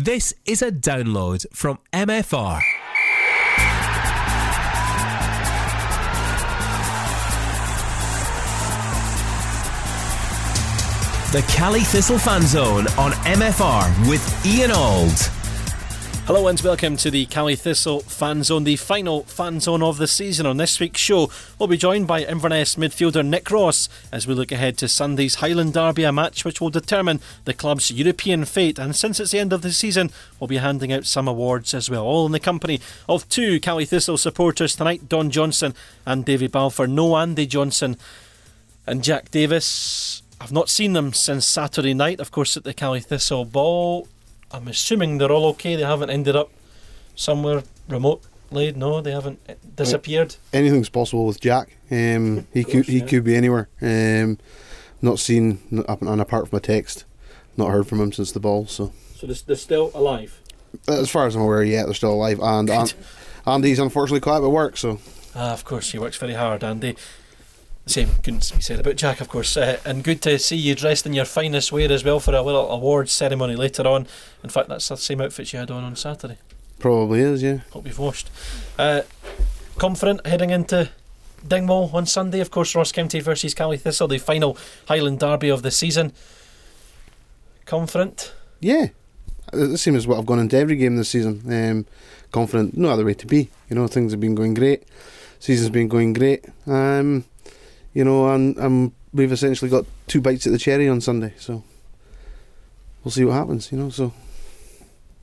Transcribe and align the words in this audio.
This 0.00 0.32
is 0.46 0.62
a 0.62 0.70
download 0.70 1.44
from 1.52 1.80
MFR. 1.92 2.60
The 11.32 11.42
Caley 11.52 11.80
Thistle 11.80 12.16
Fan 12.16 12.42
Zone 12.42 12.86
on 12.96 13.10
MFR 13.26 14.08
with 14.08 14.46
Ian 14.46 14.70
Auld. 14.70 15.37
Hello 16.28 16.46
and 16.46 16.60
welcome 16.60 16.98
to 16.98 17.10
the 17.10 17.24
Caley 17.24 17.56
Thistle 17.56 18.00
Fan 18.00 18.42
Zone, 18.42 18.64
the 18.64 18.76
final 18.76 19.22
fan 19.22 19.60
zone 19.60 19.82
of 19.82 19.96
the 19.96 20.06
season. 20.06 20.44
On 20.44 20.58
this 20.58 20.78
week's 20.78 21.00
show, 21.00 21.30
we'll 21.58 21.68
be 21.68 21.78
joined 21.78 22.06
by 22.06 22.22
Inverness 22.22 22.74
midfielder 22.74 23.24
Nick 23.26 23.50
Ross 23.50 23.88
as 24.12 24.26
we 24.26 24.34
look 24.34 24.52
ahead 24.52 24.76
to 24.76 24.88
Sunday's 24.88 25.36
Highland 25.36 25.72
Derby, 25.72 26.04
a 26.04 26.12
match 26.12 26.44
which 26.44 26.60
will 26.60 26.68
determine 26.68 27.20
the 27.46 27.54
club's 27.54 27.90
European 27.90 28.44
fate. 28.44 28.78
And 28.78 28.94
since 28.94 29.18
it's 29.18 29.30
the 29.30 29.38
end 29.38 29.54
of 29.54 29.62
the 29.62 29.72
season, 29.72 30.10
we'll 30.38 30.48
be 30.48 30.58
handing 30.58 30.92
out 30.92 31.06
some 31.06 31.28
awards 31.28 31.72
as 31.72 31.88
well. 31.88 32.04
All 32.04 32.26
in 32.26 32.32
the 32.32 32.40
company 32.40 32.82
of 33.08 33.26
two 33.30 33.58
Caley 33.58 33.86
Thistle 33.86 34.18
supporters 34.18 34.76
tonight, 34.76 35.08
Don 35.08 35.30
Johnson 35.30 35.72
and 36.04 36.26
Davy 36.26 36.48
Balfour. 36.48 36.86
No 36.86 37.16
Andy 37.16 37.46
Johnson 37.46 37.96
and 38.86 39.02
Jack 39.02 39.30
Davis. 39.30 40.20
I've 40.42 40.52
not 40.52 40.68
seen 40.68 40.92
them 40.92 41.14
since 41.14 41.46
Saturday 41.46 41.94
night, 41.94 42.20
of 42.20 42.30
course, 42.30 42.54
at 42.54 42.64
the 42.64 42.74
Caley 42.74 43.00
Thistle 43.00 43.46
ball. 43.46 44.08
I'm 44.50 44.68
assuming 44.68 45.18
they're 45.18 45.30
all 45.30 45.46
okay. 45.46 45.76
They 45.76 45.82
haven't 45.82 46.10
ended 46.10 46.36
up 46.36 46.50
somewhere 47.14 47.62
remotely. 47.88 48.72
No, 48.72 49.00
they 49.00 49.12
haven't 49.12 49.76
disappeared. 49.76 50.36
Anything's 50.52 50.88
possible 50.88 51.26
with 51.26 51.40
Jack. 51.40 51.76
Um, 51.90 52.46
he 52.52 52.64
course, 52.64 52.72
could 52.72 52.86
he 52.86 52.98
yeah. 53.00 53.06
could 53.06 53.24
be 53.24 53.36
anywhere. 53.36 53.68
Um, 53.82 54.38
not 55.02 55.18
seen 55.18 55.60
and 55.70 56.20
apart 56.20 56.48
from 56.48 56.56
a 56.56 56.60
text, 56.60 57.04
not 57.56 57.70
heard 57.70 57.86
from 57.86 58.00
him 58.00 58.12
since 58.12 58.32
the 58.32 58.40
ball. 58.40 58.66
So 58.66 58.92
so 59.16 59.26
they're 59.26 59.36
they're 59.46 59.56
still 59.56 59.90
alive. 59.94 60.40
As 60.86 61.10
far 61.10 61.26
as 61.26 61.34
I'm 61.34 61.42
aware, 61.42 61.62
yeah, 61.62 61.84
they're 61.84 61.94
still 61.94 62.12
alive. 62.12 62.40
And 62.40 62.70
and 62.70 62.94
Andy's 63.46 63.78
unfortunately 63.78 64.20
quite 64.20 64.42
at 64.42 64.50
work. 64.50 64.76
So 64.76 64.98
ah, 65.34 65.52
of 65.52 65.64
course 65.64 65.92
he 65.92 65.98
works 65.98 66.16
very 66.16 66.34
hard, 66.34 66.64
Andy. 66.64 66.96
Same 67.88 68.10
couldn't 68.22 68.52
be 68.54 68.60
said 68.60 68.80
about 68.80 68.96
Jack, 68.96 69.22
of 69.22 69.28
course. 69.30 69.56
Uh, 69.56 69.78
and 69.84 70.04
good 70.04 70.20
to 70.22 70.38
see 70.38 70.56
you 70.56 70.74
dressed 70.74 71.06
in 71.06 71.14
your 71.14 71.24
finest 71.24 71.72
wear 71.72 71.90
as 71.90 72.04
well 72.04 72.20
for 72.20 72.34
a 72.34 72.42
little 72.42 72.70
awards 72.70 73.12
ceremony 73.12 73.56
later 73.56 73.86
on. 73.86 74.06
In 74.44 74.50
fact, 74.50 74.68
that's 74.68 74.88
the 74.88 74.96
same 74.98 75.22
outfit 75.22 75.52
you 75.54 75.58
had 75.58 75.70
on 75.70 75.84
on 75.84 75.96
Saturday. 75.96 76.36
Probably 76.78 77.20
is, 77.20 77.42
yeah. 77.42 77.60
Hope 77.72 77.86
you've 77.86 77.98
washed. 77.98 78.30
Uh, 78.78 79.02
confident 79.78 80.26
heading 80.26 80.50
into 80.50 80.90
Dingwall 81.46 81.90
on 81.94 82.04
Sunday. 82.04 82.40
Of 82.40 82.50
course, 82.50 82.74
Ross 82.74 82.92
County 82.92 83.20
versus 83.20 83.54
Caley 83.54 83.78
Thistle, 83.78 84.06
the 84.06 84.18
final 84.18 84.58
Highland 84.86 85.20
derby 85.20 85.48
of 85.48 85.62
the 85.62 85.70
season. 85.70 86.12
Confident? 87.64 88.34
Yeah. 88.60 88.88
The 89.52 89.78
same 89.78 89.96
as 89.96 90.06
what 90.06 90.18
I've 90.18 90.26
gone 90.26 90.40
into 90.40 90.58
every 90.58 90.76
game 90.76 90.96
this 90.96 91.08
season. 91.08 91.42
Um, 91.50 91.86
confident, 92.32 92.76
no 92.76 92.90
other 92.90 93.04
way 93.04 93.14
to 93.14 93.26
be. 93.26 93.48
You 93.70 93.76
know, 93.76 93.86
things 93.86 94.12
have 94.12 94.20
been 94.20 94.34
going 94.34 94.52
great. 94.52 94.84
Season's 95.40 95.70
been 95.70 95.88
going 95.88 96.12
great. 96.12 96.44
Um, 96.66 97.24
you 97.94 98.04
know, 98.04 98.32
and, 98.32 98.56
and 98.56 98.92
we've 99.12 99.32
essentially 99.32 99.70
got 99.70 99.84
two 100.06 100.20
bites 100.20 100.46
at 100.46 100.52
the 100.52 100.58
cherry 100.58 100.88
on 100.88 101.00
Sunday. 101.00 101.34
So 101.38 101.62
we'll 103.04 103.12
see 103.12 103.24
what 103.24 103.34
happens. 103.34 103.70
You 103.72 103.78
know, 103.78 103.90
so. 103.90 104.12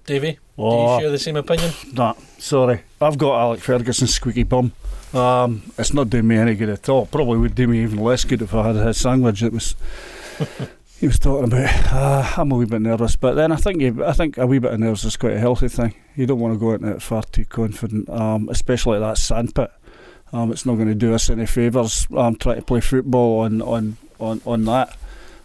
Davey, 0.06 0.38
oh, 0.58 0.70
do 0.70 0.76
you 0.76 0.84
oh. 0.84 1.00
share 1.00 1.12
the 1.12 1.20
same 1.20 1.36
opinion? 1.36 1.72
Nah, 1.94 2.14
sorry. 2.38 2.82
I've 3.02 3.18
got 3.18 3.40
Alec 3.40 3.60
Ferguson's 3.62 4.14
squeaky 4.14 4.44
bum. 4.44 4.72
Um, 5.16 5.72
it's 5.78 5.94
not 5.94 6.10
doing 6.10 6.28
me 6.28 6.38
any 6.38 6.56
good 6.56 6.70
at 6.70 6.88
all. 6.90 7.08
Probably 7.08 7.40
would 7.40 7.56
do 7.56 7.68
me 7.68 7.82
even 7.82 7.98
less 8.00 8.24
good 8.24 8.42
if 8.42 8.54
I 8.54 8.68
had 8.68 8.76
his 8.76 8.98
sandwich. 8.98 9.42
It 9.42 9.54
was. 9.54 9.76
he 11.00 11.08
was 11.08 11.18
talking 11.18 11.46
about. 11.46 11.94
Uh, 11.94 12.34
I'm 12.38 12.52
a 12.52 12.56
wee 12.56 12.66
bit 12.66 12.82
nervous, 12.82 13.16
but 13.16 13.34
then 13.34 13.52
I 13.52 13.56
think 13.56 13.82
you, 13.82 14.04
I 14.06 14.14
think 14.14 14.38
a 14.38 14.46
wee 14.46 14.60
bit 14.60 14.74
of 14.74 14.80
nerves 14.80 15.06
is 15.06 15.18
quite 15.18 15.34
a 15.34 15.40
healthy 15.40 15.70
thing. 15.70 15.96
You 16.16 16.26
don't 16.26 16.40
want 16.40 16.54
to 16.54 16.60
go 16.60 16.74
into 16.74 16.92
it 16.92 17.02
far 17.02 17.24
too 17.24 17.46
confident, 17.46 18.10
um, 18.10 18.50
especially 18.50 18.98
at 18.98 19.02
that 19.02 19.18
sandpit. 19.18 19.72
Um, 20.36 20.52
it's 20.52 20.66
not 20.66 20.76
going 20.76 20.90
to 20.90 20.96
do 20.96 21.14
us 21.14 21.30
any 21.30 21.46
favours 21.46 22.08
um, 22.14 22.36
trying 22.36 22.58
to 22.58 22.62
play 22.62 22.82
football 22.82 23.40
on 23.40 23.62
on 23.62 23.98
on, 24.20 24.42
on 24.46 24.66
that. 24.66 24.98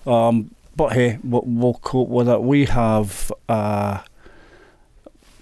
Um, 0.04 0.52
but 0.74 0.94
hey, 0.94 1.18
we'll, 1.22 1.44
we'll, 1.46 1.74
cope 1.74 2.08
with 2.08 2.28
it. 2.28 2.42
We 2.42 2.64
have, 2.64 3.30
uh, 3.48 4.00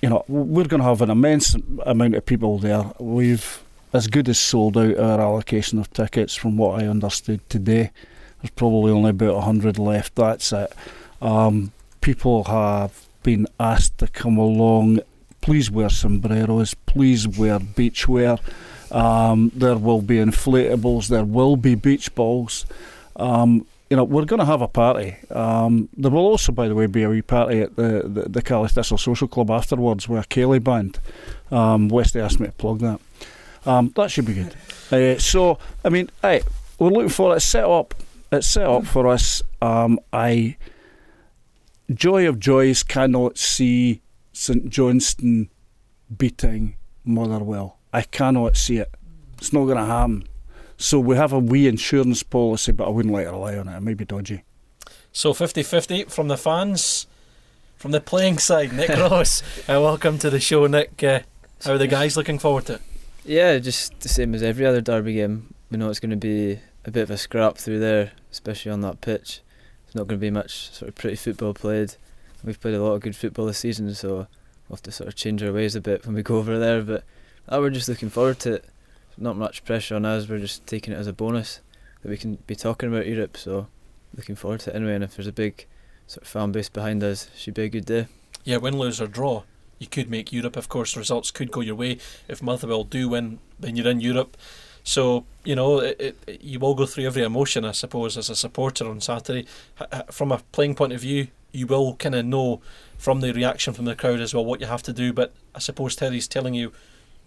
you 0.03 0.11
know, 0.11 0.25
we're 0.29 0.67
going 0.67 0.83
to 0.83 0.89
have 0.89 1.01
an 1.01 1.11
immense 1.11 1.57
amount 1.87 2.15
of 2.15 2.27
people 2.27 2.59
there. 2.59 2.93
We've 2.99 3.63
as 3.95 4.07
good 4.07 4.29
as 4.29 4.39
sold 4.39 4.77
out 4.77 4.99
our 4.99 5.21
allocation 5.21 5.79
of 5.79 5.91
tickets, 5.95 6.35
from 6.35 6.59
what 6.59 6.83
I 6.83 6.87
understood 6.87 7.49
today. 7.49 7.91
There's 8.43 8.51
probably 8.51 8.93
only 8.93 9.11
about 9.11 9.35
100 9.35 9.79
left. 9.79 10.15
That's 10.17 10.53
it. 10.53 10.73
Um, 11.23 11.73
people 12.03 12.45
have 12.45 13.07
been 13.23 13.47
asked 13.59 13.97
to 13.99 14.09
come 14.09 14.37
along. 14.37 15.01
Please 15.41 15.71
wear 15.71 15.89
sombreros. 15.89 16.75
Please 16.75 17.27
wear 17.27 17.59
beachwear. 17.59 18.41
Um, 18.91 19.51
there 19.55 19.77
will 19.77 20.03
be 20.03 20.17
inflatables. 20.17 21.09
There 21.09 21.25
will 21.25 21.57
be 21.57 21.75
beach 21.75 22.15
balls. 22.15 22.67
Um, 23.17 23.67
you 23.91 23.97
know, 23.97 24.05
we're 24.05 24.25
going 24.25 24.41
to 24.41 24.47
have 24.47 24.61
a 24.61 24.69
party. 24.69 25.17
Um, 25.31 25.89
there 25.97 26.11
will 26.11 26.27
also, 26.27 26.53
by 26.53 26.69
the 26.69 26.75
way, 26.75 26.87
be 26.87 27.03
a 27.03 27.09
wee 27.09 27.23
party 27.23 27.61
at 27.61 27.77
the 27.77 28.03
the, 28.05 28.29
the 28.29 28.69
Thistle 28.69 28.99
Social 28.99 29.29
Club 29.29 29.51
afterwards 29.51 30.09
with 30.09 30.25
a 30.25 30.27
Caley 30.27 30.59
band. 30.59 30.99
Um, 31.51 31.89
Westy 31.89 32.21
asked 32.21 32.41
me 32.41 32.47
to 32.47 32.53
plug 32.53 32.81
that. 32.81 33.01
Um, 33.65 33.93
that 33.97 34.11
should 34.11 34.27
be 34.27 34.35
good. 34.35 34.55
Uh, 34.91 35.19
so, 35.19 35.59
I 35.85 35.89
mean, 35.89 36.11
hey, 36.23 36.43
we're 36.79 36.91
looking 36.91 37.09
for 37.09 37.35
it 37.37 37.41
set 37.41 37.65
up. 37.65 37.95
It's 38.31 38.47
set 38.47 38.67
up 38.67 38.85
for 38.85 39.09
us. 39.09 39.43
Um, 39.63 39.99
I 40.13 40.57
joy 41.93 42.29
of 42.29 42.39
joys 42.39 42.83
cannot 42.83 43.39
see 43.39 44.03
St 44.33 44.69
Johnstone 44.69 45.49
beating 46.15 46.77
Motherwell. 47.05 47.78
I 47.93 48.03
cannot 48.03 48.57
see 48.57 48.79
it. 48.79 48.91
It's 49.39 49.53
not 49.53 49.65
going 49.65 49.79
to 49.79 49.85
happen. 49.85 50.29
So 50.77 51.01
we 51.01 51.17
have 51.17 51.33
a 51.33 51.39
wee 51.39 51.67
insurance 51.67 52.23
policy, 52.23 52.73
but 52.73 52.87
I 52.87 52.91
wouldn't 52.91 53.13
like 53.13 53.27
to 53.27 53.33
rely 53.33 53.57
on 53.57 53.69
it. 53.69 53.77
It 53.77 53.81
may 53.81 53.95
be 53.95 54.05
dodgy. 54.05 54.45
So 55.13 55.33
50 55.33 55.63
50 55.63 56.05
from 56.05 56.29
the 56.29 56.37
fans, 56.37 57.07
from 57.77 57.91
the 57.91 58.01
playing 58.01 58.39
side, 58.39 58.73
Nick 58.73 58.89
Ross. 58.97 59.43
Uh, 59.69 59.81
welcome 59.81 60.19
to 60.19 60.31
the 60.31 60.39
show, 60.39 60.67
Nick. 60.67 61.03
Uh, 61.03 61.21
how 61.65 61.73
are 61.73 61.79
the 61.79 61.87
guys 61.87 62.17
looking 62.17 62.39
forward 62.39 62.67
to 62.67 62.75
it? 62.75 62.83
Yeah, 63.25 63.59
just 63.59 63.99
the 64.01 64.09
same 64.09 64.35
as 64.35 64.43
every 64.43 64.65
other 64.65 64.81
derby 64.81 65.15
game. 65.15 65.55
We 65.71 65.79
know 65.79 65.91
it's 65.91 66.01
going 66.01 66.11
to 66.11 66.17
be 66.17 66.61
a 66.85 66.91
bit 66.91 67.03
of 67.03 67.11
a 67.11 67.19
scrap 67.19 67.59
through 67.59 67.81
there, 67.81 68.13
especially 68.31 68.71
on 68.71 68.81
that 68.83 69.01
pitch. 69.01 69.41
There's 69.87 69.97
not 69.97 70.07
going 70.07 70.21
to 70.21 70.25
be 70.25 70.31
much 70.31 70.71
sort 70.71 70.89
of 70.91 70.95
pretty 70.95 71.17
football 71.17 71.55
played. 71.55 71.95
We've 72.45 72.61
played 72.61 72.75
a 72.75 72.83
lot 72.83 72.93
of 72.93 73.01
good 73.01 73.17
football 73.17 73.47
this 73.47 73.59
season, 73.59 73.93
so 73.95 74.15
we'll 74.15 74.29
have 74.71 74.83
to 74.83 74.93
sort 74.93 75.09
of 75.09 75.17
change 75.17 75.43
our 75.43 75.53
ways 75.53 75.75
a 75.75 75.81
bit 75.81 76.07
when 76.07 76.15
we 76.15 76.23
go 76.23 76.37
over 76.37 76.59
there. 76.59 76.83
But 76.83 77.05
Oh, 77.51 77.63
we're 77.63 77.71
just 77.71 77.89
looking 77.89 78.11
forward 78.11 78.39
to 78.41 78.55
it. 78.55 78.65
Not 79.17 79.37
much 79.37 79.65
pressure 79.65 79.97
on 79.97 80.05
us. 80.05 80.29
We're 80.29 80.39
just 80.39 80.67
taking 80.67 80.93
it 80.93 80.97
as 80.97 81.07
a 81.07 81.15
bonus 81.15 81.61
that 82.03 82.11
we 82.11 82.19
can 82.19 82.37
be 82.47 82.55
talking 82.55 82.91
about 82.91 83.07
Europe. 83.07 83.39
So 83.39 83.69
looking 84.15 84.37
forward 84.37 84.61
to 84.61 84.71
it 84.71 84.77
anyway. 84.77 84.95
And 84.95 85.05
if 85.05 85.17
there's 85.17 85.27
a 85.27 85.33
big 85.33 85.67
sort 86.07 86.23
of 86.23 86.29
fan 86.29 86.53
base 86.53 86.69
behind 86.69 87.03
us, 87.03 87.31
should 87.37 87.55
be 87.55 87.63
a 87.63 87.69
good 87.71 87.87
day. 87.87 88.07
Yeah, 88.45 88.59
win, 88.59 88.79
lose 88.79 89.01
or 89.01 89.07
draw, 89.07 89.45
you 89.79 89.87
could 89.87 90.11
make 90.11 90.31
Europe. 90.31 90.57
Of 90.57 90.69
course, 90.69 90.97
results 90.97 91.31
could 91.31 91.51
go 91.51 91.61
your 91.61 91.75
way. 91.75 91.99
If 92.29 92.43
Motherwell 92.43 92.85
do 92.85 93.09
win, 93.09 93.39
then 93.59 93.77
you're 93.77 93.89
in 93.89 94.01
Europe. 94.01 94.37
So 94.85 95.25
you 95.43 95.57
know, 95.57 95.79
it, 95.79 96.19
it, 96.27 96.43
you 96.43 96.59
will 96.59 96.75
go 96.75 96.85
through 96.85 97.07
every 97.07 97.23
emotion, 97.23 97.65
I 97.65 97.73
suppose, 97.73 98.19
as 98.19 98.29
a 98.29 98.37
supporter 98.37 98.89
on 98.89 99.01
Saturday. 99.01 99.47
From 100.11 100.33
a 100.33 100.39
playing 100.53 100.75
point 100.75 100.93
of 100.93 101.01
view, 101.01 101.29
you 101.53 101.67
will 101.67 101.97
kind 101.97 102.15
of 102.15 102.27
know 102.27 102.61
from 102.99 103.21
the 103.21 103.33
reaction 103.33 103.73
from 103.73 103.87
the 103.87 103.97
crowd 103.97 104.21
as 104.21 104.35
well 104.35 104.45
what 104.45 104.61
you 104.61 104.67
have 104.67 104.83
to 104.83 104.93
do. 104.93 105.13
But 105.13 105.33
I 105.55 105.59
suppose 105.61 105.97
Terry's 105.97 106.29
telling 106.29 106.55
you 106.55 106.73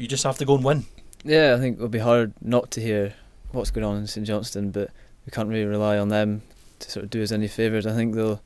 you 0.01 0.07
just 0.07 0.23
have 0.23 0.37
to 0.39 0.45
go 0.45 0.55
and 0.55 0.63
win. 0.63 0.85
Yeah, 1.23 1.53
I 1.55 1.59
think 1.59 1.77
it'll 1.77 1.87
be 1.87 1.99
hard 1.99 2.33
not 2.41 2.71
to 2.71 2.81
hear 2.81 3.13
what's 3.51 3.69
going 3.69 3.85
on 3.85 3.97
in 3.97 4.07
St 4.07 4.25
Johnstone, 4.25 4.71
but 4.71 4.89
we 5.25 5.31
can't 5.31 5.47
really 5.47 5.65
rely 5.65 5.99
on 5.99 6.09
them 6.09 6.41
to 6.79 6.89
sort 6.89 7.03
of 7.03 7.11
do 7.11 7.21
us 7.21 7.31
any 7.31 7.47
favours. 7.47 7.85
I 7.85 7.93
think 7.93 8.15
they'll 8.15 8.41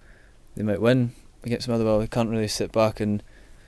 they 0.56 0.64
might 0.64 0.82
win 0.82 1.14
against 1.44 1.70
Motherwell. 1.70 2.00
We 2.00 2.08
can't 2.08 2.30
really 2.30 2.50
sit 2.50 2.74
back 2.74 3.00
and 3.00 3.24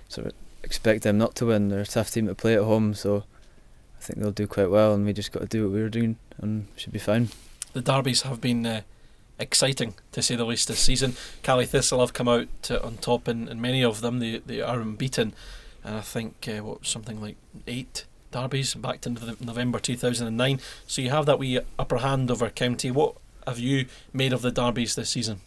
sort 0.10 0.28
of 0.28 0.34
expect 0.64 1.04
them 1.04 1.18
not 1.18 1.36
to 1.36 1.46
win. 1.46 1.70
They're 1.70 1.82
a 1.82 1.86
tough 1.86 2.12
team 2.12 2.28
to 2.28 2.36
play 2.36 2.56
at 2.56 2.64
home, 2.64 2.94
so 2.94 3.24
I 3.98 4.04
think 4.04 4.20
they'll 4.20 4.32
do 4.32 4.48
quite 4.48 4.70
well, 4.70 4.94
and 4.94 5.06
we 5.06 5.14
just 5.14 5.32
got 5.32 5.42
to 5.42 5.48
do 5.48 5.64
what 5.64 5.74
we 5.74 5.82
were 5.82 5.90
doing, 5.90 6.18
and 6.40 6.68
should 6.76 6.94
be 6.94 7.00
fine. 7.00 7.30
The 7.72 7.82
derbies 7.82 8.24
have 8.24 8.42
been 8.42 8.66
uh, 8.66 8.82
exciting 9.40 9.94
to 10.12 10.22
say 10.22 10.36
the 10.36 10.46
least 10.46 10.68
this 10.68 10.80
season. 10.80 11.16
Caley 11.42 11.66
Thistle 11.66 12.02
have 12.02 12.14
come 12.14 12.28
out 12.28 12.70
on 12.70 12.98
top 12.98 13.30
in, 13.30 13.48
in 13.48 13.62
many 13.62 13.82
of 13.84 14.02
them. 14.02 14.20
They 14.20 14.40
they 14.40 14.62
are 14.62 14.82
unbeaten 14.82 15.34
and 15.84 15.96
I 15.96 16.02
think 16.02 16.48
uh, 16.48 16.64
what 16.64 16.86
something 16.86 17.22
like 17.22 17.38
eight 17.66 18.06
derbies 18.32 18.76
back 18.76 19.02
to 19.02 19.10
November 19.10 19.80
2009. 19.80 20.60
So 20.86 21.02
you 21.02 21.10
have 21.10 21.26
that 21.26 21.40
wee 21.40 21.60
upper 21.80 21.98
hand 21.98 22.30
over 22.30 22.50
County. 22.50 22.92
What 22.92 23.16
have 23.46 23.60
you 23.60 23.86
made 24.14 24.34
of 24.34 24.42
the 24.42 24.52
derbies 24.52 24.96
this 24.96 25.10
season? 25.10 25.42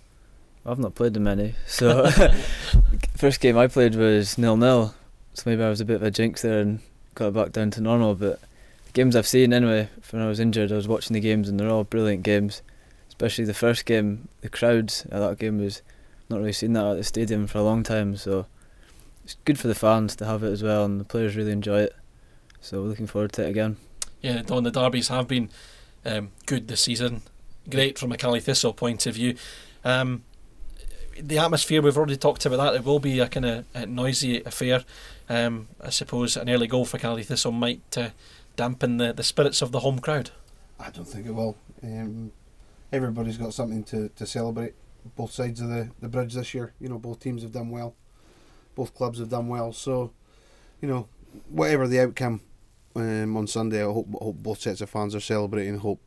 I've 0.65 0.79
not 0.79 0.95
played 0.95 1.15
them 1.15 1.25
many. 1.25 1.55
So 1.67 2.11
first 3.17 3.41
game 3.41 3.57
I 3.57 3.67
played 3.67 3.95
was 3.95 4.39
nil 4.39 4.57
nil. 4.57 4.95
So 5.35 5.49
maybe 5.49 5.63
I 5.63 5.69
was 5.69 5.81
a 5.81 5.85
bit 5.85 5.97
of 5.97 6.03
a 6.03 6.11
jinx 6.11 6.43
there 6.43 6.61
and 6.61 6.81
got 7.15 7.29
it 7.29 7.35
back 7.35 7.53
down 7.53 7.71
to 7.73 7.81
normal. 7.81 8.15
But 8.15 8.41
the 8.87 8.93
games 8.93 9.15
I've 9.15 9.27
seen 9.27 9.53
anyway, 9.53 9.89
when 10.11 10.23
I 10.23 10.29
was 10.29 10.41
injured, 10.41 10.73
I 10.73 10.77
was 10.77 10.89
watching 10.89 11.15
the 11.15 11.21
games 11.21 11.49
and 11.49 11.59
they're 11.59 11.71
all 11.71 11.85
brilliant 11.85 12.23
games. 12.23 12.63
Especially 13.09 13.45
the 13.45 13.55
first 13.55 13.85
game, 13.85 14.29
the 14.41 14.49
crowds 14.49 15.05
at 15.11 15.21
that 15.21 15.39
game 15.39 15.59
was 15.59 15.83
not 16.29 16.39
really 16.39 16.53
seen 16.53 16.73
that 16.73 16.87
at 16.87 16.97
the 16.97 17.05
stadium 17.05 17.47
for 17.47 17.59
a 17.59 17.63
long 17.63 17.83
time. 17.83 18.17
So 18.17 18.47
it's 19.25 19.37
good 19.45 19.59
for 19.59 19.69
the 19.69 19.75
fans 19.75 20.17
to 20.17 20.27
have 20.27 20.43
it 20.43 20.51
as 20.51 20.63
well, 20.63 20.85
and 20.85 21.01
the 21.01 21.05
players 21.05 21.37
really 21.37 21.53
enjoy 21.53 21.81
it. 21.81 21.97
So 22.61 22.83
we're 22.83 22.89
looking 22.89 23.07
forward 23.07 23.33
to 23.35 23.47
it 23.47 23.51
again. 23.51 23.77
Yeah, 24.21 24.43
Don, 24.43 24.65
the 24.65 24.71
derbies 24.71 25.09
have 25.09 25.29
been 25.29 25.51
um, 26.05 26.31
good 26.47 26.69
this 26.69 26.83
season. 26.83 27.23
Great 27.69 27.99
from 27.99 28.13
a 28.13 28.17
Caley 28.17 28.41
Thistle 28.41 28.73
point 28.73 29.07
of 29.07 29.15
view. 29.15 29.37
Um, 29.85 30.25
the 31.19 31.39
atmosphere, 31.39 31.83
we've 31.83 31.97
already 31.97 32.17
talked 32.17 32.45
about 32.47 32.57
that. 32.59 32.75
It 32.75 32.85
will 32.85 32.99
be 32.99 33.19
a 33.19 33.29
kind 33.29 33.47
of 33.47 33.89
noisy 33.89 34.43
affair. 34.43 34.85
Um, 35.29 35.69
I 35.81 35.91
suppose 35.91 36.37
an 36.37 36.51
early 36.51 36.67
goal 36.67 36.85
for 36.85 36.99
Caley 36.99 37.23
Thistle 37.23 37.53
might 37.53 37.97
uh, 37.97 38.11
dampen 38.57 38.97
the, 38.97 39.13
the 39.13 39.23
spirits 39.23 39.63
of 39.63 39.73
the 39.73 39.81
home 39.81 39.99
crowd. 39.99 40.31
I 40.79 40.91
don't 40.91 41.05
think 41.05 41.27
it 41.27 41.35
will. 41.35 41.57
Um, 41.83 42.33
everybody's 42.93 43.37
got 43.37 43.55
something 43.55 43.85
to, 43.85 44.09
to 44.09 44.27
celebrate. 44.27 44.75
Both 45.17 45.33
sides 45.33 45.61
of 45.61 45.69
the, 45.69 45.91
the 46.01 46.09
bridge 46.09 46.35
this 46.35 46.53
year. 46.53 46.75
You 46.81 46.89
know, 46.89 46.99
both 46.99 47.21
teams 47.21 47.43
have 47.43 47.53
done 47.53 47.71
well. 47.71 47.95
Both 48.81 48.95
clubs 48.95 49.19
have 49.19 49.29
done 49.29 49.49
well. 49.49 49.75
So, 49.75 50.11
you 50.81 50.89
know, 50.89 51.07
whatever 51.51 51.87
the 51.87 52.01
outcome 52.01 52.41
um, 52.97 53.37
on 53.37 53.47
Sunday, 53.47 53.83
I 53.83 53.93
hope, 53.93 54.07
hope 54.15 54.37
both 54.37 54.61
sets 54.63 54.81
of 54.81 54.89
fans 54.89 55.15
are 55.15 55.21
celebrating. 55.21 55.77
Hope 55.77 56.01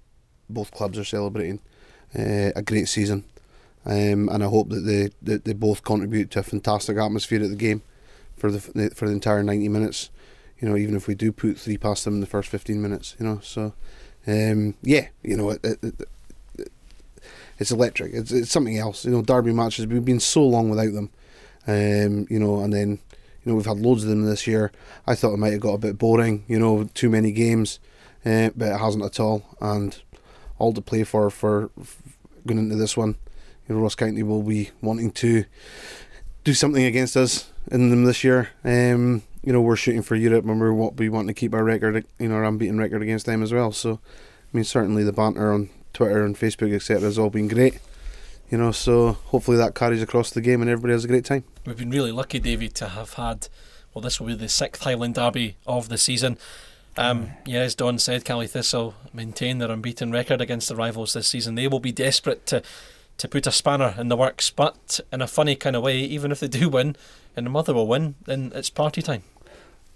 both 0.49 0.71
clubs 0.71 0.97
are 0.97 1.03
celebrating 1.03 1.59
uh, 2.17 2.49
a 2.55 2.63
great 2.63 2.87
season. 2.87 3.25
Um, 3.85 4.27
and 4.27 4.43
I 4.43 4.47
hope 4.47 4.69
that 4.69 4.79
they 4.79 5.11
that 5.21 5.45
they 5.45 5.53
both 5.53 5.83
contribute 5.83 6.31
to 6.31 6.39
a 6.39 6.43
fantastic 6.43 6.97
atmosphere 6.97 7.43
at 7.43 7.51
the 7.51 7.55
game 7.67 7.83
for 8.35 8.49
the 8.49 8.59
for 8.95 9.05
the 9.07 9.13
entire 9.13 9.43
ninety 9.43 9.69
minutes. 9.69 10.09
You 10.59 10.67
know, 10.67 10.75
even 10.75 10.95
if 10.95 11.07
we 11.07 11.13
do 11.13 11.31
put 11.31 11.59
three 11.59 11.77
past 11.77 12.05
them 12.05 12.15
in 12.15 12.21
the 12.21 12.25
first 12.25 12.49
fifteen 12.49 12.81
minutes, 12.81 13.15
you 13.19 13.25
know. 13.27 13.39
So, 13.43 13.73
um, 14.25 14.73
yeah, 14.81 15.09
you 15.21 15.37
know, 15.37 15.51
it, 15.51 15.63
it, 15.63 15.79
it, 15.83 16.71
it's 17.59 17.71
electric. 17.71 18.15
It's 18.15 18.31
it's 18.31 18.49
something 18.49 18.79
else. 18.79 19.05
You 19.05 19.11
know, 19.11 19.21
derby 19.21 19.53
matches. 19.53 19.85
We've 19.85 20.03
been 20.03 20.19
so 20.19 20.43
long 20.43 20.71
without 20.71 20.93
them. 20.93 21.11
Um, 21.67 22.27
you 22.29 22.39
know, 22.39 22.61
and 22.61 22.73
then 22.73 22.99
you 23.43 23.51
know 23.51 23.55
we've 23.55 23.65
had 23.65 23.79
loads 23.79 24.03
of 24.03 24.09
them 24.09 24.25
this 24.25 24.47
year. 24.47 24.71
I 25.07 25.15
thought 25.15 25.33
it 25.33 25.37
might 25.37 25.53
have 25.53 25.61
got 25.61 25.73
a 25.73 25.79
bit 25.79 25.97
boring. 25.97 26.43
You 26.47 26.59
know, 26.59 26.89
too 26.93 27.09
many 27.09 27.31
games, 27.31 27.79
uh, 28.25 28.49
but 28.55 28.73
it 28.73 28.79
hasn't 28.79 29.05
at 29.05 29.19
all. 29.19 29.43
And 29.61 30.01
all 30.59 30.73
to 30.73 30.81
play 30.81 31.03
for 31.03 31.29
for 31.29 31.69
going 32.45 32.59
into 32.59 32.75
this 32.75 32.95
one 32.95 33.15
you 33.67 33.75
know, 33.75 33.81
Ross 33.81 33.95
County 33.95 34.23
will 34.23 34.43
be 34.43 34.71
wanting 34.81 35.11
to 35.11 35.45
do 36.43 36.53
something 36.53 36.83
against 36.83 37.15
us 37.15 37.51
in 37.71 37.89
them 37.89 38.03
this 38.05 38.23
year. 38.23 38.49
Um, 38.63 39.23
you 39.43 39.53
know, 39.53 39.61
we're 39.61 39.75
shooting 39.75 40.01
for 40.01 40.15
Europe 40.15 40.45
and 40.45 40.59
we're 40.59 40.73
what 40.73 40.97
we 40.97 41.09
want 41.09 41.27
to 41.27 41.33
keep 41.33 41.53
our 41.53 41.63
record, 41.63 42.05
you 42.19 42.29
know, 42.29 42.35
our 42.35 42.43
unbeaten 42.43 42.77
record 42.77 43.01
against 43.01 43.25
them 43.25 43.43
as 43.43 43.53
well. 43.53 43.71
So, 43.71 43.93
I 43.93 44.57
mean, 44.57 44.63
certainly 44.63 45.03
the 45.03 45.13
banter 45.13 45.53
on 45.53 45.69
Twitter 45.93 46.25
and 46.25 46.35
Facebook, 46.35 46.73
etc., 46.73 47.01
has 47.03 47.17
all 47.17 47.29
been 47.29 47.47
great. 47.47 47.79
You 48.53 48.59
know, 48.59 48.71
so 48.71 49.13
hopefully 49.13 49.57
that 49.57 49.73
carries 49.73 50.03
across 50.03 50.29
the 50.29 50.39
game 50.39 50.61
and 50.61 50.69
everybody 50.69 50.93
has 50.93 51.03
a 51.03 51.07
great 51.07 51.25
time. 51.25 51.43
We've 51.65 51.75
been 51.75 51.89
really 51.89 52.11
lucky, 52.11 52.37
David, 52.37 52.75
to 52.75 52.89
have 52.89 53.13
had. 53.13 53.47
Well, 53.91 54.03
this 54.03 54.19
will 54.19 54.27
be 54.27 54.35
the 54.35 54.47
sixth 54.47 54.83
Highland 54.83 55.15
Derby 55.15 55.57
of 55.65 55.89
the 55.89 55.97
season. 55.97 56.37
Um, 56.95 57.31
yeah, 57.47 57.61
as 57.61 57.73
Don 57.73 57.97
said, 57.97 58.25
Caley 58.25 58.45
Thistle 58.45 58.93
maintain 59.11 59.57
their 59.57 59.71
unbeaten 59.71 60.11
record 60.11 60.39
against 60.39 60.69
the 60.69 60.75
rivals 60.75 61.13
this 61.13 61.27
season. 61.27 61.55
They 61.55 61.67
will 61.67 61.79
be 61.79 61.91
desperate 61.91 62.45
to 62.45 62.61
to 63.17 63.27
put 63.27 63.47
a 63.47 63.51
spanner 63.51 63.95
in 63.97 64.09
the 64.09 64.17
works, 64.17 64.51
but 64.51 64.99
in 65.11 65.23
a 65.23 65.27
funny 65.27 65.55
kind 65.55 65.75
of 65.75 65.81
way, 65.81 65.97
even 65.97 66.31
if 66.31 66.39
they 66.39 66.47
do 66.47 66.69
win 66.69 66.95
and 67.35 67.47
the 67.47 67.49
Motherwell 67.49 67.87
win, 67.87 68.13
then 68.25 68.51
it's 68.53 68.69
party 68.69 69.01
time. 69.01 69.23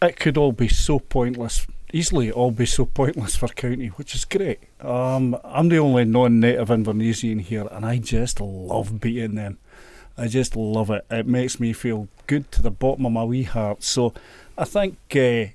It 0.01 0.19
could 0.19 0.35
all 0.35 0.51
be 0.51 0.67
so 0.67 0.97
pointless, 0.97 1.67
easily 1.93 2.31
all 2.31 2.51
be 2.51 2.65
so 2.65 2.85
pointless 2.85 3.35
for 3.35 3.47
County, 3.47 3.87
which 3.87 4.15
is 4.15 4.25
great. 4.25 4.59
Um, 4.81 5.37
I'm 5.43 5.69
the 5.69 5.77
only 5.77 6.05
non 6.05 6.39
native 6.39 6.69
Invernessian 6.69 7.41
here, 7.41 7.67
and 7.71 7.85
I 7.85 7.97
just 7.97 8.39
love 8.41 8.99
beating 8.99 9.35
them. 9.35 9.57
I 10.17 10.27
just 10.27 10.55
love 10.55 10.89
it. 10.89 11.05
It 11.11 11.27
makes 11.27 11.59
me 11.59 11.73
feel 11.73 12.07
good 12.25 12.51
to 12.53 12.61
the 12.61 12.71
bottom 12.71 13.05
of 13.05 13.11
my 13.11 13.23
wee 13.23 13.43
heart. 13.43 13.83
So 13.83 14.13
I 14.57 14.65
think, 14.65 14.97
uh, 15.15 15.53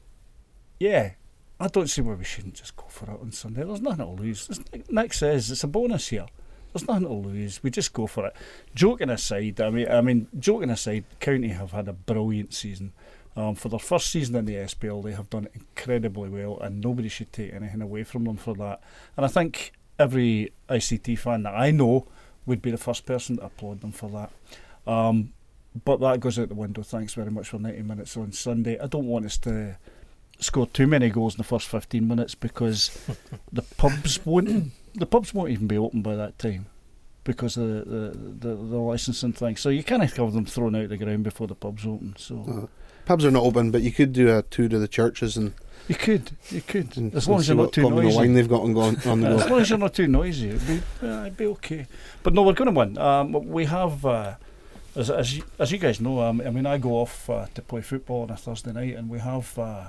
yeah, 0.79 1.12
I 1.58 1.69
don't 1.69 1.88
see 1.88 2.00
why 2.00 2.14
we 2.14 2.25
shouldn't 2.25 2.55
just 2.55 2.76
go 2.76 2.85
for 2.88 3.11
it 3.11 3.20
on 3.20 3.32
Sunday. 3.32 3.64
There's 3.64 3.81
nothing 3.81 4.06
to 4.06 4.23
lose. 4.23 4.49
As 4.49 4.61
Nick 4.88 5.12
says, 5.14 5.50
it's 5.50 5.64
a 5.64 5.69
bonus 5.69 6.08
here. 6.08 6.26
There's 6.73 6.87
nothing 6.87 7.06
to 7.06 7.12
lose. 7.12 7.62
We 7.62 7.70
just 7.70 7.93
go 7.93 8.06
for 8.06 8.26
it. 8.26 8.37
Joking 8.75 9.11
aside, 9.11 9.61
I 9.61 9.70
mean, 9.70 9.88
I 9.88 10.00
mean, 10.00 10.28
joking 10.38 10.70
aside, 10.70 11.05
County 11.20 11.49
have 11.49 11.73
had 11.73 11.88
a 11.88 11.93
brilliant 11.93 12.55
season. 12.55 12.93
Um, 13.34 13.55
for 13.55 13.70
their 13.70 13.79
first 13.79 14.11
season 14.11 14.37
in 14.37 14.44
the 14.44 14.55
SPL, 14.55 15.02
they 15.02 15.12
have 15.12 15.31
done 15.31 15.49
incredibly 15.55 16.29
well, 16.29 16.58
and 16.61 16.81
nobody 16.82 17.08
should 17.08 17.32
take 17.32 17.55
anything 17.55 17.81
away 17.81 18.05
from 18.05 18.25
them 18.25 18.37
for 18.37 18.55
that. 18.56 18.82
And 19.17 19.25
I 19.25 19.29
think 19.29 19.73
every 19.99 20.52
ICT 20.69 21.19
fan 21.19 21.43
that 21.44 21.55
I 21.55 21.70
know 21.70 22.06
would 22.44 22.61
be 22.61 22.70
the 22.70 22.79
first 22.79 23.06
person 23.06 23.37
to 23.37 23.44
applaud 23.46 23.81
them 23.81 23.93
for 23.93 24.11
that. 24.11 24.90
Um, 24.90 25.32
but 25.84 26.00
that 26.00 26.20
goes 26.20 26.38
out 26.38 26.49
the 26.49 26.55
window. 26.55 26.82
Thanks 26.82 27.14
very 27.14 27.31
much 27.31 27.49
for 27.49 27.58
90 27.58 27.82
minutes 27.82 28.17
on 28.17 28.32
Sunday. 28.32 28.79
I 28.79 28.87
don't 28.87 29.06
want 29.06 29.25
us 29.25 29.38
to 29.38 29.78
score 30.38 30.67
too 30.67 30.87
many 30.87 31.08
goals 31.08 31.35
in 31.35 31.38
the 31.38 31.44
first 31.44 31.69
15 31.69 32.06
minutes 32.06 32.35
because 32.35 32.90
the 33.52 33.62
pubs 33.62 34.25
won't 34.26 34.73
the 34.94 35.06
pubs 35.06 35.32
won't 35.32 35.50
even 35.50 35.67
be 35.67 35.78
open 35.78 36.02
by 36.02 36.17
that 36.17 36.38
time 36.38 36.67
because 37.25 37.56
of 37.56 37.69
the 37.69 37.85
the, 37.85 38.49
the, 38.49 38.55
the 38.55 38.76
licensing 38.76 39.32
thing. 39.32 39.56
So 39.56 39.70
you 39.70 39.82
can't 39.82 40.02
have 40.02 40.32
them 40.32 40.44
thrown 40.44 40.75
out 40.75 40.88
the 40.88 40.96
ground 40.96 41.23
before 41.23 41.46
the 41.46 41.55
pubs 41.55 41.87
open. 41.87 42.14
So 42.19 42.44
uh, 42.64 42.67
pubs 43.04 43.25
are 43.25 43.31
not 43.31 43.43
open, 43.43 43.70
but 43.70 43.82
you 43.82 43.93
could 43.93 44.12
do 44.12 44.37
a 44.37 44.43
tour 44.43 44.69
to 44.69 44.78
the 44.78 44.88
churches 44.88 45.37
and. 45.37 45.54
You 45.88 45.96
could, 45.96 46.31
you 46.50 46.60
could, 46.60 46.96
and, 46.96 47.12
as 47.12 47.28
long 47.28 47.40
as 47.40 47.49
you're 47.49 47.56
not 47.56 47.72
too 47.72 47.90
noisy. 47.90 48.16
wine 48.16 48.34
they've 48.34 48.49
got 48.49 48.62
on, 48.62 48.76
on, 48.76 49.20
the 49.20 49.28
As 49.31 49.50
long 49.50 49.60
as 49.60 49.69
you're 49.69 49.78
not 49.81 49.93
too 49.93 50.06
noisy, 50.06 50.50
it'd 50.50 50.66
be, 50.66 50.81
uh, 51.06 51.22
it'd 51.22 51.37
be 51.37 51.46
okay. 51.46 51.87
But 52.22 52.34
no, 52.34 52.43
we're 52.43 52.52
going 52.52 52.72
to 52.72 52.78
win. 52.78 52.96
Um, 52.96 53.32
we 53.32 53.64
have, 53.64 54.06
uh, 54.06 54.34
as 54.94 55.10
as 55.10 55.37
you, 55.37 55.43
as 55.58 55.72
you 55.72 55.78
guys 55.78 56.00
know, 56.00 56.20
um, 56.20 56.40
I 56.40 56.50
mean, 56.50 56.66
I 56.66 56.78
go 56.78 56.93
off 56.93 57.28
uh, 57.28 57.46
to 57.54 57.62
play 57.62 57.81
football 57.81 58.22
on 58.22 58.31
a 58.31 58.37
Thursday 58.37 58.72
night, 58.72 58.94
and 58.94 59.08
we 59.08 59.19
have. 59.19 59.58
Uh, 59.58 59.87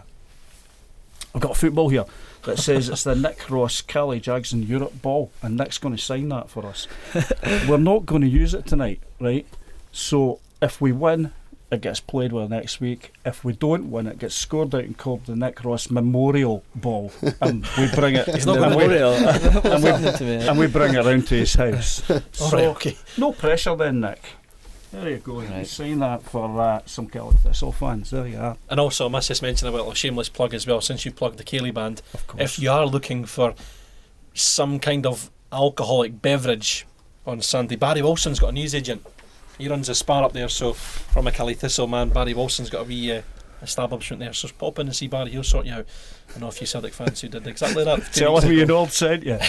I've 1.36 1.42
got 1.42 1.51
a 1.51 1.56
football 1.56 1.89
here 1.89 2.06
that 2.44 2.60
says 2.60 2.89
it's 2.89 3.04
the 3.04 3.15
Nick 3.15 3.50
Ross 3.50 3.81
Caley 3.81 4.19
Jackson 4.19 4.63
Europe 4.63 5.01
ball, 5.01 5.31
and 5.42 5.57
Nick's 5.57 5.77
going 5.77 5.95
to 5.95 6.01
sign 6.01 6.30
that 6.30 6.50
for 6.50 6.65
us. 6.65 6.88
We're 7.68 7.77
not 7.77 8.06
going 8.06 8.21
to 8.21 8.27
use 8.27 8.54
it 8.54 8.68
tonight, 8.68 9.00
right? 9.19 9.48
So 9.92 10.39
if 10.62 10.80
we 10.80 10.92
win, 10.92 11.31
it 11.74 11.81
gets 11.81 12.00
played 12.00 12.31
well 12.31 12.48
next 12.48 12.80
week. 12.80 13.14
If 13.25 13.44
we 13.44 13.54
don't 13.54 13.92
win, 13.92 14.08
it 14.08 14.20
gets 14.20 14.36
scored 14.36 14.74
out 14.74 14.84
and 14.84 14.98
called 14.98 15.25
the 15.25 15.36
Nick 15.36 15.64
Ross 15.64 15.90
Memorial 15.90 16.64
Ball, 16.75 17.12
and 17.42 17.66
we 17.78 17.90
bring 17.94 18.16
it. 18.16 18.28
It's 18.34 18.46
not 18.46 18.60
memorial. 18.60 19.14
and, 19.14 19.84
we, 19.84 19.90
and 20.48 20.58
we 20.58 20.68
bring 20.68 20.96
it 20.96 21.06
round 21.06 21.28
to 21.28 21.36
his 21.36 21.54
house. 21.54 22.04
so, 22.31 22.50
right, 22.52 22.66
okay. 22.66 22.98
No 23.18 23.31
pressure 23.31 23.75
then, 23.75 24.02
Nick. 24.02 24.22
There 24.94 25.10
you 25.10 25.18
go. 25.18 25.42
Right. 25.42 25.66
Sign 25.66 26.00
that 26.00 26.22
for 26.22 26.62
uh, 26.62 26.81
some 26.86 27.08
Caley 27.08 27.36
Thistle 27.38 27.72
fans. 27.72 28.12
There 28.12 28.28
you 28.28 28.38
are. 28.38 28.58
And 28.70 28.80
also, 28.80 29.08
I 29.08 29.10
must 29.10 29.27
just 29.27 29.42
mention 29.42 29.68
about 29.68 29.92
a 29.92 29.96
shameless 29.96 30.30
plug 30.30 30.53
as 30.53 30.68
well. 30.68 30.82
Since 30.82 31.03
you 31.03 31.12
plugged 31.12 31.38
the 31.38 31.44
Ceilidh 31.44 31.74
band, 31.74 32.03
if 32.38 32.60
you 32.60 32.70
are 32.70 32.86
looking 32.86 33.25
for 33.25 33.56
some 34.36 34.80
kind 34.80 35.08
of 35.08 35.32
alcoholic 35.51 36.22
beverage 36.22 36.86
on 37.25 37.42
Sunday, 37.42 37.75
Barry 37.75 38.03
Wilson's 38.03 38.39
got 38.39 38.50
a 38.50 38.51
news 38.51 38.75
agent. 38.75 39.03
He 39.57 39.67
runs 39.67 39.89
a 39.89 39.95
spa 39.95 40.24
up 40.24 40.33
there, 40.33 40.50
so 40.50 40.74
from 40.74 41.27
a 41.27 41.31
Caley 41.31 41.53
Thistle 41.53 41.88
man, 41.88 42.10
Barry 42.10 42.33
Wilson's 42.33 42.69
got 42.69 42.81
a 42.81 42.83
wee 42.86 43.12
uh, 43.12 43.22
establishment 43.63 44.19
there. 44.19 44.33
So 44.33 44.50
pop 44.57 44.79
in 44.79 44.88
and 44.88 44.95
see 44.95 45.07
Barry, 45.07 45.31
he'll 45.31 45.43
sort 45.43 45.65
you 45.65 45.74
out. 45.74 45.86
I 46.36 46.39
know 46.39 46.48
a 46.48 46.51
few 46.51 46.67
Celtic 46.67 46.93
fans 46.93 47.22
who 47.22 47.29
did 47.29 47.48
exactly 47.48 47.83
that. 47.83 48.03
Tell 48.13 48.39
him 48.39 48.51
you 48.51 48.65
know 48.65 48.86
sent 48.88 49.24
you. 49.24 49.39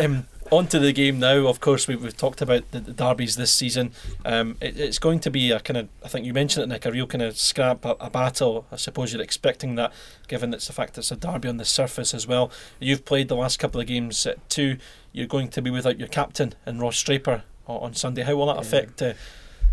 um, 0.00 0.26
on 0.50 0.66
to 0.68 0.78
the 0.78 0.92
game 0.92 1.18
now. 1.18 1.46
Of 1.46 1.60
course, 1.60 1.88
we, 1.88 1.96
have 1.96 2.16
talked 2.16 2.40
about 2.40 2.70
the, 2.70 2.80
the, 2.80 2.92
derbies 2.92 3.36
this 3.36 3.52
season. 3.52 3.92
Um, 4.24 4.56
it, 4.60 4.78
it's 4.78 4.98
going 4.98 5.20
to 5.20 5.30
be 5.30 5.50
a 5.50 5.60
kind 5.60 5.76
of, 5.76 5.88
I 6.04 6.08
think 6.08 6.26
you 6.26 6.32
mentioned 6.32 6.64
it, 6.64 6.68
Nick, 6.68 6.86
a 6.86 6.92
real 6.92 7.06
kind 7.06 7.22
of 7.22 7.36
scrap, 7.36 7.84
a, 7.84 7.96
a, 8.00 8.10
battle. 8.10 8.66
I 8.70 8.76
suppose 8.76 9.12
you're 9.12 9.22
expecting 9.22 9.74
that, 9.76 9.92
given 10.28 10.54
it's 10.54 10.66
the 10.66 10.72
fact 10.72 10.98
it's 10.98 11.10
a 11.10 11.16
derby 11.16 11.48
on 11.48 11.56
the 11.56 11.64
surface 11.64 12.14
as 12.14 12.26
well. 12.26 12.50
You've 12.78 13.04
played 13.04 13.28
the 13.28 13.36
last 13.36 13.58
couple 13.58 13.80
of 13.80 13.86
games 13.86 14.24
at 14.26 14.48
two. 14.48 14.78
You're 15.12 15.26
going 15.26 15.48
to 15.48 15.62
be 15.62 15.70
without 15.70 15.98
your 15.98 16.08
captain 16.08 16.54
and 16.66 16.80
Ross 16.80 17.02
Draper 17.02 17.44
on 17.66 17.94
Sunday. 17.94 18.22
How 18.22 18.36
will 18.36 18.46
that 18.46 18.58
affect 18.58 19.02
uh, 19.02 19.14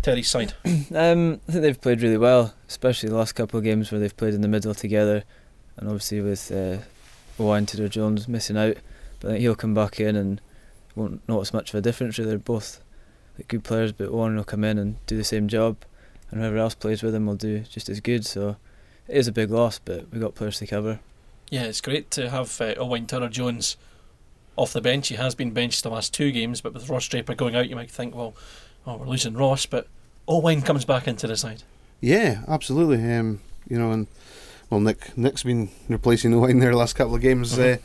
Terry's 0.02 0.30
side? 0.30 0.54
um, 0.64 1.40
I 1.48 1.52
think 1.52 1.62
they've 1.62 1.80
played 1.80 2.02
really 2.02 2.18
well, 2.18 2.54
especially 2.68 3.08
the 3.08 3.16
last 3.16 3.32
couple 3.32 3.58
of 3.58 3.64
games 3.64 3.90
where 3.90 4.00
they've 4.00 4.16
played 4.16 4.34
in 4.34 4.40
the 4.40 4.48
middle 4.48 4.74
together, 4.74 5.24
and 5.76 5.88
obviously 5.88 6.20
with 6.20 6.50
uh, 6.50 6.78
Owain 7.42 7.66
Tudor 7.66 7.88
Jones 7.88 8.28
missing 8.28 8.56
out. 8.56 8.76
But 9.20 9.28
I 9.28 9.30
think 9.32 9.42
he'll 9.42 9.54
come 9.54 9.74
back 9.74 10.00
in 10.00 10.16
and 10.16 10.40
won't 10.94 11.26
notice 11.28 11.52
much 11.52 11.70
of 11.70 11.76
a 11.76 11.80
difference. 11.80 12.18
Really, 12.18 12.30
they're 12.30 12.38
both 12.38 12.82
like, 13.38 13.48
good 13.48 13.64
players, 13.64 13.92
but 13.92 14.12
one 14.12 14.36
will 14.36 14.44
come 14.44 14.64
in 14.64 14.78
and 14.78 15.04
do 15.06 15.16
the 15.16 15.24
same 15.24 15.48
job, 15.48 15.76
and 16.30 16.40
whoever 16.40 16.58
else 16.58 16.74
plays 16.74 17.02
with 17.02 17.14
him 17.14 17.26
will 17.26 17.36
do 17.36 17.60
just 17.60 17.88
as 17.88 18.00
good. 18.00 18.26
So 18.26 18.56
it 19.08 19.16
is 19.16 19.28
a 19.28 19.32
big 19.32 19.50
loss, 19.50 19.78
but 19.78 20.10
we've 20.10 20.20
got 20.20 20.34
players 20.34 20.58
to 20.58 20.66
cover. 20.66 21.00
Yeah, 21.50 21.64
it's 21.64 21.80
great 21.80 22.10
to 22.12 22.30
have 22.30 22.60
uh, 22.60 22.74
Owain 22.78 23.06
Tudor 23.06 23.28
Jones 23.28 23.76
off 24.56 24.72
the 24.72 24.80
bench. 24.80 25.08
He 25.08 25.14
has 25.16 25.34
been 25.34 25.52
benched 25.52 25.82
the 25.82 25.90
last 25.90 26.12
two 26.12 26.32
games, 26.32 26.60
but 26.60 26.74
with 26.74 26.88
Ross 26.88 27.08
Draper 27.08 27.34
going 27.34 27.56
out, 27.56 27.68
you 27.68 27.76
might 27.76 27.90
think, 27.90 28.14
well, 28.14 28.34
oh, 28.86 28.96
we're 28.96 29.06
losing 29.06 29.34
Ross, 29.34 29.66
but 29.66 29.86
Owain 30.28 30.62
comes 30.62 30.84
back 30.84 31.08
into 31.08 31.26
the 31.26 31.36
side. 31.36 31.62
Yeah, 32.00 32.42
absolutely. 32.48 32.98
Um, 33.12 33.40
you 33.68 33.78
know, 33.78 33.92
and 33.92 34.06
well, 34.70 34.80
Nick 34.80 35.16
Nick's 35.16 35.42
been 35.42 35.70
replacing 35.88 36.34
Owain 36.34 36.58
there 36.58 36.70
the 36.70 36.76
last 36.76 36.94
couple 36.94 37.14
of 37.14 37.20
games, 37.20 37.56
mm-hmm. 37.56 37.82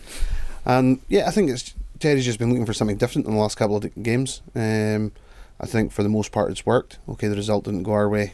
uh, 0.67 0.77
and 0.77 0.99
yeah, 1.07 1.27
I 1.27 1.31
think 1.31 1.49
it's 1.49 1.73
Terry's 1.99 2.25
just 2.25 2.39
been 2.39 2.49
looking 2.49 2.65
for 2.65 2.73
something 2.73 2.97
different 2.97 3.27
in 3.27 3.33
the 3.33 3.39
last 3.39 3.57
couple 3.57 3.77
of 3.77 4.03
games. 4.03 4.41
Um, 4.55 5.11
I 5.59 5.65
think 5.65 5.91
for 5.91 6.03
the 6.03 6.09
most 6.09 6.31
part 6.31 6.51
it's 6.51 6.65
worked. 6.65 6.99
Okay, 7.09 7.27
the 7.27 7.35
result 7.35 7.65
didn't 7.65 7.83
go 7.83 7.93
our 7.93 8.09
way 8.09 8.33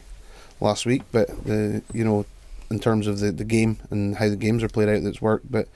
last 0.60 0.86
week. 0.86 1.02
But 1.12 1.28
the 1.44 1.82
you 1.92 2.04
know, 2.04 2.26
in 2.70 2.78
terms 2.78 3.06
of 3.06 3.20
the, 3.20 3.32
the 3.32 3.44
game 3.44 3.78
and 3.90 4.16
how 4.16 4.28
the 4.28 4.36
games 4.36 4.62
are 4.62 4.68
played 4.68 4.88
out, 4.88 5.02
that's 5.02 5.22
worked. 5.22 5.50
But 5.50 5.68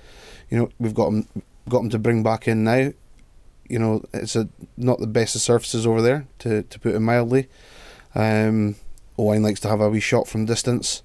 you 0.50 0.58
know, 0.58 0.70
we've 0.78 0.94
got 0.94 1.12
got 1.68 1.80
him 1.80 1.90
to 1.90 1.98
bring 1.98 2.22
back 2.22 2.48
in 2.48 2.64
now. 2.64 2.92
You 3.68 3.78
know, 3.78 4.02
it's 4.14 4.34
a 4.34 4.48
not 4.76 4.98
the 4.98 5.06
best 5.06 5.34
of 5.34 5.42
surfaces 5.42 5.86
over 5.86 6.00
there 6.00 6.26
to 6.40 6.62
to 6.62 6.78
put 6.80 6.94
it 6.94 7.00
mildly. 7.00 7.48
Um, 8.14 8.76
Owen 9.18 9.42
likes 9.42 9.60
to 9.60 9.68
have 9.68 9.80
a 9.80 9.88
wee 9.90 10.00
shot 10.00 10.28
from 10.28 10.46
distance. 10.46 11.02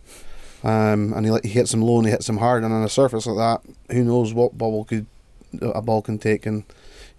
Um, 0.63 1.12
and 1.13 1.25
he, 1.25 1.38
he 1.43 1.50
hits 1.50 1.74
him 1.74 1.82
low 1.82 1.98
and 1.98 2.05
he 2.05 2.12
hits 2.12 2.29
him 2.29 2.38
hard, 2.38 2.63
and 2.63 2.74
on 2.74 2.84
a 2.84 2.89
surface 2.89 3.25
like 3.25 3.38
that, 3.38 3.93
who 3.93 4.03
knows 4.03 4.34
what 4.34 4.58
ball 4.58 4.86
could 4.86 5.05
a 5.62 5.82
ball 5.82 6.01
can 6.01 6.17
take, 6.17 6.46
and 6.46 6.63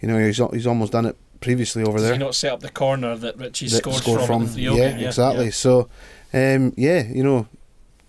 you 0.01 0.09
know 0.09 0.19
he's 0.19 0.39
he's 0.53 0.67
almost 0.67 0.93
done 0.93 1.05
it 1.05 1.17
previously 1.41 1.83
over 1.83 1.99
Does 1.99 2.05
there. 2.05 2.13
he 2.15 2.19
not 2.19 2.35
set 2.35 2.53
up 2.53 2.61
the 2.61 2.71
corner 2.71 3.15
that 3.17 3.37
Richie 3.37 3.69
that 3.69 3.77
scored, 3.77 3.97
scored 3.97 4.23
from? 4.23 4.47
from. 4.47 4.55
the 4.55 4.63
yeah, 4.63 4.71
Open? 4.71 5.05
exactly. 5.05 5.51
So, 5.51 5.91
um, 6.33 6.73
yeah, 6.77 7.03
you 7.03 7.23
know, 7.23 7.47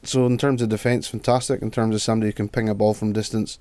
so 0.04 0.26
in 0.26 0.38
terms 0.38 0.62
of 0.62 0.70
defence, 0.70 1.08
fantastic. 1.08 1.62
In 1.62 1.70
terms 1.70 1.96
of 1.96 2.02
somebody 2.02 2.30
who 2.30 2.34
can 2.34 2.48
ping 2.48 2.70
a 2.70 2.74
ball 2.74 2.94
from 2.94 3.12
distance 3.12 3.60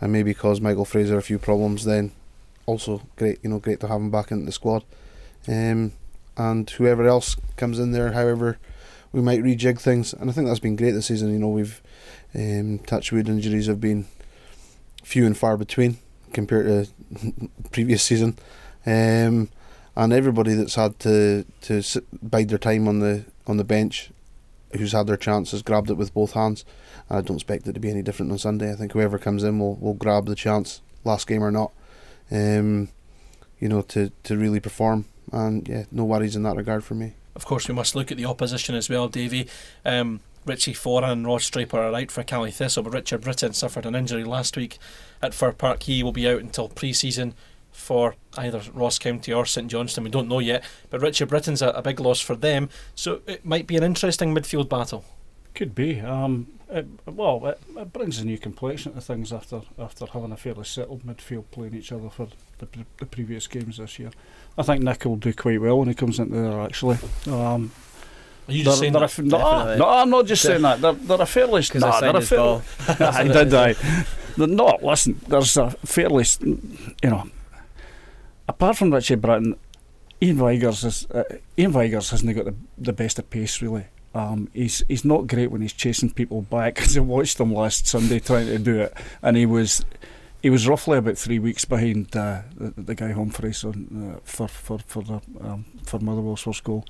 and 0.00 0.12
maybe 0.12 0.34
cause 0.34 0.60
Michael 0.60 0.84
Fraser 0.84 1.16
a 1.16 1.22
few 1.22 1.38
problems, 1.38 1.84
then 1.84 2.12
also 2.66 3.02
great. 3.16 3.38
You 3.42 3.50
know, 3.50 3.58
great 3.58 3.80
to 3.80 3.88
have 3.88 4.00
him 4.00 4.10
back 4.10 4.30
in 4.30 4.44
the 4.44 4.52
squad. 4.52 4.84
Um, 5.48 5.92
and 6.36 6.68
whoever 6.68 7.06
else 7.06 7.36
comes 7.56 7.78
in 7.78 7.92
there, 7.92 8.12
however 8.12 8.58
we 9.12 9.22
might 9.22 9.42
rejig 9.42 9.80
things, 9.80 10.12
and 10.12 10.28
I 10.28 10.32
think 10.32 10.46
that's 10.46 10.60
been 10.60 10.76
great 10.76 10.90
this 10.90 11.06
season. 11.06 11.32
You 11.32 11.38
know, 11.38 11.48
we've 11.48 11.80
um, 12.34 12.80
touchwood 12.80 13.28
injuries 13.28 13.66
have 13.66 13.80
been 13.80 14.06
few 15.02 15.24
and 15.24 15.36
far 15.36 15.56
between 15.56 15.98
compared 16.32 16.66
to 16.66 17.48
previous 17.70 18.02
season. 18.02 18.36
Um, 18.84 19.48
and 19.96 20.12
everybody 20.12 20.54
that's 20.54 20.74
had 20.74 20.98
to 21.00 21.44
to 21.62 21.82
sit, 21.82 22.04
bide 22.30 22.50
their 22.50 22.58
time 22.58 22.86
on 22.86 23.00
the 23.00 23.24
on 23.46 23.56
the 23.56 23.64
bench, 23.64 24.10
who's 24.76 24.92
had 24.92 25.06
their 25.06 25.16
chance, 25.16 25.50
has 25.50 25.62
grabbed 25.62 25.90
it 25.90 25.96
with 25.96 26.14
both 26.14 26.32
hands. 26.32 26.64
And 27.08 27.18
I 27.18 27.20
don't 27.22 27.36
expect 27.36 27.66
it 27.66 27.72
to 27.72 27.80
be 27.80 27.90
any 27.90 28.02
different 28.02 28.32
on 28.32 28.38
Sunday. 28.38 28.72
I 28.72 28.76
think 28.76 28.92
whoever 28.92 29.18
comes 29.18 29.42
in 29.42 29.58
will, 29.58 29.76
will 29.76 29.94
grab 29.94 30.26
the 30.26 30.34
chance, 30.34 30.80
last 31.04 31.26
game 31.26 31.42
or 31.42 31.50
not, 31.50 31.72
um, 32.30 32.88
you 33.58 33.68
know, 33.68 33.82
to, 33.82 34.10
to 34.24 34.36
really 34.36 34.60
perform. 34.60 35.06
And 35.32 35.68
yeah, 35.68 35.84
no 35.90 36.04
worries 36.04 36.36
in 36.36 36.42
that 36.44 36.56
regard 36.56 36.84
for 36.84 36.94
me. 36.94 37.14
Of 37.34 37.44
course, 37.44 37.68
we 37.68 37.74
must 37.74 37.94
look 37.94 38.10
at 38.10 38.16
the 38.16 38.24
opposition 38.24 38.74
as 38.74 38.88
well, 38.88 39.08
Davy. 39.08 39.48
Um, 39.84 40.20
Richie 40.46 40.74
Foran 40.74 41.12
and 41.12 41.50
Draper 41.50 41.78
are 41.78 41.94
out 41.94 42.10
for 42.10 42.22
Caley 42.22 42.52
Thistle, 42.52 42.84
but 42.84 42.94
Richard 42.94 43.22
Brittain 43.22 43.54
suffered 43.54 43.84
an 43.84 43.96
injury 43.96 44.22
last 44.22 44.56
week 44.56 44.78
at 45.20 45.34
Fir 45.34 45.52
Park. 45.52 45.82
He 45.82 46.02
will 46.02 46.12
be 46.12 46.28
out 46.28 46.40
until 46.40 46.68
pre 46.68 46.92
season 46.92 47.34
for 47.76 48.16
either 48.38 48.62
Ross 48.72 48.98
County 48.98 49.32
or 49.32 49.44
St 49.44 49.68
Johnstone. 49.70 50.04
We 50.04 50.10
don't 50.10 50.28
know 50.28 50.38
yet, 50.38 50.64
but 50.90 51.02
Richard 51.02 51.28
Brittain's 51.28 51.62
a, 51.62 51.68
a, 51.68 51.82
big 51.82 52.00
loss 52.00 52.20
for 52.20 52.34
them, 52.34 52.70
so 52.94 53.20
it 53.26 53.44
might 53.44 53.66
be 53.66 53.76
an 53.76 53.82
interesting 53.82 54.34
midfield 54.34 54.68
battle. 54.68 55.04
Could 55.54 55.74
be. 55.74 56.00
Um, 56.00 56.46
it, 56.68 56.86
well, 57.06 57.46
it, 57.46 57.60
it, 57.76 57.92
brings 57.92 58.18
a 58.18 58.24
new 58.24 58.38
complexion 58.38 58.94
to 58.94 59.00
things 59.00 59.32
after 59.32 59.60
after 59.78 60.06
having 60.06 60.32
a 60.32 60.36
fairly 60.36 60.64
settled 60.64 61.04
midfield 61.04 61.44
playing 61.50 61.74
each 61.74 61.92
other 61.92 62.10
for 62.10 62.28
the, 62.58 62.66
the 62.98 63.06
previous 63.06 63.46
games 63.46 63.76
this 63.76 63.98
year. 63.98 64.10
I 64.58 64.62
think 64.62 64.82
Nick 64.82 65.04
will 65.04 65.16
do 65.16 65.32
quite 65.32 65.60
well 65.60 65.78
when 65.78 65.88
he 65.88 65.94
comes 65.94 66.18
into 66.18 66.34
there. 66.34 66.60
Actually, 66.60 66.98
um, 67.26 67.70
are 68.48 68.52
you 68.52 68.64
just 68.64 68.80
saying 68.80 68.92
that? 68.94 69.18
A, 69.18 69.22
no, 69.22 69.76
no, 69.76 69.88
I'm 69.88 70.10
not 70.10 70.26
just 70.26 70.42
saying 70.42 70.62
that. 70.62 70.80
They're, 70.80 70.92
they're 70.92 71.22
a 71.22 71.26
fairly. 71.26 71.62
Nah, 71.74 71.88
I 71.88 72.00
they're 72.00 72.16
a 72.16 72.22
fairly. 72.22 72.62
I 72.88 73.24
did 73.24 73.54
I? 73.54 73.74
They're 74.36 74.46
not. 74.46 74.82
Listen, 74.82 75.20
there's 75.28 75.56
a 75.56 75.70
fairly. 75.70 76.24
You 76.42 77.10
know, 77.10 77.30
apart 78.48 78.76
from 78.76 78.92
Richie 78.92 79.16
Brittain, 79.16 79.56
Iain 80.22 80.36
Vigurs 80.36 80.84
is 80.84 81.06
uh, 81.10 81.24
Iain 81.58 81.72
Vigurs 81.72 82.10
hasn't 82.10 82.34
got 82.34 82.46
the 82.46 82.54
the 82.78 82.92
best 82.92 83.18
of 83.18 83.28
pace 83.30 83.60
really. 83.60 83.86
Um, 84.14 84.48
he's 84.54 84.82
he's 84.88 85.04
not 85.04 85.26
great 85.26 85.50
when 85.50 85.60
he's 85.60 85.74
chasing 85.74 86.10
people 86.10 86.42
back. 86.42 86.74
Because 86.76 86.96
I 86.96 87.00
watched 87.00 87.38
him 87.38 87.52
last 87.52 87.86
Sunday 87.86 88.18
trying 88.18 88.46
to 88.46 88.58
do 88.58 88.80
it, 88.80 88.94
and 89.22 89.36
he 89.36 89.44
was 89.44 89.84
he 90.42 90.50
was 90.50 90.66
roughly 90.66 90.98
about 90.98 91.18
three 91.18 91.38
weeks 91.38 91.64
behind 91.64 92.16
uh, 92.16 92.42
the, 92.56 92.72
the 92.80 92.94
guy 92.94 93.12
Humphreys 93.12 93.64
uh, 93.64 93.72
for 94.24 94.48
for 94.48 94.78
for 94.86 95.02
the 95.02 95.20
um, 95.40 95.66
for 95.84 95.98
Motherwell's 96.00 96.42
first 96.42 96.64
goal. 96.64 96.86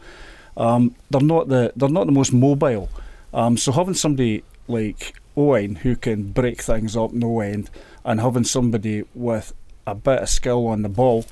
Um, 0.57 0.95
they're 1.11 1.21
not 1.21 1.49
the 1.49 1.73
they're 1.75 1.89
not 1.89 2.07
the 2.07 2.13
most 2.13 2.33
mobile. 2.33 2.89
Um, 3.35 3.57
so 3.57 3.73
having 3.73 3.95
somebody 3.95 4.45
like 4.69 5.15
Owen 5.37 5.77
who 5.77 5.97
can 5.97 6.33
break 6.33 6.63
things 6.63 6.97
up 6.97 7.13
no 7.13 7.41
end, 7.41 7.71
and 8.05 8.21
having 8.21 8.45
somebody 8.45 9.05
with 9.15 9.53
a 9.87 9.95
bit 9.95 10.21
of 10.21 10.29
skill 10.29 10.67
on 10.67 10.83
the 10.83 10.89
ball, 10.89 11.25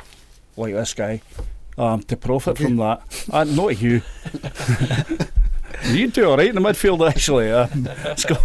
like 0.56 0.74
this 0.74 0.94
guy, 0.94 1.20
um, 1.78 2.02
to 2.04 2.16
profit 2.16 2.58
from 2.58 2.76
that, 2.76 3.02
and 3.32 3.56
not 3.56 3.80
you. 3.80 4.02
You 5.86 6.08
do 6.08 6.30
all 6.30 6.36
right 6.36 6.48
in 6.48 6.54
the 6.54 6.60
midfield, 6.60 7.06
actually. 7.06 7.50
Um, 7.50 7.88
it's 8.04 8.24
got 8.24 8.40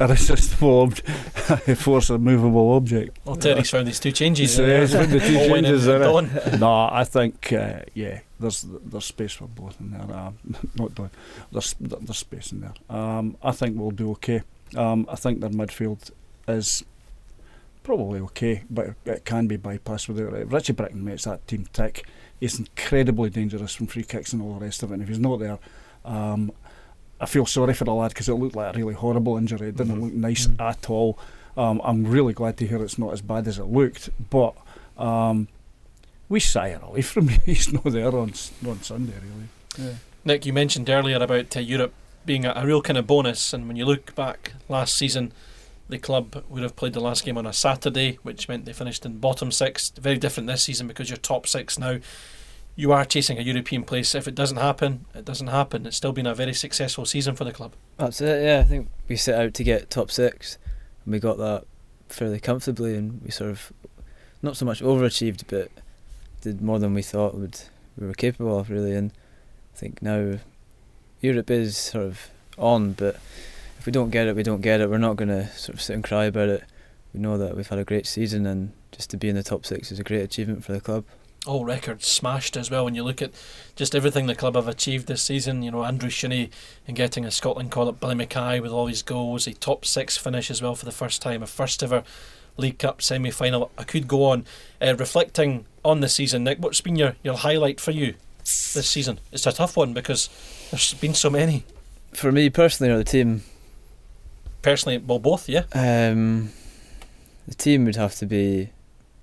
a 0.00 0.06
resistible 0.06 0.82
ob- 0.82 0.96
force 1.76 2.08
of 2.08 2.22
movable 2.22 2.74
object. 2.74 3.18
Well, 3.24 3.36
Terry's 3.36 3.68
found 3.68 3.88
these 3.88 4.00
two 4.00 4.12
changes. 4.12 4.58
Yeah, 4.58 4.86
found 4.86 5.10
the 5.10 5.20
two 5.20 5.34
changes 5.48 5.86
Don. 5.86 6.30
No, 6.58 6.88
I 6.90 7.04
think, 7.04 7.52
uh, 7.52 7.80
yeah, 7.94 8.20
there's 8.40 8.64
there's 8.84 9.04
space 9.04 9.32
for 9.32 9.48
both 9.48 9.78
in 9.80 9.90
there. 9.90 10.16
Um, 10.16 10.38
not 10.76 10.94
done. 10.94 11.10
There's 11.52 11.74
there's 11.80 12.16
space 12.18 12.52
in 12.52 12.60
there. 12.60 12.74
Um, 12.88 13.36
I 13.42 13.52
think 13.52 13.78
we'll 13.78 13.90
do 13.90 14.12
okay. 14.12 14.42
Um, 14.74 15.06
I 15.10 15.16
think 15.16 15.40
their 15.40 15.50
midfield 15.50 16.10
is 16.48 16.84
probably 17.86 18.18
okay, 18.18 18.62
but 18.68 18.94
it 19.04 19.24
can 19.24 19.46
be 19.46 19.56
bypassed 19.56 20.08
without 20.08 20.34
it. 20.34 20.48
Richie 20.48 20.72
Brittain 20.72 21.04
makes 21.04 21.22
that 21.22 21.46
team 21.46 21.66
tick. 21.72 22.04
He's 22.40 22.58
incredibly 22.58 23.30
dangerous 23.30 23.76
from 23.76 23.86
free 23.86 24.02
kicks 24.02 24.32
and 24.32 24.42
all 24.42 24.54
the 24.54 24.64
rest 24.64 24.82
of 24.82 24.90
it. 24.90 24.94
And 24.94 25.02
if 25.04 25.08
he's 25.08 25.20
not 25.20 25.38
there, 25.38 25.58
um, 26.04 26.50
I 27.20 27.26
feel 27.26 27.46
sorry 27.46 27.74
for 27.74 27.84
the 27.84 27.94
lad 27.94 28.08
because 28.08 28.28
it 28.28 28.34
looked 28.34 28.56
like 28.56 28.74
a 28.74 28.78
really 28.78 28.94
horrible 28.94 29.36
injury. 29.36 29.68
It 29.68 29.76
didn't 29.76 29.94
mm-hmm. 29.94 30.02
look 30.02 30.12
nice 30.14 30.48
mm-hmm. 30.48 30.60
at 30.60 30.90
all. 30.90 31.16
Um, 31.56 31.80
I'm 31.84 32.04
really 32.04 32.32
glad 32.32 32.56
to 32.56 32.66
hear 32.66 32.82
it's 32.82 32.98
not 32.98 33.12
as 33.12 33.22
bad 33.22 33.46
as 33.46 33.60
it 33.60 33.66
looked, 33.66 34.10
but 34.30 34.56
um, 34.98 35.46
we 36.28 36.40
sigh 36.40 36.68
a 36.68 36.80
relief 36.80 37.08
from 37.12 37.28
him. 37.28 37.40
He's 37.46 37.72
not 37.72 37.84
there 37.84 38.08
on 38.08 38.32
on 38.66 38.82
Sunday, 38.82 39.14
really. 39.14 39.88
Yeah. 39.88 39.94
Nick, 40.24 40.44
you 40.44 40.52
mentioned 40.52 40.90
earlier 40.90 41.18
about 41.18 41.56
uh, 41.56 41.60
Europe 41.60 41.94
being 42.26 42.44
a, 42.44 42.52
a 42.56 42.66
real 42.66 42.82
kind 42.82 42.98
of 42.98 43.06
bonus, 43.06 43.52
and 43.52 43.68
when 43.68 43.76
you 43.76 43.84
look 43.84 44.12
back 44.16 44.54
last 44.68 44.96
season, 44.96 45.32
the 45.88 45.98
club 45.98 46.42
would 46.48 46.62
have 46.62 46.76
played 46.76 46.92
the 46.92 47.00
last 47.00 47.24
game 47.24 47.38
on 47.38 47.46
a 47.46 47.52
Saturday, 47.52 48.18
which 48.22 48.48
meant 48.48 48.64
they 48.64 48.72
finished 48.72 49.06
in 49.06 49.18
bottom 49.18 49.50
six. 49.52 49.90
Very 49.90 50.18
different 50.18 50.46
this 50.48 50.64
season 50.64 50.86
because 50.86 51.08
you're 51.10 51.16
top 51.16 51.46
six 51.46 51.78
now 51.78 51.98
you 52.76 52.92
are 52.92 53.06
chasing 53.06 53.38
a 53.38 53.42
European 53.42 53.82
place. 53.82 54.14
If 54.14 54.28
it 54.28 54.34
doesn't 54.34 54.58
happen, 54.58 55.06
it 55.14 55.24
doesn't 55.24 55.46
happen. 55.46 55.86
It's 55.86 55.96
still 55.96 56.12
been 56.12 56.26
a 56.26 56.34
very 56.34 56.52
successful 56.52 57.06
season 57.06 57.34
for 57.34 57.44
the 57.44 57.52
club. 57.52 57.72
It. 57.98 58.20
Yeah, 58.20 58.60
I 58.60 58.64
think 58.64 58.90
we 59.08 59.16
set 59.16 59.40
out 59.40 59.54
to 59.54 59.64
get 59.64 59.88
top 59.88 60.10
six, 60.10 60.58
and 61.04 61.12
we 61.12 61.18
got 61.18 61.38
that 61.38 61.64
fairly 62.08 62.38
comfortably, 62.38 62.94
and 62.94 63.22
we 63.22 63.30
sort 63.30 63.50
of 63.50 63.72
not 64.42 64.58
so 64.58 64.66
much 64.66 64.82
overachieved, 64.82 65.44
but 65.48 65.70
did 66.42 66.60
more 66.60 66.78
than 66.78 66.92
we 66.92 67.02
thought 67.02 67.34
would 67.34 67.58
we 67.98 68.06
were 68.06 68.12
capable 68.12 68.58
of 68.58 68.68
really. 68.68 68.94
And 68.94 69.10
I 69.74 69.78
think 69.78 70.02
now 70.02 70.38
Europe 71.22 71.50
is 71.50 71.78
sort 71.78 72.04
of 72.04 72.28
on, 72.58 72.92
but 72.92 73.16
if 73.86 73.88
we 73.88 73.92
don't 73.92 74.10
get 74.10 74.26
it, 74.26 74.34
we 74.34 74.42
don't 74.42 74.62
get 74.62 74.80
it. 74.80 74.90
We're 74.90 74.98
not 74.98 75.14
going 75.14 75.28
to 75.28 75.46
sort 75.50 75.74
of 75.74 75.80
sit 75.80 75.94
and 75.94 76.02
cry 76.02 76.24
about 76.24 76.48
it. 76.48 76.64
We 77.14 77.20
know 77.20 77.38
that 77.38 77.56
we've 77.56 77.68
had 77.68 77.78
a 77.78 77.84
great 77.84 78.04
season, 78.04 78.44
and 78.44 78.72
just 78.90 79.10
to 79.10 79.16
be 79.16 79.28
in 79.28 79.36
the 79.36 79.44
top 79.44 79.64
six 79.64 79.92
is 79.92 80.00
a 80.00 80.02
great 80.02 80.22
achievement 80.22 80.64
for 80.64 80.72
the 80.72 80.80
club 80.80 81.04
all 81.46 81.64
records 81.64 82.04
smashed 82.04 82.56
as 82.56 82.72
well. 82.72 82.84
When 82.84 82.96
you 82.96 83.04
look 83.04 83.22
at 83.22 83.30
just 83.76 83.94
everything 83.94 84.26
the 84.26 84.34
club 84.34 84.56
have 84.56 84.66
achieved 84.66 85.06
this 85.06 85.22
season, 85.22 85.62
you 85.62 85.70
know 85.70 85.84
Andrew 85.84 86.10
Shinnie 86.10 86.50
and 86.88 86.96
getting 86.96 87.24
a 87.24 87.30
Scotland 87.30 87.70
call 87.70 87.88
up 87.88 88.00
Billy 88.00 88.16
McKay 88.16 88.60
with 88.60 88.72
all 88.72 88.88
his 88.88 89.04
goals, 89.04 89.46
a 89.46 89.54
top 89.54 89.84
six 89.84 90.16
finish 90.16 90.50
as 90.50 90.60
well 90.60 90.74
for 90.74 90.84
the 90.84 90.90
first 90.90 91.22
time, 91.22 91.44
a 91.44 91.46
first 91.46 91.84
ever 91.84 92.02
League 92.56 92.80
Cup 92.80 93.00
semi 93.00 93.30
final. 93.30 93.70
I 93.78 93.84
could 93.84 94.08
go 94.08 94.24
on. 94.24 94.44
Uh, 94.82 94.96
reflecting 94.98 95.66
on 95.84 96.00
the 96.00 96.08
season, 96.08 96.42
Nick, 96.42 96.58
what's 96.58 96.80
been 96.80 96.96
your, 96.96 97.14
your 97.22 97.36
highlight 97.36 97.78
for 97.78 97.92
you 97.92 98.14
this 98.38 98.88
season? 98.88 99.20
It's 99.30 99.46
a 99.46 99.52
tough 99.52 99.76
one 99.76 99.92
because 99.92 100.28
there's 100.72 100.94
been 100.94 101.14
so 101.14 101.30
many. 101.30 101.62
For 102.12 102.32
me 102.32 102.50
personally, 102.50 102.92
or 102.92 102.98
the 102.98 103.04
team? 103.04 103.44
Personally, 104.66 104.98
well, 104.98 105.18
both, 105.18 105.48
yeah. 105.48 105.64
Um, 105.72 106.50
the 107.48 107.54
team 107.54 107.84
would 107.84 107.96
have 107.96 108.16
to 108.16 108.26
be 108.26 108.70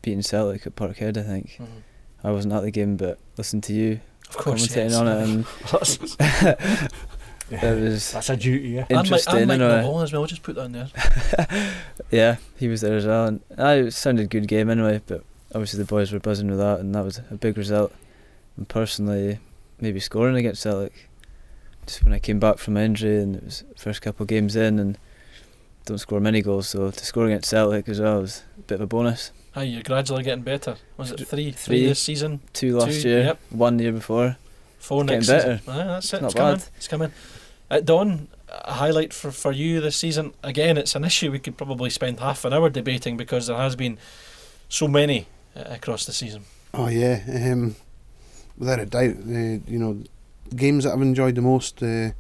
beating 0.02 0.22
Celtic 0.22 0.66
at 0.66 0.76
Parkhead, 0.76 1.18
I 1.18 1.24
think. 1.24 1.58
Mm-hmm 1.60 1.80
I 2.24 2.32
wasn't 2.32 2.54
at 2.54 2.64
the 2.64 2.72
game, 2.72 2.96
but 2.96 3.20
listened 3.38 3.64
to 3.66 3.74
you 3.74 4.00
of 4.30 4.38
course, 4.38 4.68
commentating 4.68 4.90
yes. 4.90 4.96
on 4.96 5.08
it, 5.08 5.24
and 5.24 6.92
yeah, 7.52 7.74
it 7.74 7.82
was 7.82 8.12
that's 8.14 8.30
a 8.30 8.38
duty. 8.38 8.70
Yeah, 8.70 8.86
interesting. 8.90 9.36
And 9.36 9.48
Mike, 9.48 9.60
and 9.60 9.88
Mike 9.88 10.04
as 10.04 10.14
well. 10.14 10.26
Just 10.26 10.44
put 10.44 10.56
that 10.56 10.66
in 10.66 10.72
there. 10.72 10.90
yeah, 12.12 12.38
he 12.58 12.70
was 12.70 12.82
there 12.82 12.96
as 12.96 13.06
well, 13.06 13.26
and 13.26 13.42
uh, 13.60 13.88
it 13.88 13.92
sounded 13.92 14.30
good 14.30 14.48
game 14.48 14.70
anyway. 14.70 15.02
But 15.06 15.24
obviously 15.54 15.80
the 15.80 15.86
boys 15.86 16.14
were 16.14 16.20
buzzing 16.20 16.50
with 16.50 16.60
that, 16.60 16.80
and 16.80 16.96
that 16.96 17.04
was 17.04 17.20
a 17.30 17.36
big 17.36 17.58
result. 17.58 17.94
And 18.56 18.70
personally, 18.70 19.40
maybe 19.82 20.00
scoring 20.00 20.38
against 20.38 20.62
Celtic. 20.62 21.10
Just 21.86 22.06
when 22.06 22.14
I 22.14 22.20
came 22.20 22.40
back 22.40 22.58
from 22.60 22.78
injury, 22.78 23.22
and 23.22 23.36
it 23.36 23.44
was 23.44 23.64
first 23.76 24.02
couple 24.02 24.24
of 24.24 24.30
games 24.30 24.56
in, 24.56 24.80
and 24.80 24.98
don't 25.86 25.98
score 25.98 26.20
many 26.20 26.42
goals, 26.42 26.70
so 26.70 26.92
to 26.92 27.06
score 27.06 27.26
against 27.26 27.50
Celtic 27.50 27.90
as 27.90 28.00
well 28.00 28.22
was 28.22 28.44
a 28.58 28.62
bit 28.62 28.76
of 28.76 28.82
a 28.82 28.88
bonus. 28.88 29.32
Hi, 29.54 29.64
you're 29.64 29.84
gradually 29.84 30.24
getting 30.24 30.44
better. 30.44 30.78
Was 30.98 31.12
it 31.12 31.18
three, 31.18 31.26
three, 31.26 31.52
three 31.52 31.86
this 31.88 32.00
season? 32.00 32.42
Two 32.54 32.78
last 32.78 33.02
two, 33.02 33.10
year. 33.10 33.24
Yep. 33.24 33.40
One 33.52 33.80
year 33.80 33.92
before. 33.92 34.38
Four 34.80 35.04
it's 35.04 35.12
next 35.12 35.28
better. 35.28 35.58
season. 35.60 35.74
Ah, 35.74 35.84
that's 35.86 36.14
it. 36.14 36.16
It's, 36.18 36.26
it's 36.26 36.36
not 36.36 36.36
coming. 36.36 36.62
It's 36.78 36.88
coming. 36.88 37.12
Uh, 37.70 37.80
Don, 37.82 38.28
a 38.50 38.74
highlight 38.74 39.14
for, 39.14 39.32
for 39.32 39.52
you 39.52 39.80
this 39.80 39.96
season. 39.96 40.34
Again, 40.44 40.78
it's 40.78 40.96
an 40.96 41.04
issue 41.04 41.32
we 41.32 41.40
could 41.40 41.58
probably 41.58 41.90
spend 41.90 42.20
half 42.20 42.46
an 42.46 42.54
hour 42.54 42.70
debating 42.70 43.18
because 43.18 43.48
there 43.48 43.58
has 43.58 43.76
been 43.76 43.98
so 44.70 44.88
many 44.88 45.28
uh, 45.56 45.64
across 45.68 46.06
the 46.06 46.14
season. 46.14 46.46
Oh 46.74 46.88
yeah, 46.88 47.22
um, 47.28 47.76
without 48.58 48.80
a 48.80 48.86
doubt. 48.86 49.16
Uh, 49.28 49.62
you 49.68 49.80
know, 49.80 50.04
games 50.56 50.84
that 50.84 50.94
I've 50.94 51.02
enjoyed 51.02 51.36
the 51.36 51.42
most. 51.42 51.84
Uh, 51.84 52.12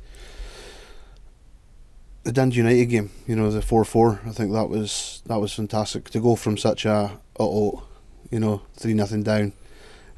the 2.23 2.31
Dundee 2.31 2.57
United 2.57 2.85
game, 2.85 3.11
you 3.27 3.35
know, 3.35 3.51
the 3.51 3.61
four 3.61 3.83
four. 3.83 4.21
I 4.25 4.31
think 4.31 4.51
that 4.53 4.69
was 4.69 5.21
that 5.25 5.39
was 5.39 5.53
fantastic 5.53 6.09
to 6.11 6.19
go 6.19 6.35
from 6.35 6.57
such 6.57 6.85
a 6.85 7.19
oh, 7.39 7.83
you 8.31 8.39
know, 8.39 8.61
three 8.75 8.93
nothing 8.93 9.23
down, 9.23 9.53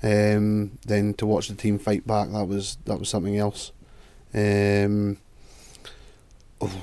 um, 0.04 0.78
then 0.86 1.14
to 1.16 1.26
watch 1.26 1.48
the 1.48 1.56
team 1.56 1.80
fight 1.80 2.06
back. 2.06 2.30
That 2.32 2.48
was 2.48 2.78
that 2.86 3.00
was 3.00 3.10
something 3.10 3.38
else. 3.38 3.72
Um, 4.34 5.18
oh, 6.62 6.82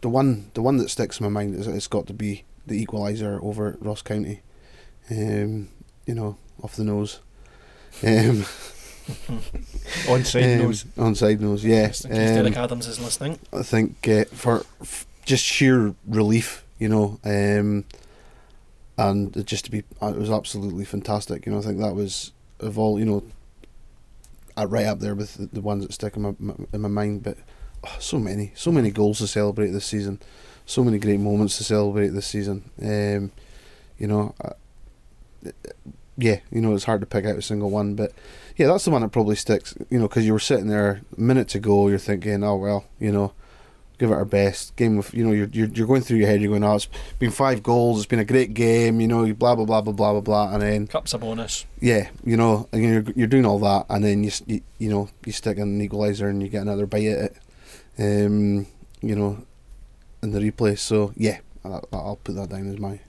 the 0.00 0.08
one 0.08 0.50
the 0.54 0.62
one 0.62 0.78
that 0.78 0.90
sticks 0.90 1.20
in 1.20 1.24
my 1.24 1.30
mind 1.30 1.54
is 1.54 1.66
it's 1.66 1.86
got 1.86 2.06
to 2.08 2.12
be 2.12 2.44
the 2.66 2.84
equaliser 2.84 3.42
over 3.42 3.76
Ross 3.80 4.02
County. 4.02 4.40
Um, 5.10 5.68
you 6.06 6.14
know, 6.14 6.36
off 6.62 6.76
the 6.76 6.84
nose. 6.84 7.20
Um, 8.04 8.44
Onside 10.06 10.54
um, 10.60 10.66
nose. 10.66 10.84
Onside 10.96 11.40
nose, 11.40 11.64
yeah. 11.64 11.88
Just 11.88 12.04
in 12.04 12.10
case 12.12 12.30
Derek 12.30 12.56
Um, 12.56 12.64
Adams 12.64 12.86
is 12.86 13.00
listening. 13.00 13.38
I 13.52 13.62
think 13.62 14.06
uh, 14.08 14.24
for 14.26 14.64
f- 14.80 15.06
just 15.24 15.44
sheer 15.44 15.94
relief, 16.06 16.64
you 16.78 16.88
know, 16.88 17.18
um, 17.24 17.84
and 18.96 19.46
just 19.46 19.64
to 19.66 19.70
be, 19.70 19.84
uh, 20.02 20.08
it 20.08 20.16
was 20.16 20.30
absolutely 20.30 20.84
fantastic. 20.84 21.46
You 21.46 21.52
know, 21.52 21.58
I 21.58 21.62
think 21.62 21.78
that 21.78 21.94
was 21.94 22.32
of 22.60 22.78
all, 22.78 22.98
you 22.98 23.04
know, 23.04 23.22
uh, 24.56 24.66
right 24.66 24.86
up 24.86 25.00
there 25.00 25.14
with 25.14 25.34
the, 25.34 25.46
the 25.46 25.60
ones 25.60 25.86
that 25.86 25.92
stick 25.92 26.16
in 26.16 26.22
my, 26.22 26.34
my 26.38 26.54
in 26.72 26.80
my 26.82 26.88
mind. 26.88 27.22
But 27.22 27.38
oh, 27.84 27.96
so 27.98 28.18
many, 28.18 28.52
so 28.54 28.70
many 28.70 28.90
goals 28.90 29.18
to 29.18 29.26
celebrate 29.26 29.70
this 29.70 29.86
season, 29.86 30.20
so 30.66 30.84
many 30.84 30.98
great 30.98 31.20
moments 31.20 31.56
to 31.58 31.64
celebrate 31.64 32.08
this 32.08 32.26
season. 32.26 32.70
Um, 32.82 33.32
you 33.98 34.06
know, 34.06 34.34
uh, 34.42 34.50
yeah, 36.16 36.40
you 36.50 36.60
know, 36.60 36.74
it's 36.74 36.84
hard 36.84 37.00
to 37.00 37.06
pick 37.06 37.24
out 37.24 37.36
a 37.36 37.42
single 37.42 37.70
one, 37.70 37.94
but 37.94 38.12
yeah, 38.56 38.66
that's 38.66 38.84
the 38.84 38.90
one 38.90 39.02
that 39.02 39.12
probably 39.12 39.36
sticks. 39.36 39.74
You 39.88 39.98
know, 39.98 40.08
because 40.08 40.26
you 40.26 40.32
were 40.32 40.38
sitting 40.38 40.68
there 40.68 41.02
minutes 41.16 41.54
ago, 41.54 41.88
you're 41.88 41.98
thinking, 41.98 42.44
oh 42.44 42.56
well, 42.56 42.84
you 42.98 43.10
know, 43.10 43.32
give 43.98 44.10
it 44.10 44.14
our 44.14 44.24
best. 44.24 44.76
Game 44.76 44.98
of, 44.98 45.12
you 45.14 45.24
know, 45.24 45.32
you're 45.32 45.48
you're, 45.48 45.68
you're 45.68 45.86
going 45.86 46.02
through 46.02 46.18
your 46.18 46.28
head, 46.28 46.40
you're 46.40 46.50
going, 46.50 46.64
oh, 46.64 46.74
it's 46.74 46.88
been 47.18 47.30
five 47.30 47.62
goals, 47.62 47.98
it's 47.98 48.06
been 48.06 48.18
a 48.18 48.24
great 48.24 48.54
game, 48.54 49.00
you 49.00 49.08
know, 49.08 49.32
blah 49.34 49.54
blah 49.54 49.64
blah 49.64 49.80
blah 49.80 49.92
blah 49.92 50.12
blah 50.12 50.20
blah, 50.20 50.52
and 50.52 50.62
then 50.62 50.86
Cup's 50.86 51.14
a 51.14 51.18
bonus. 51.18 51.64
yeah, 51.80 52.10
you 52.24 52.36
know, 52.36 52.68
and 52.72 52.82
you're 52.82 53.04
you're 53.16 53.26
doing 53.26 53.46
all 53.46 53.58
that, 53.60 53.86
and 53.88 54.04
then 54.04 54.24
you 54.24 54.30
you, 54.46 54.60
you 54.78 54.90
know 54.90 55.08
you 55.24 55.32
stick 55.32 55.56
in 55.56 55.80
an 55.80 55.88
equaliser 55.88 56.28
and 56.28 56.42
you 56.42 56.48
get 56.48 56.62
another 56.62 56.86
bite 56.86 57.06
at 57.06 57.30
it, 57.30 57.36
um, 57.98 58.66
you 59.00 59.16
know, 59.16 59.44
in 60.22 60.32
the 60.32 60.40
replay. 60.40 60.78
So 60.78 61.12
yeah, 61.16 61.38
I'll, 61.64 61.88
I'll 61.92 62.20
put 62.22 62.34
that 62.34 62.50
down 62.50 62.70
as 62.70 62.78
my 62.78 63.00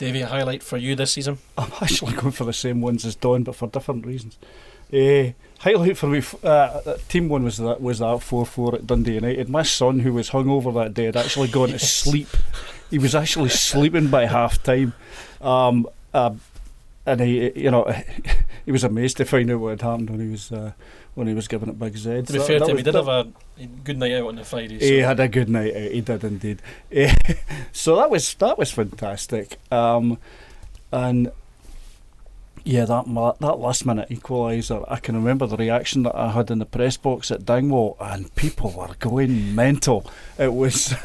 Davey, 0.00 0.22
a 0.22 0.26
highlight 0.26 0.62
for 0.62 0.78
you 0.78 0.96
this 0.96 1.12
season? 1.12 1.36
I'm 1.58 1.70
actually 1.82 2.14
going 2.14 2.32
for 2.32 2.44
the 2.44 2.54
same 2.54 2.80
ones 2.80 3.04
as 3.04 3.14
Don, 3.14 3.42
but 3.42 3.54
for 3.54 3.68
different 3.68 4.06
reasons. 4.06 4.38
Uh, 4.90 5.32
highlight 5.58 5.98
for 5.98 6.06
me, 6.06 6.22
uh, 6.42 6.46
uh, 6.46 6.96
team 7.08 7.28
one 7.28 7.44
was 7.44 7.58
that 7.58 7.82
was 7.82 7.98
that 7.98 8.22
four 8.22 8.46
four 8.46 8.74
at 8.74 8.86
Dundee 8.86 9.16
United. 9.16 9.50
My 9.50 9.62
son, 9.62 9.98
who 9.98 10.14
was 10.14 10.30
hungover 10.30 10.72
that 10.72 10.94
day, 10.94 11.04
had 11.04 11.18
actually 11.18 11.48
gone 11.48 11.68
to 11.68 11.78
sleep. 12.02 12.28
He 12.90 12.98
was 12.98 13.14
actually 13.14 13.50
sleeping 13.50 14.08
by 14.08 14.24
half 14.38 14.62
time, 14.62 14.94
um, 15.42 15.86
uh, 16.14 16.34
and 17.04 17.20
he, 17.20 17.52
you 17.54 17.70
know, 17.70 17.84
he 18.64 18.72
was 18.72 18.82
amazed 18.82 19.18
to 19.18 19.26
find 19.26 19.50
out 19.50 19.60
what 19.60 19.70
had 19.70 19.82
happened 19.82 20.08
when 20.08 20.20
he 20.20 20.30
was 20.30 20.50
uh, 20.50 20.72
when 21.20 21.28
he 21.28 21.34
was 21.34 21.46
giving 21.48 21.68
it 21.68 21.78
Big 21.78 21.96
Z. 21.98 22.22
To 22.22 22.32
be 22.32 22.38
So 22.38 22.44
fair 22.46 22.58
to 22.60 22.66
him, 22.66 22.78
he 22.78 22.82
did 22.82 22.94
have 22.94 23.08
a 23.08 23.28
a 23.58 23.66
good 23.84 23.98
night 23.98 24.12
out 24.12 24.26
on 24.28 24.36
the 24.36 24.44
Friday. 24.44 24.80
So. 24.80 24.86
he 24.86 24.98
had 25.00 25.20
a 25.20 25.28
good 25.28 25.50
night 25.50 25.76
out. 25.76 25.90
He 25.92 26.00
did 26.00 26.24
indeed. 26.24 26.62
So 27.72 27.96
that 27.96 28.08
was 28.10 28.32
that 28.34 28.56
was 28.56 28.72
fantastic. 28.72 29.58
Um, 29.70 30.16
and 30.90 31.30
yeah, 32.64 32.86
that 32.86 33.04
that 33.40 33.58
last 33.58 33.84
minute 33.84 34.08
equaliser. 34.08 34.82
I 34.88 34.96
can 34.96 35.14
remember 35.14 35.46
the 35.46 35.58
reaction 35.58 36.04
that 36.04 36.16
I 36.16 36.30
had 36.30 36.50
in 36.50 36.58
the 36.58 36.66
press 36.66 36.96
box 36.96 37.30
at 37.30 37.44
Dingwall, 37.44 37.98
and 38.00 38.34
people 38.34 38.70
were 38.72 38.94
going 38.98 39.54
mental. 39.54 40.10
It 40.38 40.54
was. 40.54 40.94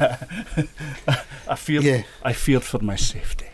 I 1.48 1.54
feared. 1.56 1.84
yeah. 1.84 2.02
I 2.22 2.32
feared 2.32 2.62
for 2.64 2.78
my 2.78 2.96
safety. 2.96 3.46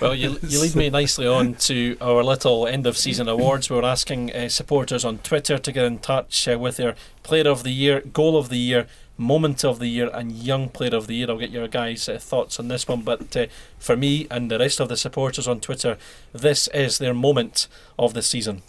Well, 0.00 0.14
you, 0.14 0.38
you 0.42 0.60
lead 0.60 0.76
me 0.76 0.90
nicely 0.90 1.26
on 1.26 1.54
to 1.54 1.96
our 2.00 2.22
little 2.22 2.66
end 2.66 2.86
of 2.86 2.96
season 2.96 3.28
awards. 3.28 3.70
We're 3.70 3.84
asking 3.84 4.34
uh, 4.34 4.48
supporters 4.48 5.04
on 5.04 5.18
Twitter 5.18 5.58
to 5.58 5.72
get 5.72 5.84
in 5.84 5.98
touch 5.98 6.46
uh, 6.48 6.58
with 6.58 6.76
their 6.76 6.94
player 7.22 7.48
of 7.48 7.62
the 7.62 7.70
year, 7.70 8.00
goal 8.00 8.36
of 8.36 8.48
the 8.48 8.58
year, 8.58 8.86
moment 9.16 9.64
of 9.64 9.78
the 9.78 9.88
year, 9.88 10.10
and 10.12 10.32
young 10.32 10.68
player 10.68 10.94
of 10.94 11.06
the 11.06 11.14
year. 11.14 11.30
I'll 11.30 11.38
get 11.38 11.50
your 11.50 11.68
guys' 11.68 12.08
uh, 12.08 12.18
thoughts 12.18 12.58
on 12.58 12.68
this 12.68 12.86
one. 12.86 13.02
But 13.02 13.36
uh, 13.36 13.46
for 13.78 13.96
me 13.96 14.26
and 14.30 14.50
the 14.50 14.58
rest 14.58 14.80
of 14.80 14.88
the 14.88 14.96
supporters 14.96 15.48
on 15.48 15.60
Twitter, 15.60 15.96
this 16.32 16.68
is 16.68 16.98
their 16.98 17.14
moment 17.14 17.66
of 17.98 18.14
the 18.14 18.22
season. 18.22 18.62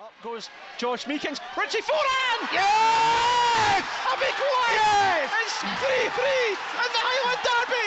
Up 0.00 0.12
goes 0.22 0.50
Josh 0.78 1.06
Meekings. 1.06 1.38
Richie 1.56 1.78
Foran! 1.78 2.48
Yes! 2.52 3.84
A 4.12 4.18
big 4.18 4.34
one! 4.34 4.72
Yes! 4.72 5.30
It's 5.42 5.60
3 5.60 5.68
3 5.68 6.24
in 6.48 6.90
the 6.90 7.02
Highland 7.06 7.40
Derby! 7.46 7.86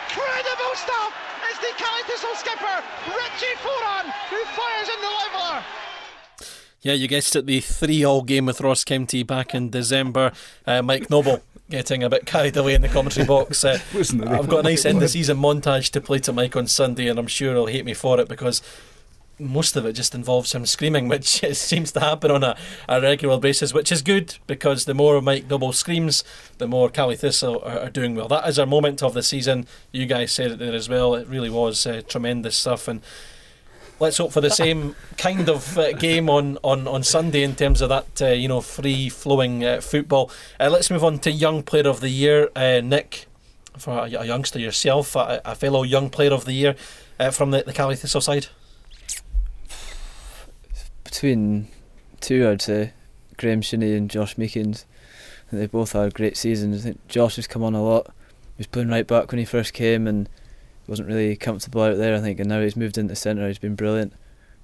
Incredible 0.00 0.74
stuff! 0.74 1.29
It's 1.62 1.78
the 1.78 1.84
Caley 1.84 2.36
skipper, 2.36 2.84
Richie 3.08 3.56
Foran, 3.58 4.04
who 4.30 4.44
fires 4.44 4.88
in 4.88 5.00
the 5.00 5.08
leveller! 5.08 5.62
Yeah, 6.80 6.94
you 6.94 7.06
guessed 7.08 7.36
it, 7.36 7.44
the 7.44 7.60
3 7.60 8.04
all 8.04 8.22
game 8.22 8.46
with 8.46 8.62
Ross 8.62 8.84
County 8.84 9.22
back 9.22 9.54
in 9.54 9.68
December. 9.68 10.32
Uh, 10.66 10.80
Mike 10.80 11.10
Noble 11.10 11.42
getting 11.68 12.02
a 12.02 12.08
bit 12.08 12.24
carried 12.24 12.56
away 12.56 12.74
in 12.74 12.80
the 12.80 12.88
commentary 12.88 13.26
box. 13.26 13.62
Uh, 13.62 13.78
I've 13.94 14.48
got 14.48 14.60
a 14.60 14.62
nice 14.62 14.86
end 14.86 15.02
of 15.02 15.10
season 15.10 15.36
montage 15.36 15.90
to 15.90 16.00
play 16.00 16.18
to 16.20 16.32
Mike 16.32 16.56
on 16.56 16.66
Sunday, 16.66 17.08
and 17.08 17.18
I'm 17.18 17.26
sure 17.26 17.52
he'll 17.52 17.66
hate 17.66 17.84
me 17.84 17.92
for 17.92 18.18
it 18.18 18.28
because 18.28 18.62
most 19.40 19.76
of 19.76 19.86
it 19.86 19.94
just 19.94 20.14
involves 20.14 20.54
him 20.54 20.66
screaming, 20.66 21.08
which 21.08 21.42
it 21.42 21.56
seems 21.56 21.92
to 21.92 22.00
happen 22.00 22.30
on 22.30 22.44
a, 22.44 22.56
a 22.88 23.00
regular 23.00 23.38
basis, 23.38 23.74
which 23.74 23.90
is 23.90 24.02
good 24.02 24.36
because 24.46 24.84
the 24.84 24.94
more 24.94 25.20
Mike 25.20 25.48
Noble 25.48 25.72
screams, 25.72 26.22
the 26.58 26.68
more 26.68 26.88
Caley 26.88 27.16
Thistle 27.16 27.60
are, 27.64 27.80
are 27.80 27.90
doing 27.90 28.14
well. 28.14 28.28
That 28.28 28.48
is 28.48 28.58
our 28.58 28.66
moment 28.66 29.02
of 29.02 29.14
the 29.14 29.22
season. 29.22 29.66
You 29.92 30.06
guys 30.06 30.32
said 30.32 30.52
it 30.52 30.58
there 30.58 30.74
as 30.74 30.88
well. 30.88 31.14
It 31.14 31.26
really 31.26 31.50
was 31.50 31.86
uh, 31.86 32.02
tremendous 32.06 32.56
stuff, 32.56 32.86
and 32.88 33.00
let's 33.98 34.18
hope 34.18 34.32
for 34.32 34.40
the 34.40 34.50
same 34.62 34.96
kind 35.16 35.48
of 35.48 35.78
uh, 35.78 35.92
game 35.92 36.28
on, 36.28 36.58
on, 36.62 36.86
on 36.88 37.02
Sunday 37.02 37.42
in 37.42 37.54
terms 37.54 37.80
of 37.80 37.88
that 37.88 38.22
uh, 38.22 38.26
you 38.28 38.48
know 38.48 38.60
free 38.60 39.08
flowing 39.08 39.64
uh, 39.64 39.80
football. 39.80 40.30
Uh, 40.58 40.70
let's 40.70 40.90
move 40.90 41.04
on 41.04 41.18
to 41.20 41.30
young 41.30 41.62
player 41.62 41.88
of 41.88 42.00
the 42.00 42.10
year, 42.10 42.50
uh, 42.56 42.80
Nick. 42.82 43.26
For 43.78 43.92
a, 43.92 44.02
a 44.02 44.24
youngster 44.26 44.58
yourself, 44.58 45.16
a, 45.16 45.40
a 45.44 45.54
fellow 45.54 45.84
young 45.84 46.10
player 46.10 46.32
of 46.32 46.44
the 46.44 46.52
year 46.52 46.74
uh, 47.18 47.30
from 47.30 47.50
the, 47.50 47.62
the 47.62 47.72
Caley 47.72 47.96
Thistle 47.96 48.20
side. 48.20 48.48
Between 51.10 51.68
two, 52.20 52.48
I'd 52.48 52.62
say 52.62 52.92
Graeme 53.36 53.62
Shinnie 53.62 53.94
and 53.94 54.08
Josh 54.08 54.38
Meekings. 54.38 54.86
Think 55.50 55.60
They 55.60 55.66
both 55.66 55.92
had 55.92 56.14
great 56.14 56.36
seasons. 56.36 56.80
I 56.80 56.90
think 56.90 57.08
Josh 57.08 57.36
has 57.36 57.48
come 57.48 57.64
on 57.64 57.74
a 57.74 57.82
lot. 57.82 58.06
He 58.06 58.58
was 58.58 58.68
playing 58.68 58.90
right 58.90 59.06
back 59.06 59.30
when 59.30 59.40
he 59.40 59.44
first 59.44 59.72
came 59.72 60.06
and 60.06 60.28
wasn't 60.86 61.08
really 61.08 61.34
comfortable 61.34 61.82
out 61.82 61.96
there. 61.96 62.14
I 62.14 62.20
think, 62.20 62.38
and 62.38 62.48
now 62.48 62.60
he's 62.60 62.76
moved 62.76 62.96
into 62.96 63.16
centre. 63.16 63.48
He's 63.48 63.58
been 63.58 63.74
brilliant 63.74 64.12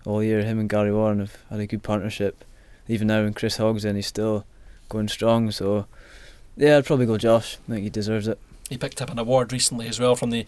all 0.05 0.23
year. 0.23 0.45
Him 0.45 0.61
and 0.61 0.69
Gary 0.69 0.93
Warren 0.93 1.19
have 1.19 1.37
had 1.51 1.59
a 1.59 1.67
good 1.67 1.83
partnership. 1.83 2.45
Even 2.87 3.09
now, 3.09 3.25
when 3.25 3.35
Chris 3.35 3.57
Hogg's 3.57 3.85
in, 3.85 3.97
he's 3.97 4.07
still 4.07 4.47
going 4.89 5.09
strong. 5.09 5.51
So, 5.51 5.87
yeah, 6.57 6.77
I'd 6.77 6.87
probably 6.87 7.07
go 7.07 7.19
Josh. 7.19 7.59
I 7.69 7.73
think 7.73 7.83
he 7.83 7.91
deserves 7.91 8.29
it. 8.29 8.39
He 8.71 8.79
picked 8.79 9.03
up 9.03 9.11
an 9.11 9.19
award 9.19 9.53
recently 9.53 9.89
as 9.89 9.99
well 9.99 10.15
from 10.15 10.31
the 10.31 10.47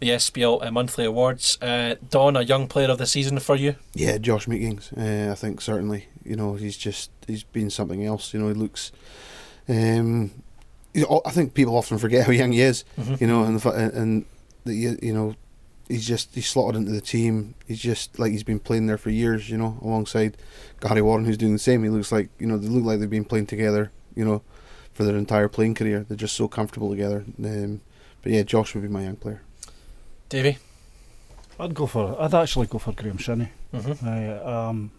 the 0.00 0.10
SPL 0.10 0.64
uh, 0.64 0.70
monthly 0.70 1.04
awards. 1.04 1.58
Uh, 1.60 1.96
Don, 2.10 2.36
a 2.36 2.42
young 2.42 2.68
player 2.68 2.88
of 2.90 2.98
the 2.98 3.06
season 3.06 3.38
for 3.40 3.56
you. 3.56 3.74
Yeah, 3.94 4.18
Josh 4.18 4.46
Meekings. 4.48 4.92
Uh, 4.92 5.28
I 5.32 5.34
think 5.34 5.60
certainly. 5.60 6.06
You 6.24 6.36
know, 6.36 6.54
he's 6.54 6.76
just 6.76 7.10
he's 7.26 7.42
been 7.44 7.70
something 7.70 8.04
else. 8.04 8.32
You 8.34 8.40
know, 8.40 8.48
he 8.48 8.54
looks. 8.54 8.92
Um, 9.68 10.30
you 10.94 11.02
know, 11.02 11.20
I 11.24 11.30
think 11.30 11.54
people 11.54 11.76
often 11.76 11.98
forget 11.98 12.26
how 12.26 12.32
young 12.32 12.52
he 12.52 12.60
is. 12.60 12.84
Mhm. 12.98 13.20
You 13.20 13.26
know, 13.26 13.44
and 13.44 13.60
the, 13.60 13.70
and 13.70 14.24
the, 14.64 14.74
you 14.74 14.98
you 15.02 15.12
know, 15.14 15.34
he's 15.88 16.06
just 16.06 16.34
he's 16.34 16.48
slotted 16.48 16.76
into 16.76 16.92
the 16.92 17.00
team. 17.00 17.54
He's 17.66 17.80
just 17.80 18.18
like 18.18 18.32
he's 18.32 18.44
been 18.44 18.58
playing 18.60 18.86
there 18.86 18.98
for 18.98 19.10
years. 19.10 19.50
You 19.50 19.58
know, 19.58 19.78
alongside 19.82 20.36
Gary 20.80 21.02
Warren, 21.02 21.24
who's 21.24 21.38
doing 21.38 21.52
the 21.52 21.58
same. 21.58 21.82
He 21.82 21.90
looks 21.90 22.12
like 22.12 22.28
you 22.38 22.46
know 22.46 22.56
they 22.56 22.68
look 22.68 22.84
like 22.84 23.00
they've 23.00 23.10
been 23.10 23.24
playing 23.24 23.46
together. 23.46 23.90
You 24.14 24.24
know, 24.24 24.42
for 24.92 25.04
their 25.04 25.16
entire 25.16 25.48
playing 25.48 25.74
career. 25.74 26.04
They're 26.08 26.16
just 26.16 26.34
so 26.36 26.48
comfortable 26.48 26.90
together. 26.90 27.24
Um, 27.42 27.80
but 28.22 28.32
yeah, 28.32 28.42
Josh 28.42 28.74
would 28.74 28.82
be 28.82 28.88
my 28.88 29.04
young 29.04 29.16
player. 29.16 29.42
Davey. 30.28 30.58
I'd 31.58 31.74
go 31.74 31.86
for. 31.86 32.20
I'd 32.20 32.34
actually 32.34 32.66
go 32.66 32.78
for 32.78 32.92
Graeme 32.92 33.18
Shinnie. 33.18 33.50
Mm-hmm. 33.74 34.08
I, 34.08 34.68
um, 34.68 34.90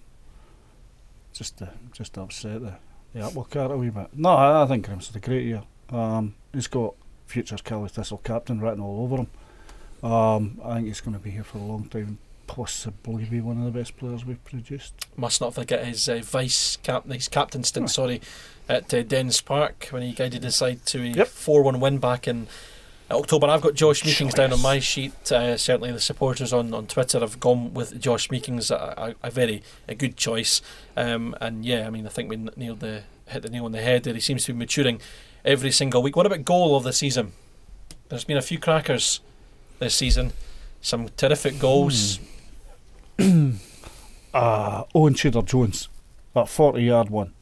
just 1.33 1.57
to, 1.59 1.71
just 1.93 2.13
to 2.13 2.21
upset 2.21 2.61
the, 2.61 2.73
the 3.13 3.25
apple 3.25 3.45
cart 3.45 3.71
a 3.71 3.77
wee 3.77 3.89
bit. 3.89 4.07
No, 4.13 4.29
I, 4.29 4.63
I 4.63 4.65
think 4.67 4.85
Graham's 4.85 5.07
had 5.07 5.15
a 5.15 5.25
great 5.25 5.45
year. 5.45 5.63
Um, 5.89 6.35
he's 6.53 6.67
got 6.67 6.95
future 7.27 7.57
Caley 7.57 7.89
Thistle 7.89 8.21
captain 8.23 8.59
written 8.59 8.81
all 8.81 9.03
over 9.03 9.17
him. 9.17 10.11
Um, 10.11 10.59
I 10.63 10.75
think 10.75 10.87
he's 10.87 11.01
going 11.01 11.17
to 11.17 11.23
be 11.23 11.31
here 11.31 11.43
for 11.43 11.57
a 11.57 11.61
long 11.61 11.85
time. 11.85 12.17
possibly 12.49 13.25
be 13.25 13.39
one 13.41 13.59
of 13.59 13.71
the 13.71 13.79
best 13.79 13.95
players 13.95 14.25
we've 14.25 14.43
produced. 14.43 14.93
Must 15.15 15.39
not 15.39 15.53
forget 15.53 15.85
his 15.85 16.09
uh, 16.09 16.21
vice 16.23 16.77
cap, 16.77 17.07
his 17.07 17.27
captain 17.27 17.63
stint. 17.63 17.91
Sorry, 17.91 18.21
at 18.67 18.91
uh, 18.91 19.03
Dens 19.03 19.39
Park 19.39 19.87
when 19.91 20.01
he 20.01 20.13
guided 20.13 20.43
his 20.43 20.55
side 20.55 20.83
to 20.87 21.21
a 21.21 21.25
four-one 21.25 21.79
win 21.79 21.99
back 21.99 22.27
in 22.27 22.47
October. 23.11 23.47
I've 23.47 23.61
got 23.61 23.73
Josh 23.73 24.05
Meekings 24.05 24.33
down 24.33 24.53
on 24.53 24.61
my 24.61 24.79
sheet. 24.79 25.31
Uh, 25.31 25.57
certainly, 25.57 25.91
the 25.91 25.99
supporters 25.99 26.53
on, 26.53 26.73
on 26.73 26.87
Twitter 26.87 27.19
have 27.19 27.39
gone 27.39 27.73
with 27.73 27.99
Josh 27.99 28.29
Meekings, 28.29 28.69
a, 28.71 29.15
a, 29.23 29.27
a 29.27 29.31
very 29.31 29.63
a 29.87 29.95
good 29.95 30.15
choice. 30.15 30.61
Um, 30.95 31.35
and 31.41 31.65
yeah, 31.65 31.87
I 31.87 31.89
mean, 31.89 32.05
I 32.05 32.09
think 32.09 32.29
we 32.29 32.37
nailed 32.55 32.81
the 32.81 33.03
hit 33.27 33.43
the 33.43 33.49
nail 33.49 33.65
on 33.65 33.71
the 33.71 33.81
head 33.81 34.03
there. 34.03 34.13
He 34.13 34.19
seems 34.19 34.45
to 34.45 34.53
be 34.53 34.59
maturing 34.59 35.01
every 35.43 35.71
single 35.71 36.01
week. 36.01 36.15
What 36.15 36.25
about 36.25 36.45
goal 36.45 36.75
of 36.75 36.83
the 36.83 36.93
season? 36.93 37.31
There's 38.09 38.23
been 38.23 38.37
a 38.37 38.41
few 38.41 38.59
crackers 38.59 39.19
this 39.79 39.95
season. 39.95 40.33
Some 40.81 41.09
terrific 41.09 41.59
goals. 41.59 42.19
Uh, 44.31 44.83
Owain 44.93 45.15
Tudor 45.15 45.41
Jones, 45.41 45.89
that 46.35 46.47
40 46.47 46.83
yard 46.83 47.09
one. 47.09 47.33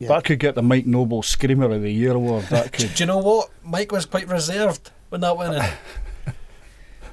Yeah. 0.00 0.08
That 0.08 0.24
could 0.24 0.40
get 0.40 0.56
the 0.56 0.62
Mike 0.62 0.86
Noble 0.86 1.22
Screamer 1.22 1.70
of 1.70 1.82
the 1.82 1.92
Year 1.92 2.14
award. 2.14 2.46
That 2.50 2.72
could. 2.72 2.92
Do 2.96 3.02
you 3.04 3.06
know 3.06 3.18
what? 3.18 3.50
Mike 3.62 3.92
was 3.92 4.06
quite 4.06 4.26
reserved 4.26 4.90
when 5.12 5.20
that 5.20 5.36
went 5.36 5.54
in. 5.54 6.32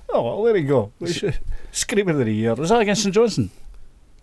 oh, 0.10 0.24
well, 0.24 0.44
there 0.44 0.56
you 0.56 0.68
go. 0.68 0.92
We 1.00 1.12
should- 1.12 1.38
Screamer 1.74 2.12
of 2.14 2.26
the 2.26 2.32
Year. 2.34 2.56
Was 2.56 2.70
that 2.70 2.80
against 2.82 3.04
St 3.04 3.14
Johnstone? 3.14 3.52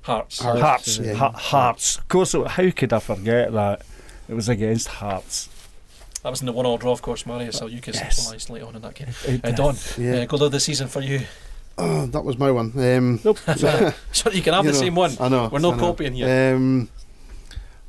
Hearts. 0.00 0.40
Hearts. 0.40 0.60
Hearts. 0.60 0.98
yeah. 0.98 1.12
Ha- 1.14 1.30
Hearts. 1.32 1.98
Of 1.98 2.08
course, 2.08 2.32
how 2.32 2.70
could 2.70 2.92
I 2.92 2.98
forget 2.98 3.52
that? 3.52 3.82
It 4.28 4.34
was 4.34 4.48
against 4.48 4.88
Hearts. 4.88 5.48
That 6.22 6.30
was 6.30 6.40
in 6.40 6.46
the 6.46 6.52
one 6.52 6.64
all 6.66 6.78
draw, 6.78 6.92
of 6.92 7.02
course, 7.02 7.26
Marius. 7.26 7.56
So 7.58 7.66
you 7.66 7.80
can 7.80 7.92
Yes. 7.94 8.18
equalised 8.20 8.50
late 8.50 8.62
on 8.62 8.74
in 8.76 8.82
that 8.82 8.94
game. 8.94 9.08
It 9.26 9.44
Uh. 9.44 9.50
Don, 9.52 9.76
Yeah. 9.98 10.14
uh, 10.22 10.24
goal 10.24 10.42
of 10.44 10.52
the 10.52 10.58
season 10.60 10.88
for 10.88 11.00
you. 11.02 11.20
Oh, 11.78 12.06
that 12.06 12.24
was 12.24 12.38
my 12.38 12.50
one. 12.50 12.72
Um, 12.76 13.20
Nope. 13.22 13.38
So 14.12 14.30
you 14.30 14.42
can 14.42 14.54
have 14.54 14.64
you 14.64 14.72
the 14.72 14.78
know, 14.78 14.84
same 14.84 14.94
one. 14.94 15.16
I 15.20 15.28
know. 15.28 15.48
We're 15.52 15.58
not 15.60 15.78
copying 15.78 16.14
here. 16.14 16.54
Um, 16.56 16.88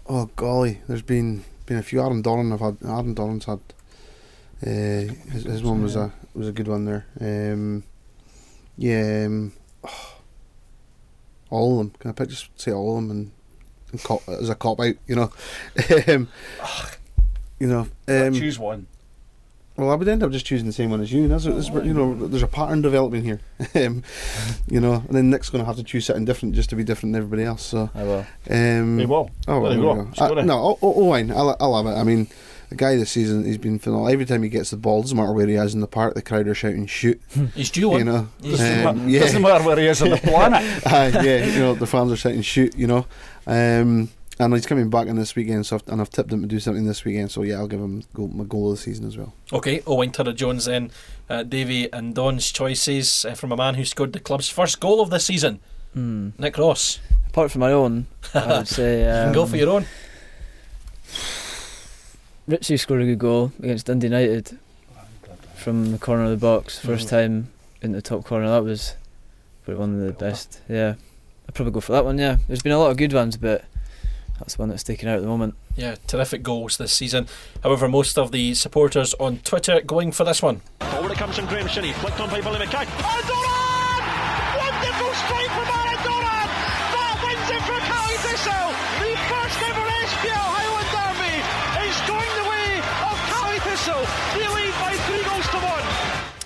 oh 0.07 0.29
golly, 0.35 0.81
there's 0.87 1.01
been 1.01 1.45
been 1.65 1.77
a 1.77 1.83
few. 1.83 2.01
Aaron 2.01 2.21
Doran, 2.21 2.51
I've 2.51 2.59
had. 2.59 2.77
Aaron 2.85 3.13
Doran's 3.13 3.45
had. 3.45 3.59
Uh, 4.65 5.13
his, 5.31 5.43
his 5.43 5.63
one 5.63 5.83
was 5.83 5.95
a 5.95 6.11
was 6.33 6.47
a 6.47 6.51
good 6.51 6.67
one 6.67 6.85
there. 6.85 7.05
Um, 7.21 7.83
yeah, 8.77 9.25
um, 9.27 9.53
all 11.49 11.73
of 11.73 11.77
them. 11.87 11.89
Can 11.99 12.09
I 12.11 12.13
pick, 12.13 12.29
just 12.29 12.49
say 12.59 12.71
all 12.71 12.97
of 12.97 13.03
them 13.03 13.11
and, 13.11 13.31
and 13.91 14.03
cop, 14.03 14.27
as 14.27 14.49
a 14.49 14.55
cop 14.55 14.79
out? 14.79 14.95
You 15.07 15.15
know, 15.15 15.31
um, 16.07 16.27
you 17.59 17.67
know. 17.67 17.87
Um, 18.07 18.33
Choose 18.33 18.57
one. 18.59 18.87
well, 19.77 19.91
I 19.91 19.95
would 19.95 20.07
end 20.07 20.23
up 20.23 20.31
just 20.31 20.45
choosing 20.45 20.65
the 20.67 20.73
same 20.73 20.89
one 20.89 21.01
as 21.01 21.11
you. 21.13 21.23
And 21.23 21.31
that's, 21.31 21.45
that's 21.45 21.69
you 21.69 21.93
know, 21.93 22.15
there's 22.27 22.43
a 22.43 22.47
pattern 22.47 22.81
developing 22.81 23.23
here. 23.23 23.39
um, 23.75 24.03
you 24.67 24.79
know, 24.79 24.93
and 25.07 25.15
then 25.15 25.29
Nick's 25.29 25.49
going 25.49 25.61
to 25.63 25.67
have 25.67 25.77
to 25.77 25.83
choose 25.83 26.05
something 26.05 26.25
different 26.25 26.55
just 26.55 26.69
to 26.71 26.75
be 26.75 26.83
different 26.83 27.13
than 27.13 27.21
everybody 27.23 27.43
else. 27.43 27.63
So, 27.63 27.89
I 27.93 28.03
will. 28.03 28.25
um, 28.49 28.97
Hey, 28.99 29.05
well, 29.05 29.29
Oh, 29.47 29.61
there 29.63 29.77
you 29.77 29.83
there 29.83 29.95
go. 29.95 30.03
go. 30.05 30.11
Score 30.13 30.39
Uh, 30.39 30.43
no, 30.43 30.59
oh, 30.59 30.79
oh, 30.81 31.07
Owen, 31.09 31.31
I'll, 31.31 31.55
I'll 31.59 31.83
have 31.83 31.93
it. 31.95 31.99
I 31.99 32.03
mean, 32.03 32.27
the 32.69 32.75
guy 32.75 32.95
this 32.95 33.11
season, 33.11 33.45
he's 33.45 33.57
been 33.57 33.79
phenomenal. 33.79 34.11
Every 34.11 34.25
time 34.25 34.43
he 34.43 34.49
gets 34.49 34.69
the 34.71 34.77
ball, 34.77 35.01
doesn't 35.01 35.15
matter 35.17 35.31
where 35.33 35.47
he 35.47 35.55
is 35.55 35.73
in 35.73 35.81
the 35.81 35.87
park, 35.87 36.13
the 36.15 36.21
crowd 36.21 36.47
are 36.47 36.55
shouting, 36.55 36.85
shoot. 36.85 37.21
He's 37.55 37.69
due 37.71 37.89
one. 37.89 37.99
You 37.99 38.05
know, 38.05 38.27
Doesn't, 38.41 38.85
Um, 38.87 38.97
ma- 39.05 39.09
yeah. 39.09 39.19
doesn't 39.21 39.41
matter 39.41 39.63
where 39.63 39.77
he 39.77 39.87
is 39.87 40.01
on 40.01 40.09
the 40.09 40.17
planet. 40.23 40.85
Aye, 40.87 41.09
yeah, 41.23 41.45
you 41.45 41.59
know, 41.59 41.75
the 41.75 41.87
fans 41.87 42.11
are 42.11 42.17
shouting, 42.17 42.41
shoot, 42.41 42.75
you 42.77 42.87
know. 42.87 43.05
Um, 43.45 44.09
and 44.39 44.53
he's 44.53 44.67
coming 44.67 44.89
back 44.91 45.07
in 45.07 45.15
this 45.15 45.35
weekend, 45.35 45.65
so 45.65 45.77
I've, 45.77 45.87
and 45.87 45.99
I've 45.99 46.09
tipped 46.11 46.31
him 46.31 46.41
to 46.41 46.47
do 46.47 46.59
something 46.59 46.85
this 46.85 47.03
weekend, 47.03 47.31
so 47.31 47.41
yeah, 47.41 47.55
I'll 47.55 47.67
give 47.67 47.79
him 47.79 48.03
goal, 48.13 48.27
my 48.27 48.43
goal 48.43 48.71
of 48.71 48.77
the 48.77 48.83
season 48.83 49.07
as 49.07 49.17
well. 49.17 49.33
Okay, 49.51 49.81
Owain 49.87 50.11
Tudor 50.11 50.33
Jones 50.33 50.65
then. 50.65 50.91
Uh, 51.29 51.41
Davy 51.43 51.91
and 51.91 52.13
Don's 52.13 52.51
choices 52.51 53.25
uh, 53.25 53.33
from 53.33 53.51
a 53.51 53.57
man 53.57 53.73
who 53.75 53.83
scored 53.83 54.13
the 54.13 54.19
club's 54.19 54.47
first 54.49 54.79
goal 54.79 55.01
of 55.01 55.09
the 55.09 55.19
season, 55.19 55.59
Hmm. 55.93 56.29
Nick 56.37 56.57
Ross. 56.57 56.99
Apart 57.29 57.51
from 57.51 57.61
my 57.61 57.71
own, 57.71 58.05
I 58.33 58.57
would 58.59 58.67
say 58.67 59.07
um, 59.09 59.33
go 59.33 59.45
for 59.47 59.57
your 59.57 59.69
own. 59.69 59.85
Richie 62.47 62.77
scored 62.77 63.01
a 63.01 63.05
good 63.05 63.19
goal 63.19 63.51
against 63.59 63.87
Dundee 63.87 64.07
United 64.07 64.57
from 65.55 65.91
the 65.91 65.97
corner 65.97 66.23
of 66.23 66.29
the 66.29 66.37
box, 66.37 66.79
mm. 66.79 66.83
first 66.83 67.09
time 67.09 67.49
in 67.81 67.91
the 67.91 68.01
top 68.01 68.23
corner. 68.23 68.49
That 68.49 68.63
was 68.63 68.95
probably 69.65 69.79
one 69.79 69.93
of 69.95 70.07
the 70.07 70.13
best. 70.13 70.61
Yeah, 70.69 70.95
I'd 71.47 71.53
probably 71.53 71.73
go 71.73 71.81
for 71.81 71.91
that 71.91 72.05
one. 72.05 72.17
Yeah, 72.17 72.37
there's 72.47 72.61
been 72.61 72.71
a 72.71 72.79
lot 72.79 72.91
of 72.91 72.97
good 72.97 73.11
ones, 73.11 73.35
but 73.35 73.65
that's 74.39 74.55
the 74.55 74.61
one 74.61 74.69
that's 74.69 74.81
sticking 74.81 75.09
out 75.09 75.17
at 75.17 75.21
the 75.21 75.27
moment. 75.27 75.55
Yeah, 75.75 75.95
terrific 76.07 76.41
goals 76.41 76.77
this 76.77 76.93
season. 76.93 77.27
However, 77.63 77.89
most 77.89 78.17
of 78.17 78.31
the 78.31 78.53
supporters 78.53 79.13
on 79.15 79.39
Twitter 79.39 79.81
going 79.81 80.13
for 80.13 80.23
this 80.23 80.41
one. 80.41 80.61
Forward 80.79 81.11
it 81.11 81.17
comes 81.17 81.35
from 81.35 81.47
Graeme 81.47 81.67
Shinnie, 81.67 81.91
flicked 81.93 82.19
on 82.19 82.29
by 82.29 82.39
Billy 82.39 82.65
McKay. 82.65 82.87
Oh, 82.87 83.56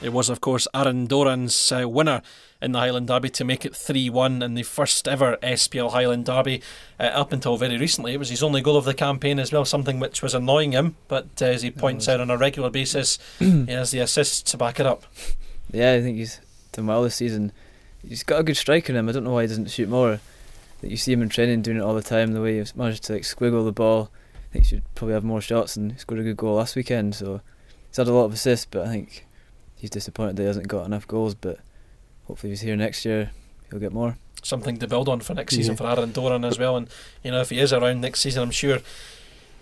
It 0.02 0.14
was, 0.14 0.30
of 0.30 0.42
course, 0.42 0.68
Aaron 0.74 1.06
Doran's 1.06 1.72
uh, 1.72 1.88
winner 1.88 2.24
in 2.62 2.72
the 2.72 2.80
Highland 2.80 3.08
Derby 3.08 3.30
to 3.30 3.44
make 3.44 3.66
it 3.66 3.76
3 3.76 4.10
1 4.10 4.42
in 4.42 4.56
the 4.56 4.64
first 4.64 5.08
ever 5.08 5.38
SPL 5.44 5.92
Highland 5.92 6.26
Derby. 6.26 6.62
Uh, 7.00 7.04
up 7.04 7.32
until 7.32 7.56
very 7.58 7.78
recently, 7.78 8.14
it 8.14 8.20
was 8.20 8.30
his 8.30 8.42
only 8.42 8.62
goal 8.62 8.78
of 8.78 8.86
the 8.86 8.96
campaign 8.96 9.40
as 9.40 9.52
well, 9.52 9.64
something 9.64 10.00
which 10.00 10.24
was 10.24 10.34
annoying 10.34 10.72
him. 10.72 10.96
But 11.08 11.28
uh, 11.42 11.46
as 11.46 11.62
he 11.62 11.70
points 11.70 12.08
out 12.08 12.20
on 12.20 12.32
a 12.32 12.38
regular 12.38 12.72
basis, 12.72 13.20
he 13.40 13.68
has 13.68 13.92
the 13.92 14.00
assists 14.00 14.42
to 14.52 14.58
back 14.58 14.80
it 14.80 14.88
up. 14.88 15.04
Yeah, 15.72 15.94
I 15.94 16.02
think 16.02 16.18
he's 16.18 16.42
done 16.72 16.88
well 16.88 17.04
this 17.04 17.16
season. 17.16 17.52
He's 18.08 18.24
got 18.24 18.40
a 18.40 18.44
good 18.44 18.58
strike 18.58 18.90
in 18.90 18.96
him. 18.96 19.08
I 19.08 19.12
don't 19.12 19.24
know 19.24 19.34
why 19.34 19.44
he 19.44 19.48
doesn't 19.48 19.70
shoot 19.70 19.90
more. 19.90 20.20
That 20.82 20.90
you 20.90 20.98
see 20.98 21.14
him 21.14 21.22
in 21.22 21.30
training 21.30 21.62
doing 21.62 21.78
it 21.78 21.84
all 21.84 21.94
the 21.94 22.02
time. 22.02 22.34
The 22.34 22.42
way 22.42 22.58
he's 22.58 22.76
managed 22.76 23.04
to 23.04 23.14
like 23.14 23.22
squiggle 23.22 23.64
the 23.66 23.72
ball. 23.72 24.10
I 24.34 24.54
think 24.54 24.66
he 24.66 24.70
should 24.70 24.96
probably 24.96 25.14
have 25.14 25.24
more 25.24 25.42
shots 25.42 25.78
and 25.78 25.92
he 25.92 25.98
scored 26.00 26.20
a 26.20 26.24
good 26.24 26.38
goal 26.38 26.56
last 26.56 26.76
weekend. 26.76 27.14
So 27.14 27.42
he's 27.88 27.98
had 27.98 28.08
a 28.08 28.14
lot 28.14 28.26
of 28.26 28.34
assists, 28.34 28.66
but 28.66 28.88
I 28.88 28.90
think 28.90 29.26
he's 29.82 29.90
disappointed 29.90 30.36
that 30.38 30.44
he 30.44 30.48
hasn't 30.48 30.68
got 30.68 30.86
enough 30.86 31.08
goals. 31.08 31.36
But 31.36 31.60
hopefully, 32.26 32.54
if 32.54 32.60
he's 32.60 32.62
here 32.68 32.76
next 32.78 33.04
year, 33.04 33.32
he'll 33.70 33.80
get 33.80 33.92
more. 33.92 34.18
Something 34.44 34.78
to 34.78 34.88
build 34.88 35.10
on 35.10 35.20
for 35.20 35.34
next 35.34 35.56
season 35.56 35.74
Yeah. 35.74 35.78
for 35.78 35.88
Aaron 36.00 36.12
Doran 36.14 36.46
as 36.46 36.58
well. 36.58 36.78
And, 36.78 36.88
you 37.24 37.32
know, 37.32 37.42
if 37.42 37.50
he 37.50 37.60
is 37.60 37.74
around 37.74 38.02
next 38.02 38.22
season, 38.22 38.42
I'm 38.44 38.52
sure 38.52 38.80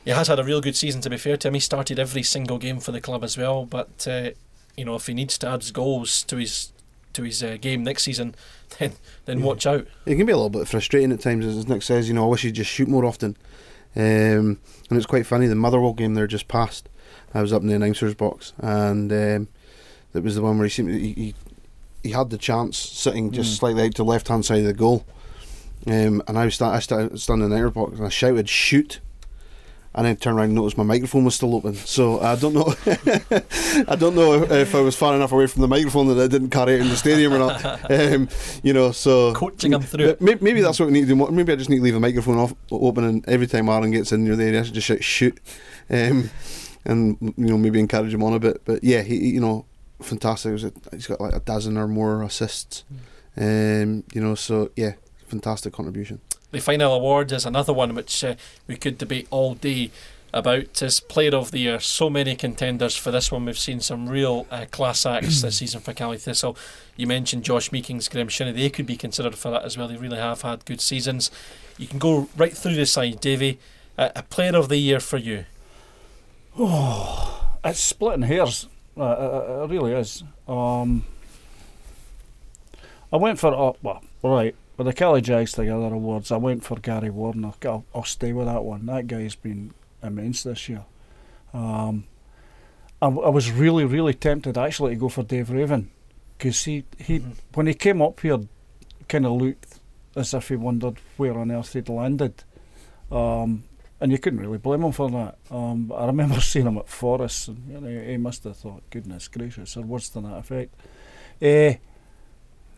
he 0.06 0.12
has 0.12 0.28
had 0.28 0.40
a 0.40 0.44
real 0.44 0.62
good 0.62 0.76
season, 0.76 1.02
to 1.02 1.10
be 1.10 1.18
fair 1.18 1.36
to 1.38 1.48
him. 1.50 1.54
He 1.54 1.60
started 1.60 2.00
every 2.00 2.24
single 2.24 2.58
game 2.58 2.80
for 2.80 2.92
the 2.92 3.02
club 3.02 3.24
as 3.24 3.38
well. 3.38 3.66
But, 3.66 4.08
uh, 4.08 4.30
you 4.78 4.86
know, 4.86 4.96
if 4.96 5.08
he 5.08 5.14
needs 5.14 5.38
to 5.40 5.48
add 5.50 5.72
goals 5.74 6.24
to 6.24 6.38
his 6.38 6.72
to 7.12 7.24
his 7.24 7.42
uh, 7.42 7.58
game 7.60 7.84
next 7.84 8.04
season, 8.04 8.36
then 8.80 8.94
then 9.26 9.40
Yeah. 9.40 9.46
watch 9.46 9.66
out. 9.66 9.88
It 10.06 10.16
can 10.16 10.26
be 10.28 10.32
a 10.32 10.38
little 10.38 10.50
bit 10.50 10.68
frustrating 10.68 11.12
at 11.12 11.20
times, 11.20 11.46
as 11.46 11.68
Nick 11.68 11.82
says. 11.82 12.08
You 12.08 12.14
know, 12.14 12.26
I 12.26 12.30
wish 12.30 12.44
he'd 12.44 12.54
just 12.54 12.70
shoot 12.70 12.88
more 12.88 13.04
often. 13.06 13.36
Um, 13.96 14.60
and 14.90 14.92
it's 14.92 15.06
quite 15.08 15.26
funny. 15.26 15.48
The 15.48 15.56
Motherwell 15.56 15.94
game 15.94 16.14
there 16.14 16.28
just 16.28 16.48
passed. 16.48 16.88
I 17.34 17.42
was 17.42 17.52
up 17.52 17.64
in 17.64 17.68
the 17.68 17.74
announcers 17.76 18.14
box, 18.16 18.54
and 18.60 19.12
um, 19.12 19.48
it 20.14 20.24
was 20.24 20.36
the 20.36 20.42
one 20.42 20.58
where 20.58 20.66
he 20.68 20.72
seemed 20.72 20.92
he 20.92 21.14
he, 21.14 21.36
he 22.04 22.12
had 22.12 22.30
the 22.30 22.38
chance 22.38 22.78
sitting 22.78 23.32
just 23.32 23.54
Mm. 23.54 23.60
slightly 23.60 23.84
out 23.84 23.92
to 23.96 24.04
the 24.04 24.10
left 24.10 24.28
hand 24.28 24.46
side 24.46 24.60
of 24.60 24.66
the 24.66 24.74
goal. 24.74 25.06
Um, 25.88 26.22
and 26.28 26.38
I 26.38 26.46
was 26.46 26.56
sta- 26.56 26.72
I 26.74 26.80
sta- 26.80 27.16
standing 27.16 27.46
in 27.46 27.50
the 27.52 27.56
announcer 27.58 27.72
box 27.74 27.98
and 27.98 28.06
I 28.06 28.10
shouted 28.10 28.50
shoot. 28.50 29.00
And 29.96 30.06
then 30.06 30.18
turned 30.18 30.38
around 30.38 30.46
and 30.50 30.56
noticed 30.56 30.78
my 30.78 30.84
microphone 30.84 31.26
was 31.26 31.34
still 31.34 31.56
open. 31.56 31.74
So 31.74 32.20
I 32.22 32.36
don't 32.36 32.54
know. 32.54 32.76
I 33.88 33.96
don't 33.96 34.16
know 34.16 34.44
if 34.44 34.76
I 34.76 34.82
was 34.82 34.96
far 34.96 35.16
enough 35.16 35.32
away 35.32 35.48
from 35.48 35.64
the 35.64 35.68
microphone 35.68 36.08
that 36.10 36.24
I 36.24 36.28
didn't 36.28 36.52
carry 36.52 36.76
it 36.76 36.82
in 36.82 36.90
the 36.90 36.96
stadium 36.96 37.34
or 37.34 37.40
not. 37.40 37.60
Um, 37.92 38.30
you 38.62 38.72
know, 38.72 38.92
so 38.92 39.34
Coaching 39.34 39.74
him 39.74 39.82
through. 39.82 40.16
Maybe, 40.20 40.40
maybe 40.44 40.62
that's 40.62 40.80
what 40.80 40.86
we 40.88 40.92
need 40.94 41.08
to 41.08 41.16
do. 41.16 41.32
Maybe 41.32 41.52
I 41.52 41.56
just 41.56 41.72
need 41.72 41.78
to 41.78 41.84
leave 41.84 41.96
the 41.96 42.00
microphone 42.00 42.38
off 42.38 42.54
open, 42.72 43.04
and 43.04 43.28
every 43.28 43.48
time 43.48 43.68
Aaron 43.68 43.90
gets 43.90 44.12
in 44.12 44.24
near 44.26 44.36
the 44.36 44.44
area, 44.44 44.60
I 44.60 44.64
should 44.64 44.76
just 44.76 44.88
shout 44.88 45.04
shoot, 45.04 45.40
um, 45.90 46.30
and 46.86 47.18
you 47.36 47.48
know 47.48 47.58
maybe 47.58 47.80
encourage 47.80 48.14
him 48.14 48.22
on 48.24 48.34
a 48.34 48.40
bit. 48.40 48.62
But 48.66 48.84
yeah, 48.84 49.02
he- 49.02 49.30
you 49.30 49.40
know 49.42 49.66
fantastic. 50.02 50.52
Was 50.52 50.64
a, 50.64 50.74
he's 50.92 51.08
got 51.08 51.22
like 51.22 51.34
a 51.34 51.40
dozen 51.40 51.78
or 51.78 51.88
more 51.88 52.24
assists. 52.24 52.84
Um, 53.38 54.04
you 54.14 54.22
know, 54.22 54.36
so 54.36 54.72
yeah, 54.76 54.94
fantastic 55.28 55.74
contribution. 55.74 56.20
The 56.52 56.60
final 56.60 56.94
award 56.94 57.32
is 57.32 57.46
another 57.46 57.74
one 57.74 57.94
which 57.94 58.24
uh, 58.24 58.36
we 58.68 58.76
could 58.76 58.98
debate 58.98 59.28
all 59.30 59.54
day 59.54 59.92
about 60.34 60.82
as 60.82 61.00
Player 61.00 61.36
of 61.36 61.52
the 61.52 61.60
Year. 61.60 61.80
So 61.80 62.10
many 62.10 62.36
contenders 62.36 62.96
for 62.96 63.12
this 63.12 63.32
one. 63.32 63.46
We've 63.46 63.58
seen 63.58 63.80
some 63.80 64.10
real 64.10 64.48
uh, 64.52 64.66
class 64.72 65.06
acts 65.06 65.42
this 65.42 65.58
season 65.60 65.82
for 65.82 65.94
Caley 65.94 66.18
Thistle. 66.18 66.58
You 66.96 67.08
mentioned 67.08 67.44
Josh 67.44 67.72
Meekings, 67.72 68.08
Graeme 68.10 68.30
Shinnie. 68.30 68.52
They 68.52 68.70
could 68.70 68.86
be 68.86 68.98
considered 68.98 69.36
for 69.36 69.52
that 69.52 69.64
as 69.64 69.78
well. 69.78 69.88
They 69.88 69.98
really 69.98 70.18
have 70.18 70.42
had 70.42 70.66
good 70.66 70.82
seasons. 70.82 71.32
You 71.78 71.88
can 71.88 72.00
go 72.00 72.30
right 72.36 72.56
through 72.56 72.76
the 72.76 72.86
side, 72.86 73.22
Davy. 73.22 73.60
Uh, 73.98 74.10
a 74.16 74.24
Player 74.24 74.56
of 74.56 74.70
the 74.70 74.78
Year 74.78 75.00
for 75.00 75.18
you. 75.18 75.46
Oh, 76.58 77.58
it's 77.64 77.80
splitting 77.80 78.24
hairs. 78.24 78.68
Uh, 79.00 79.04
it, 79.48 79.64
it 79.64 79.70
really 79.74 79.94
is. 79.94 80.24
Um, 80.48 81.06
I 83.12 83.18
went 83.18 83.40
for 83.40 83.54
uh, 83.54 83.74
well, 83.82 84.04
right 84.24 84.56
with 84.78 84.88
the 84.88 84.94
Caley 84.94 85.22
Jags 85.22 85.54
together 85.54 85.94
awards. 85.94 86.32
I 86.32 86.38
went 86.38 86.64
for 86.64 86.76
Gary 86.78 87.10
Warren. 87.10 87.46
I'll, 87.46 87.86
I'll 87.96 88.04
stay 88.04 88.34
with 88.34 88.48
that 88.48 88.64
one. 88.64 88.86
That 88.86 89.08
guy's 89.08 89.36
been 89.36 89.74
immense 90.04 90.44
this 90.44 90.70
year. 90.70 90.84
Um, 91.54 92.06
I, 93.02 93.08
I 93.08 93.30
was 93.30 93.52
really, 93.52 93.86
really 93.86 94.14
tempted 94.14 94.58
actually 94.58 94.94
to 94.96 95.00
go 95.00 95.10
for 95.10 95.24
Dave 95.24 95.50
Raven 95.50 95.90
because 96.38 96.64
he, 96.66 96.84
he 96.98 97.20
Mhm. 97.20 97.34
when 97.54 97.68
he 97.68 97.74
came 97.74 98.02
up 98.02 98.20
here 98.20 98.40
kind 99.08 99.26
of 99.26 99.34
looked 99.34 99.80
as 100.16 100.34
if 100.34 100.50
he 100.50 100.56
wondered 100.56 100.98
where 101.18 101.38
on 101.38 101.52
earth 101.52 101.74
he'd 101.74 101.90
landed. 101.90 102.44
Um, 103.12 103.64
and 104.02 104.12
you 104.12 104.18
couldn't 104.18 104.40
really 104.40 104.58
blame 104.58 104.84
him 104.84 104.92
for 104.92 105.10
that. 105.10 105.38
Um, 105.52 105.92
I 105.96 106.06
remember 106.06 106.40
seeing 106.42 106.66
him 106.68 106.78
at 106.78 106.88
Forest, 106.90 107.50
and 107.50 107.68
you 107.70 107.80
know, 107.82 108.04
he 108.04 108.18
must 108.18 108.44
have 108.46 108.58
thought, 108.58 108.84
"Goodness 108.90 109.28
gracious," 109.28 109.76
or 109.78 109.82
words 109.84 110.10
to 110.10 110.22
that 110.22 110.38
effect. 110.38 110.74
Eh, 111.42 111.76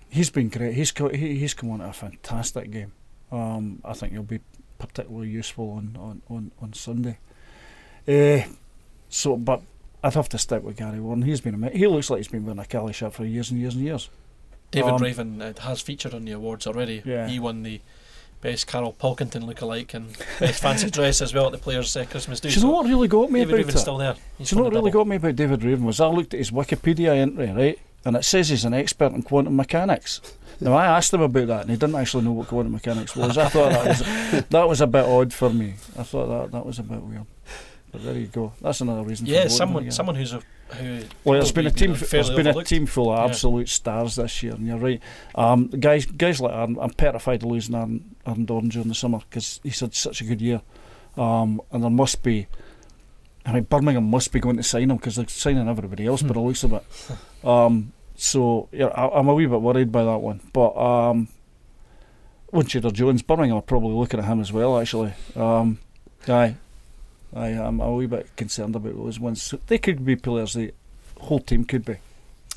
he's 0.10 0.30
been 0.30 0.50
great. 0.50 0.74
He's 0.76 0.92
co- 0.92 1.10
he, 1.10 1.38
he's 1.40 1.54
come 1.54 1.72
on 1.72 1.80
to 1.80 1.86
a 1.86 1.94
fantastic 1.94 2.72
game. 2.72 2.92
Um, 3.32 3.82
I 3.86 3.94
think 3.94 4.14
he'll 4.14 4.24
be 4.24 4.40
particularly 4.78 5.30
useful 5.30 5.72
on 5.72 5.98
on 6.00 6.22
on, 6.30 6.52
on 6.62 6.74
Sunday. 6.74 7.18
Eh, 8.08 8.46
so, 9.10 9.38
but 9.38 9.62
I'd 10.04 10.14
have 10.16 10.30
to 10.30 10.38
stick 10.38 10.64
with 10.64 10.78
Gary 10.78 11.00
Warren. 11.00 11.22
He's 11.22 11.42
been 11.42 11.64
a 11.64 11.70
he 11.70 11.86
looks 11.88 12.10
like 12.10 12.18
he's 12.18 12.28
been 12.28 12.46
wearing 12.46 12.60
a 12.60 12.66
Caley 12.66 12.94
shirt 12.94 13.14
for 13.14 13.26
years 13.26 13.52
and 13.52 13.60
years 13.60 13.76
and 13.76 13.84
years. 13.84 14.10
David 14.72 14.92
Um, 14.94 15.02
Raven 15.02 15.42
uh, 15.42 15.54
has 15.62 15.82
featured 15.82 16.14
on 16.14 16.24
the 16.26 16.32
awards 16.32 16.66
already. 16.66 17.02
Yeah. 17.06 17.28
He 17.28 17.40
won 17.40 17.64
the 17.64 17.82
best 18.42 18.68
Karl 18.68 18.92
Pilkington 18.94 19.44
lookalike 19.44 19.94
and 19.94 20.16
best 20.40 20.62
fancy 20.62 20.90
dress 20.92 21.22
as 21.22 21.34
well 21.34 21.46
at 21.48 21.52
the 21.52 21.58
Players' 21.58 21.96
uh, 21.96 22.06
Christmas 22.06 22.40
do. 22.40 22.50
Do 22.50 22.56
you 22.56 22.62
know 22.66 22.72
so 22.72 22.76
what 22.78 22.86
really 22.88 23.08
got 23.08 23.32
me 23.32 23.40
David 23.40 23.50
about 23.54 23.58
Raven's 23.58 23.76
it? 23.76 23.80
still 23.80 23.98
there. 23.98 24.16
He's 24.38 24.50
Do 24.50 24.56
you 24.56 24.58
know 24.60 24.64
what 24.66 24.74
really 24.74 24.92
double. 24.92 25.02
got 25.06 25.08
me 25.10 25.16
about 25.18 25.36
David 25.36 25.64
Raven 25.64 25.86
was 25.86 26.00
I 26.02 26.08
looked 26.08 26.34
at 26.34 26.38
his 26.40 26.52
Wikipedia 26.52 27.16
entry, 27.16 27.52
right, 27.52 27.80
and 28.06 28.16
it 28.16 28.26
says 28.26 28.50
he's 28.50 28.66
an 28.66 28.74
expert 28.74 29.14
in 29.14 29.22
quantum 29.24 29.56
mechanics. 29.56 30.22
Now 30.64 30.74
I 30.74 30.86
asked 30.86 31.12
him 31.12 31.22
about 31.22 31.48
that, 31.48 31.62
and 31.62 31.72
he 31.72 31.76
didn't 31.76 31.96
actually 31.96 32.24
know 32.24 32.34
what 32.34 32.48
quantum 32.48 32.74
mechanics 32.74 33.16
was. 33.16 33.36
I 33.36 33.48
thought 33.50 33.72
that 33.72 33.88
was 33.88 34.46
that 34.50 34.70
was 34.70 34.80
a 34.82 34.86
bit 34.86 35.06
odd 35.06 35.34
for 35.34 35.50
me. 35.50 35.74
I 35.98 36.04
thought 36.04 36.28
that 36.28 36.52
that 36.52 36.64
was 36.68 36.78
a 36.78 36.84
bit 36.84 37.02
weird. 37.02 37.26
But 37.92 38.04
there 38.06 38.14
you 38.14 38.28
go. 38.28 38.54
That's 38.62 38.80
another 38.80 39.02
reason. 39.02 39.26
for 39.26 39.32
Yeah, 39.32 39.48
someone 39.48 39.82
again. 39.84 39.92
someone 39.92 40.16
who's 40.16 40.34
a 40.34 40.42
who. 40.76 41.02
Well, 41.24 41.42
it's 41.42 41.52
been 41.52 41.66
a 41.66 41.72
team. 41.72 41.94
It's 42.00 42.30
been 42.30 42.46
a 42.46 42.64
team 42.64 42.86
full 42.86 43.12
of 43.12 43.18
Yeah. 43.18 43.26
absolute 43.26 43.70
stars 43.70 44.18
this 44.18 44.44
year, 44.44 44.54
and 44.54 44.68
you're 44.68 44.78
right. 44.78 45.02
Um, 45.34 45.66
guys, 45.68 46.06
guys 46.06 46.40
like 46.40 46.54
Aaron, 46.54 46.78
I'm 46.80 46.92
petrified 46.92 47.42
of 47.42 47.50
losing 47.50 47.74
Aaron, 47.74 48.11
Doran 48.26 48.70
during 48.70 48.88
the 48.88 48.96
summer 48.96 49.20
because 49.20 49.60
he's 49.64 49.80
had 49.80 49.94
such 49.94 50.22
a 50.22 50.24
good 50.24 50.42
year, 50.42 50.62
um, 51.18 51.62
and 51.72 51.84
there 51.84 51.90
must 51.90 52.24
be. 52.24 52.48
I 53.44 53.54
mean, 53.54 53.64
Birmingham 53.64 54.04
must 54.04 54.32
be 54.32 54.40
going 54.40 54.58
to 54.58 54.64
sign 54.64 54.92
him 54.92 54.98
because 54.98 55.16
they're 55.16 55.28
signing 55.28 55.68
everybody 55.68 56.06
else, 56.06 56.22
but 56.22 56.38
it 56.38 56.40
looks 56.40 56.64
a 56.64 56.68
bit. 56.68 56.86
Um, 57.44 57.92
so 58.16 58.70
yeah, 58.72 58.88
I, 58.88 59.20
I'm 59.20 59.28
a 59.28 59.34
wee 59.34 59.48
bit 59.48 59.62
worried 59.62 59.92
by 59.92 60.04
that 60.04 60.20
one. 60.20 60.42
But 60.54 60.78
um, 60.78 61.28
Winchester 62.52 62.92
Jones, 62.92 63.24
Birmingham 63.24 63.58
are 63.58 63.64
probably 63.64 63.94
looking 63.94 64.20
at 64.20 64.26
him 64.26 64.40
as 64.42 64.54
well. 64.54 64.80
Actually, 64.80 65.14
um, 65.36 65.80
aye, 66.28 66.56
aye, 67.36 67.48
I'm 67.48 67.80
a 67.80 67.92
wee 67.92 68.06
bit 68.06 68.36
concerned 68.36 68.76
about 68.76 68.96
those 68.96 69.20
ones. 69.20 69.42
So 69.42 69.60
they 69.68 69.80
could 69.80 70.06
be 70.06 70.16
players. 70.16 70.54
The 70.54 70.74
whole 71.20 71.40
team 71.40 71.66
could 71.66 71.84
be, 71.84 71.98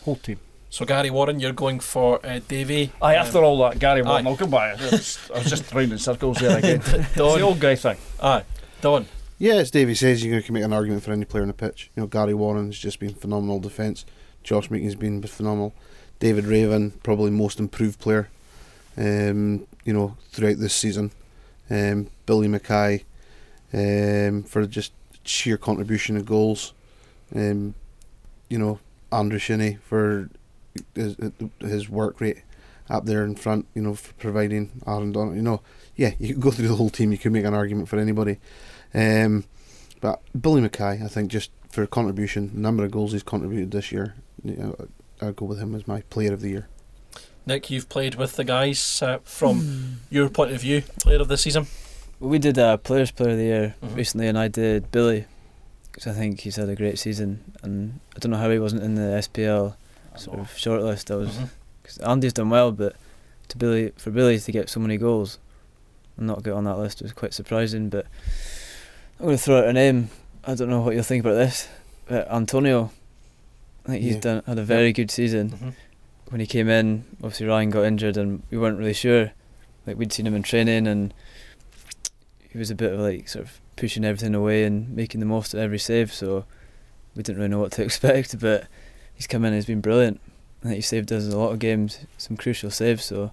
whole 0.02 0.16
team. 0.16 0.38
So 0.74 0.84
Gary 0.84 1.08
Warren, 1.08 1.38
you're 1.38 1.52
going 1.52 1.78
for 1.78 2.18
uh, 2.26 2.40
Davy. 2.48 2.90
Aye, 3.00 3.14
Um, 3.14 3.26
after 3.26 3.44
all 3.44 3.58
that, 3.58 3.78
Gary 3.78 4.02
Warren, 4.02 4.26
aye. 4.26 4.30
I'll 4.30 4.36
come 4.36 4.50
back. 4.50 4.80
I 4.80 4.90
was, 4.90 5.20
I 5.32 5.38
was 5.38 5.48
just 5.48 5.72
round 5.72 5.92
in 5.92 5.98
circles 5.98 6.38
there 6.38 6.58
again. 6.58 6.82
it's 6.84 7.14
the 7.14 7.22
old 7.22 7.60
guy 7.60 7.76
thing. 7.76 7.96
Aye, 8.20 8.42
Don. 8.80 9.06
Yeah, 9.38 9.54
as 9.54 9.70
Davey 9.70 9.94
says, 9.94 10.24
you 10.24 10.42
can 10.42 10.52
make 10.52 10.64
an 10.64 10.72
argument 10.72 11.04
for 11.04 11.12
any 11.12 11.26
player 11.26 11.42
on 11.42 11.46
the 11.46 11.54
pitch. 11.54 11.92
You 11.94 12.02
know, 12.02 12.06
Gary 12.08 12.34
Warren's 12.34 12.76
just 12.76 12.98
been 12.98 13.14
phenomenal 13.14 13.60
defence. 13.60 14.04
Josh 14.42 14.68
Meeking's 14.68 14.96
been 14.96 15.22
phenomenal. 15.22 15.74
David 16.18 16.44
Raven, 16.44 16.90
probably 17.04 17.30
most 17.30 17.60
improved 17.60 18.00
player. 18.00 18.28
Um, 18.96 19.68
you 19.84 19.92
know, 19.92 20.16
throughout 20.32 20.58
this 20.58 20.74
season. 20.74 21.12
Um, 21.70 22.08
Billy 22.26 22.48
McKay, 22.48 23.04
um, 23.72 24.42
for 24.42 24.66
just 24.66 24.90
sheer 25.22 25.56
contribution 25.56 26.16
of 26.16 26.26
goals. 26.26 26.72
Um, 27.32 27.76
you 28.48 28.58
know, 28.58 28.80
Andrew 29.12 29.38
Shinnie 29.38 29.78
for 29.80 30.30
his, 30.94 31.16
his 31.60 31.88
work 31.88 32.20
rate 32.20 32.42
up 32.90 33.04
there 33.06 33.24
in 33.24 33.34
front. 33.36 33.66
You 33.74 33.82
know, 33.82 33.94
for 33.94 34.12
providing 34.14 34.82
Aaron 34.86 35.12
Doran. 35.12 35.36
You 35.36 35.42
know, 35.42 35.60
yeah, 35.96 36.12
you 36.18 36.34
could 36.34 36.42
go 36.42 36.50
through 36.50 36.68
the 36.68 36.76
whole 36.76 36.90
team. 36.90 37.12
You 37.12 37.18
could 37.18 37.32
make 37.32 37.44
an 37.44 37.54
argument 37.54 37.88
for 37.88 37.98
anybody. 37.98 38.38
Um, 38.94 39.44
but 40.00 40.20
Billy 40.38 40.60
McKay, 40.66 41.02
I 41.02 41.08
think, 41.08 41.30
just 41.30 41.50
for 41.70 41.86
contribution, 41.86 42.50
number 42.54 42.84
of 42.84 42.90
goals 42.90 43.12
he's 43.12 43.22
contributed 43.22 43.70
this 43.72 43.90
year, 43.90 44.14
you 44.44 44.54
know, 44.56 44.88
I'd 45.20 45.34
go 45.36 45.46
with 45.46 45.58
him 45.58 45.74
as 45.74 45.88
my 45.88 46.02
player 46.02 46.32
of 46.32 46.40
the 46.40 46.50
year. 46.50 46.68
Nick, 47.46 47.70
you've 47.70 47.88
played 47.88 48.14
with 48.14 48.36
the 48.36 48.44
guys 48.44 49.02
uh, 49.02 49.18
from 49.24 50.00
your 50.10 50.28
point 50.28 50.52
of 50.52 50.60
view, 50.60 50.82
player 51.00 51.20
of 51.20 51.28
the 51.28 51.36
season. 51.36 51.66
Well, 52.20 52.30
we 52.30 52.38
did 52.38 52.56
a 52.58 52.78
Players 52.78 53.10
Player 53.10 53.30
of 53.32 53.36
the 53.36 53.44
Year 53.44 53.74
Mhm. 53.82 53.96
recently, 53.96 54.28
and 54.28 54.38
I 54.38 54.48
did 54.48 54.90
Billy 54.92 55.26
because 55.90 56.06
I 56.06 56.12
think 56.16 56.40
he's 56.40 56.56
had 56.56 56.68
a 56.68 56.76
great 56.76 56.98
season, 56.98 57.40
and 57.62 58.00
I 58.16 58.18
don't 58.20 58.30
know 58.30 58.38
how 58.38 58.50
he 58.50 58.58
wasn't 58.58 58.82
in 58.82 58.94
the 58.94 59.16
SPL 59.18 59.76
sort 60.20 60.38
of 60.38 60.48
shortlist. 60.48 61.10
I 61.10 61.16
was 61.16 61.38
because 61.82 61.98
Andy's 61.98 62.32
done 62.32 62.50
well, 62.50 62.72
but 62.72 62.96
to 63.48 63.58
Billy 63.58 63.92
for 63.96 64.10
Billy 64.10 64.38
to 64.38 64.52
get 64.52 64.68
so 64.68 64.80
many 64.80 64.96
goals 64.96 65.38
and 66.16 66.26
not 66.26 66.42
get 66.42 66.52
on 66.54 66.64
that 66.64 66.78
list 66.78 67.02
was 67.02 67.12
quite 67.12 67.34
surprising. 67.34 67.88
But 67.90 68.06
I'm 69.18 69.26
going 69.26 69.36
to 69.36 69.42
throw 69.42 69.58
out 69.58 69.66
a 69.68 69.72
name. 69.72 70.10
I 70.44 70.54
don't 70.54 70.68
know 70.70 70.80
what 70.80 70.94
you'll 70.94 71.02
think 71.04 71.24
about 71.24 71.34
this, 71.34 71.68
but 72.06 72.30
Antonio. 72.30 72.90
I 73.86 73.90
think 73.90 74.02
he's 74.02 74.14
Yeah. 74.14 74.20
done 74.20 74.42
had 74.46 74.58
a 74.58 74.64
very 74.64 74.92
good 74.94 75.10
season 75.10 75.50
Mhm. 75.50 75.72
when 76.30 76.40
he 76.40 76.46
came 76.46 76.70
in, 76.70 77.04
obviously 77.22 77.46
Ryan 77.46 77.68
got 77.70 77.84
injured 77.84 78.16
and 78.16 78.42
we 78.50 78.56
weren't 78.56 78.78
really 78.78 78.94
sure. 78.94 79.32
Like 79.86 79.98
we'd 79.98 80.10
seen 80.12 80.26
him 80.26 80.34
in 80.34 80.42
training 80.42 80.86
and 80.86 81.12
he 82.50 82.56
was 82.56 82.70
a 82.70 82.74
bit 82.74 82.92
of 82.94 83.00
like 83.00 83.28
sort 83.28 83.44
of 83.44 83.60
pushing 83.76 84.04
everything 84.04 84.34
away 84.34 84.64
and 84.64 84.88
making 84.88 85.20
the 85.20 85.26
most 85.26 85.52
of 85.52 85.60
every 85.60 85.78
save. 85.78 86.14
So 86.14 86.46
we 87.14 87.22
didn't 87.22 87.36
really 87.38 87.48
know 87.50 87.58
what 87.58 87.72
to 87.72 87.82
expect. 87.84 88.38
But 88.40 88.68
he's 89.14 89.26
come 89.26 89.42
in 89.44 89.48
and 89.48 89.54
he's 89.56 89.66
been 89.66 89.80
brilliant. 89.80 90.20
I 90.62 90.66
think 90.68 90.76
he 90.76 90.82
saved 90.82 91.12
us 91.12 91.26
a 91.32 91.36
lot 91.38 91.50
of 91.52 91.58
games, 91.58 91.98
some 92.18 92.36
crucial 92.36 92.70
saves. 92.70 93.04
So 93.04 93.32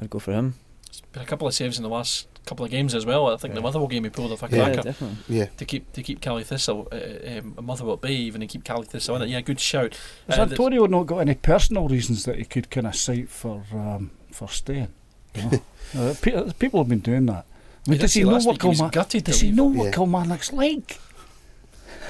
I'd 0.00 0.10
go 0.10 0.18
for 0.18 0.32
him. 0.32 0.54
There's 0.86 1.00
been 1.12 1.22
a 1.22 1.26
couple 1.26 1.46
of 1.46 1.54
saves 1.54 1.76
in 1.78 1.82
the 1.82 1.88
last 1.88 2.26
couple 2.46 2.64
of 2.64 2.70
games 2.70 2.94
as 2.94 3.06
well. 3.06 3.26
I 3.32 3.36
think 3.36 3.54
the 3.54 3.60
Yeah. 3.60 3.64
Motherwell 3.64 3.88
game 3.88 4.04
he 4.04 4.10
pulled 4.10 4.30
off 4.32 4.42
a 4.42 4.48
Yeah. 4.54 4.70
definitely. 4.70 5.16
Yeah, 5.28 5.46
to 5.56 5.64
keep 5.64 5.90
to 5.92 6.02
keep 6.02 6.20
Caley 6.20 6.44
Thistle, 6.44 6.88
uh, 6.92 7.38
um, 7.38 7.56
Motherwell 7.62 7.94
at 7.94 8.00
bay 8.02 8.12
even 8.14 8.42
and 8.42 8.50
keep 8.50 8.64
Caley 8.64 8.86
Thistle 8.86 9.16
in 9.16 9.22
it. 9.22 9.28
Yeah, 9.28 9.40
good 9.40 9.60
shout. 9.60 9.96
Has 10.28 10.38
Uh, 10.38 10.44
the- 10.44 10.50
Antonio 10.52 10.86
not 10.86 11.04
got 11.06 11.18
any 11.18 11.34
personal 11.34 11.88
reasons 11.88 12.24
that 12.24 12.36
he 12.36 12.44
could 12.44 12.70
kind 12.70 12.86
of 12.86 12.94
cite 12.96 13.28
for 13.30 13.62
um, 13.72 14.10
for 14.30 14.48
staying? 14.48 14.88
You 15.34 15.42
know? 15.42 15.60
uh, 16.10 16.52
people 16.58 16.80
have 16.80 16.88
been 16.88 16.98
doing 17.00 17.26
that. 17.26 17.46
I 17.86 17.90
mean, 17.90 18.00
does 18.00 18.14
he 18.14 18.24
know 18.24 18.30
what 18.32 18.44
week 18.46 18.62
he 18.62 18.68
Kilmarnock? 18.70 19.08
Does 19.08 19.40
he 19.40 19.50
know 19.52 19.64
what 19.64 19.84
Yeah. 19.86 19.90
Kilmarnock's 19.92 20.52
like? 20.52 20.98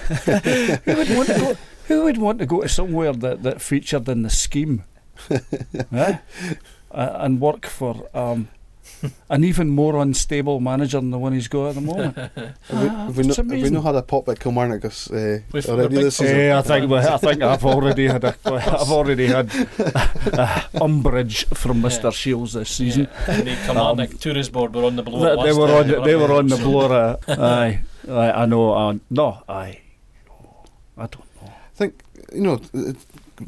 who 0.85 0.95
would 0.97 1.11
want 1.17 1.29
to 1.29 1.39
go? 1.39 1.57
Who 1.89 2.05
would 2.05 2.19
want 2.19 2.39
to 2.39 2.47
go 2.47 2.63
to 2.63 2.69
somewhere 2.69 3.13
that, 3.13 3.43
that 3.43 3.61
featured 3.61 4.09
in 4.09 4.23
the 4.23 4.31
scheme, 4.31 4.85
eh? 5.31 6.17
uh, 6.91 7.11
and 7.21 7.41
work 7.41 7.67
for 7.67 8.09
um, 8.15 8.49
an 9.29 9.45
even 9.45 9.69
more 9.69 10.01
unstable 10.01 10.61
manager 10.61 10.99
than 10.99 11.11
the 11.11 11.19
one 11.19 11.35
he's 11.35 11.47
got 11.49 11.69
at 11.69 11.75
the 11.75 11.81
moment? 11.83 12.17
have 12.17 12.33
we, 12.37 12.43
Ah, 12.73 13.05
have 13.07 13.17
we, 13.19 13.25
not, 13.25 13.37
have 13.37 13.47
we 13.51 13.69
not 13.71 13.85
had 13.85 13.95
a 13.97 14.03
pop 14.03 14.29
at 14.31 14.41
Kilmarnock 14.41 14.81
this, 14.81 15.11
uh, 15.11 15.41
We've- 15.53 15.69
already 15.69 15.97
this 15.97 16.17
season? 16.17 16.39
Yeah, 16.39 16.59
I 16.59 16.63
think 16.63 16.91
well, 16.91 17.07
I 17.15 17.19
think 17.19 17.43
I've 17.43 17.65
already 17.67 18.07
had 18.07 18.25
a, 18.25 18.35
I've 18.47 18.91
already 18.91 19.27
had 19.27 19.51
uh, 20.33 20.63
umbrage 20.81 21.45
from 21.49 21.83
Yeah. 21.83 21.89
Mr. 21.89 22.13
Shiels 22.15 22.55
this 22.55 22.71
season. 22.71 23.09
Yeah, 23.29 23.35
and 23.35 23.47
the 23.47 23.57
Kilmarnock 23.67 24.19
tourist 24.21 24.53
board 24.53 24.75
were 24.75 24.85
on 24.85 24.97
the 24.97 25.03
blow. 25.03 25.37
They, 25.37 25.53
they 25.53 25.59
were 25.59 25.71
on 25.71 25.87
the, 25.89 25.99
up 25.99 26.05
they 26.07 26.17
were 26.17 26.33
on 26.33 26.47
the 26.49 26.57
so- 26.57 26.65
blower. 26.65 27.19
aye, 27.29 27.81
aye, 28.09 28.31
I 28.33 28.47
know. 28.47 28.73
Uh, 28.73 28.95
no, 29.11 29.43
aye. 29.51 29.81
I 30.97 31.07
don't 31.07 31.25
know. 31.43 31.49
I 31.49 31.77
think 31.77 32.03
you 32.33 32.41
know 32.43 32.55
uh, 32.75 32.93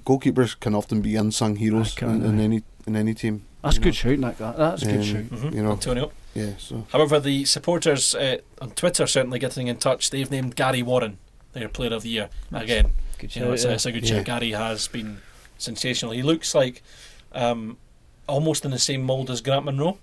goalkeepers 0.04 0.58
can 0.58 0.74
often 0.74 1.00
be 1.00 1.16
unsung 1.16 1.56
heroes 1.56 1.96
in, 2.02 2.24
in 2.24 2.40
any 2.40 2.62
in 2.86 2.96
any 2.96 3.14
team. 3.14 3.42
That's 3.62 3.76
you 3.76 3.82
good 3.82 3.88
know. 3.90 3.92
shout, 3.92 4.18
Nick. 4.18 4.38
That. 4.38 4.56
That's 4.56 4.82
a 4.82 4.86
good 4.86 4.96
Um, 4.96 5.02
shout. 5.04 5.24
Mhm, 5.24 5.54
You 5.54 5.62
know. 5.62 5.72
Antonio. 5.72 6.12
Yeah, 6.34 6.50
so 6.58 6.86
However, 6.92 7.18
the 7.18 7.44
supporters 7.46 8.14
uh, 8.14 8.38
on 8.60 8.70
Twitter 8.72 9.06
certainly 9.06 9.38
getting 9.38 9.68
in 9.68 9.76
touch. 9.78 10.10
They've 10.10 10.30
named 10.30 10.54
Gary 10.54 10.82
Warren 10.82 11.16
their 11.54 11.68
player 11.68 11.94
of 11.94 12.02
the 12.02 12.10
year 12.10 12.28
again. 12.52 12.92
Good 13.18 13.34
You 13.34 13.40
know, 13.42 13.46
shout, 13.48 13.54
it's, 13.54 13.64
a, 13.64 13.68
yeah. 13.68 13.74
it's 13.74 13.86
a 13.86 13.92
good 13.92 14.04
Yeah. 14.08 14.16
shout. 14.16 14.24
Gary 14.26 14.50
has 14.52 14.86
been 14.88 15.18
sensational. 15.56 16.12
He 16.12 16.22
looks 16.22 16.54
like 16.54 16.82
um, 17.32 17.78
almost 18.28 18.64
in 18.66 18.70
the 18.70 18.78
same 18.78 19.02
mould 19.02 19.30
as 19.30 19.40
Grant 19.40 19.64
Munro. 19.64 19.98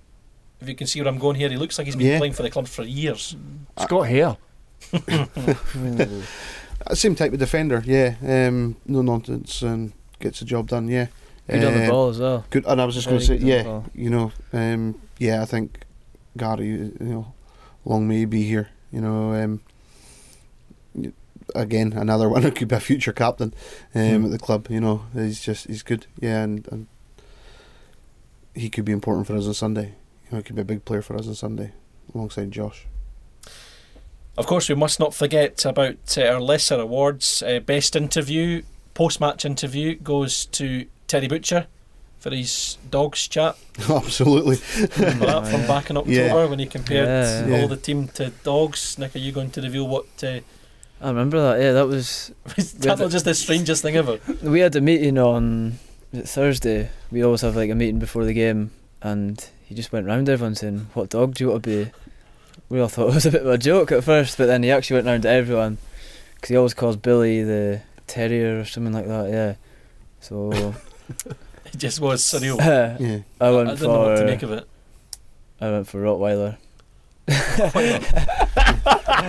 If 0.62 0.68
you 0.70 0.76
can 0.76 0.88
see 0.88 1.00
where 1.02 1.08
I'm 1.10 1.20
going 1.20 1.36
here, 1.36 1.50
he 1.50 1.58
looks 1.58 1.78
like 1.78 1.86
he's 1.86 1.96
been 1.96 2.08
Yeah. 2.08 2.18
playing 2.18 2.34
for 2.34 2.42
the 2.44 2.50
club 2.50 2.68
for 2.68 2.84
years. 2.84 3.36
It's 3.78 3.86
got 3.86 4.02
hair. 4.08 4.38
Same 6.94 7.16
type 7.16 7.34
of 7.34 7.40
defender. 7.40 7.82
Yeah, 7.86 8.16
um, 8.28 8.76
no 8.86 9.02
nonsense 9.02 9.62
and 9.62 9.94
gets 10.20 10.40
the 10.40 10.46
job 10.46 10.68
done. 10.70 10.88
Yeah, 10.88 11.08
Good 11.48 11.64
on 11.64 11.74
the 11.74 11.84
Um, 11.86 11.90
ball 11.90 12.10
as 12.10 12.20
well. 12.20 12.46
Good, 12.50 12.66
and 12.66 12.82
I 12.82 12.86
was 12.86 12.96
just 12.96 13.08
going 13.08 13.20
to 13.20 13.26
say, 13.26 13.38
good 13.38 13.66
on 13.66 13.84
the 13.84 13.92
yeah, 14.00 14.04
you 14.04 14.10
know, 14.10 14.32
um, 14.54 15.00
yeah, 15.18 15.42
I 15.42 15.46
think 15.46 15.86
Gary, 16.38 16.68
you 16.68 16.94
know, 17.00 17.34
long 17.86 18.08
may 18.08 18.20
he 18.20 18.26
be 18.26 18.44
here. 18.44 18.70
You 18.92 19.02
know, 19.02 19.34
um, 19.34 19.62
again, 21.56 21.94
another 21.94 22.30
one 22.34 22.44
who 22.44 22.52
could 22.52 22.68
be 22.68 22.76
a 22.76 22.80
future 22.80 23.14
captain 23.14 23.54
um, 23.96 24.02
Hmm. 24.20 24.26
at 24.26 24.32
the 24.32 24.40
club. 24.40 24.68
You 24.70 24.80
know, 24.82 25.06
he's 25.14 25.42
just 25.42 25.68
he's 25.68 25.84
good. 25.84 26.06
Yeah, 26.20 26.44
and, 26.44 26.68
and 26.72 26.88
he 28.56 28.70
could 28.70 28.86
be 28.86 28.92
important 28.92 29.28
for 29.28 29.36
us 29.36 29.48
on 29.48 29.54
Sunday. 29.54 29.96
You 30.26 30.32
know, 30.32 30.38
he 30.38 30.44
could 30.44 30.56
be 30.56 30.62
a 30.62 30.66
big 30.66 30.86
player 30.86 31.02
for 31.02 31.16
us 31.18 31.28
on 31.28 31.36
Sunday 31.36 31.72
alongside 32.14 32.52
Josh. 32.52 32.86
Of 34.38 34.48
course, 34.48 34.68
we 34.70 34.76
must 34.76 35.00
not 35.00 35.14
forget 35.14 35.64
about 35.66 36.18
uh, 36.18 36.24
our 36.24 36.42
lesser 36.42 36.80
awards. 36.80 37.44
Uh, 37.44 37.60
best 37.60 37.96
interview, 37.96 38.64
post 38.94 39.20
match 39.22 39.46
interview 39.46 39.96
goes 39.96 40.46
to 40.48 40.86
Terry 41.08 41.28
Butcher 41.28 41.68
for 42.20 42.32
his 42.32 42.78
dogs 42.90 43.28
chat 43.28 43.58
Absolutely. 43.90 44.58
Remember 44.98 45.26
that 45.26 45.46
from 45.48 45.68
back 45.68 45.90
in 45.90 45.98
October 45.98 46.12
Yeah. 46.14 46.46
when 46.46 46.58
he 46.58 46.66
compared 46.66 47.06
Yeah, 47.08 47.46
yeah. 47.48 47.62
all 47.62 47.68
the 47.68 47.76
team 47.78 48.08
to 48.16 48.30
dogs. 48.44 48.98
Nick, 48.98 49.16
are 49.16 49.20
you 49.20 49.32
going 49.34 49.52
to 49.52 49.62
reveal 49.62 49.88
what? 49.88 50.06
Uh, 50.24 50.40
I 51.02 51.10
remember 51.10 51.40
that. 51.42 51.62
Yeah, 51.62 51.74
that 51.74 51.88
was 51.88 52.32
that 52.80 52.98
was 53.00 53.12
just 53.12 53.26
the 53.26 53.34
strangest 53.36 53.82
thing 53.82 53.98
ever. 53.98 54.20
we 54.42 54.62
had 54.62 54.74
a 54.76 54.82
meeting 54.82 55.18
on 55.18 55.80
Thursday. 56.16 56.90
We 57.12 57.24
always 57.24 57.42
have 57.42 57.56
like 57.58 57.70
a 57.70 57.76
meeting 57.76 58.00
before 58.00 58.24
the 58.26 58.34
game, 58.34 58.72
and 59.02 59.46
he 59.66 59.76
just 59.76 59.92
went 59.92 60.08
round 60.08 60.30
everyone 60.30 60.56
saying, 60.56 60.88
"What 60.94 61.10
dog 61.10 61.36
do 61.36 61.44
you 61.44 61.50
want 61.52 61.64
to 61.64 61.86
be?" 61.86 61.92
We 62.70 62.80
all 62.80 62.88
thought 62.88 63.10
it 63.10 63.14
was 63.16 63.26
a 63.26 63.32
bit 63.32 63.42
of 63.42 63.48
a 63.48 63.58
joke 63.58 63.92
at 63.92 64.04
first, 64.04 64.38
but 64.38 64.48
then 64.48 64.64
he 64.64 64.72
actually 64.72 64.96
went 64.96 65.08
round 65.08 65.24
to 65.24 65.30
everyone 65.30 65.78
because 66.36 66.50
he 66.50 66.56
always 66.58 66.74
calls 66.74 66.96
Billy 66.98 67.44
the 67.44 67.82
terrier 68.08 68.60
or 68.60 68.66
something 68.66 68.94
like 68.94 69.08
that. 69.08 69.30
Yeah. 69.30 69.56
So 70.20 70.52
It 71.66 71.78
just 71.78 72.00
was 72.00 72.22
surreal. 72.24 72.60
I 72.62 72.98
Yeah. 73.02 73.20
went 73.52 73.70
I 73.70 73.72
didn't 73.74 73.78
for 73.78 73.84
know 73.86 74.00
what 74.10 74.16
to 74.18 74.26
make 74.26 74.44
of 74.44 74.52
it. 74.52 74.68
I 75.62 75.70
went 75.72 75.88
for 75.88 76.02
Rottweiler. 76.02 76.58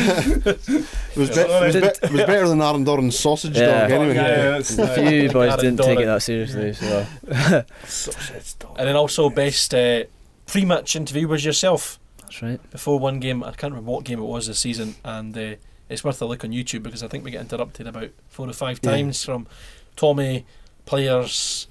It 0.00 1.16
was, 1.16 1.30
be- 1.30 1.40
it 1.40 1.48
was, 1.48 1.74
be- 1.74 1.80
it 2.06 2.12
was 2.12 2.20
better 2.22 2.48
than 2.48 2.62
Aaron 2.62 2.84
Doran's 2.84 3.18
sausage 3.18 3.56
Yeah. 3.56 3.80
dog 3.82 3.90
anyway. 3.90 4.14
Yeah, 4.14 4.36
that's- 4.58 4.78
A 4.78 4.94
few 4.94 5.28
boys 5.30 5.50
Aaron 5.52 5.64
didn't 5.76 5.80
take 5.80 5.98
it 6.00 6.06
that 6.06 6.22
seriously, 6.22 6.72
so 6.74 7.06
sausage 7.86 8.58
dog. 8.58 8.76
And 8.78 8.88
then 8.88 8.96
also 8.96 9.28
best 9.30 9.74
uh, 9.74 10.04
pre-match 10.46 10.94
interview 10.96 11.26
was 11.28 11.44
yourself 11.44 11.98
that's 12.28 12.42
right. 12.42 12.70
before 12.70 12.98
one 12.98 13.20
game. 13.20 13.42
I 13.42 13.52
can't 13.52 13.72
remember 13.72 13.90
what 13.90 14.04
game 14.04 14.18
it 14.18 14.22
was 14.24 14.46
this 14.46 14.58
season, 14.60 14.94
and 15.04 15.36
uh, 15.36 15.54
it's 15.88 16.04
worth 16.04 16.20
a 16.22 16.26
look 16.26 16.44
on 16.44 16.50
YouTube 16.50 16.82
because 16.82 17.02
I 17.02 17.08
think 17.08 17.24
we 17.24 17.30
get 17.30 17.40
interrupted 17.40 17.86
about 17.86 18.10
four 18.28 18.48
or 18.48 18.52
five 18.52 18.80
Yeah. 18.82 18.90
times 18.92 19.24
from 19.24 19.46
Tommy, 19.96 20.44
players, 20.86 21.66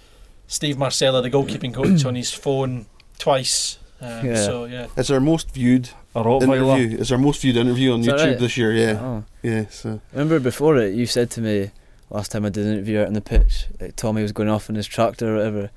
Steve 0.48 0.78
Marcella, 0.78 1.22
the 1.22 1.30
goalkeeping 1.30 1.74
coach, 1.74 2.06
on 2.06 2.16
his 2.16 2.32
phone 2.34 2.86
twice. 3.20 3.80
Um, 4.02 4.26
Yeah. 4.26 4.36
So 4.36 4.66
yeah, 4.66 4.88
It's 4.96 5.10
our 5.10 5.20
most 5.20 5.52
viewed 5.52 5.90
A 6.16 6.24
Rottweiler. 6.24 6.78
interview. 6.80 6.98
It's 7.00 7.12
our 7.12 7.18
most 7.18 7.42
viewed 7.42 7.58
interview 7.58 7.94
on 7.94 8.02
Is 8.02 8.08
YouTube 8.08 8.26
right? 8.26 8.40
this 8.40 8.56
year. 8.58 8.72
Yeah, 8.74 9.00
Oh. 9.02 9.24
yeah. 9.44 9.66
So 9.70 10.02
Remember 10.14 10.40
before 10.40 10.78
it, 10.78 10.94
you 10.94 11.06
said 11.06 11.30
to 11.32 11.42
me 11.42 11.72
last 12.10 12.32
time 12.32 12.46
I 12.46 12.50
did 12.50 12.66
an 12.68 12.74
interview 12.74 13.00
out 13.02 13.08
on 13.08 13.14
the 13.14 13.22
pitch, 13.22 13.66
like 13.82 13.96
Tommy 13.96 14.22
was 14.22 14.32
going 14.32 14.50
off 14.50 14.70
in 14.70 14.76
his 14.76 14.88
tractor 14.88 15.34
or 15.34 15.38
whatever. 15.38 15.72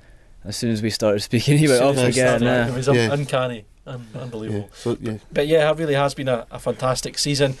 As 0.45 0.55
soon 0.55 0.71
as 0.71 0.81
we 0.81 0.89
started 0.89 1.19
speaking, 1.21 1.57
he 1.57 1.67
went 1.67 1.79
Soon 1.79 1.87
off 1.89 1.97
again. 1.97 2.13
started, 2.39 2.45
yeah. 2.45 2.67
It 2.69 2.73
was 2.75 2.87
Yeah. 2.87 3.11
uncanny, 3.13 3.65
un- 3.85 4.07
yeah. 4.13 4.21
unbelievable. 4.21 4.69
So 4.73 4.97
yeah, 5.01 5.17
But 5.31 5.47
yeah, 5.47 5.69
it 5.71 5.77
really 5.77 5.93
has 5.95 6.13
been 6.13 6.27
a, 6.27 6.45
a 6.51 6.59
fantastic 6.59 7.17
season, 7.17 7.55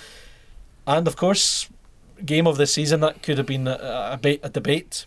and 0.87 1.07
of 1.07 1.15
course, 1.15 1.67
game 2.25 2.47
of 2.47 2.57
the 2.57 2.67
season 2.67 2.99
that 3.01 3.21
could 3.23 3.37
have 3.37 3.47
been 3.47 3.67
a, 3.67 4.19
a, 4.23 4.39
a 4.43 4.49
debate, 4.49 5.05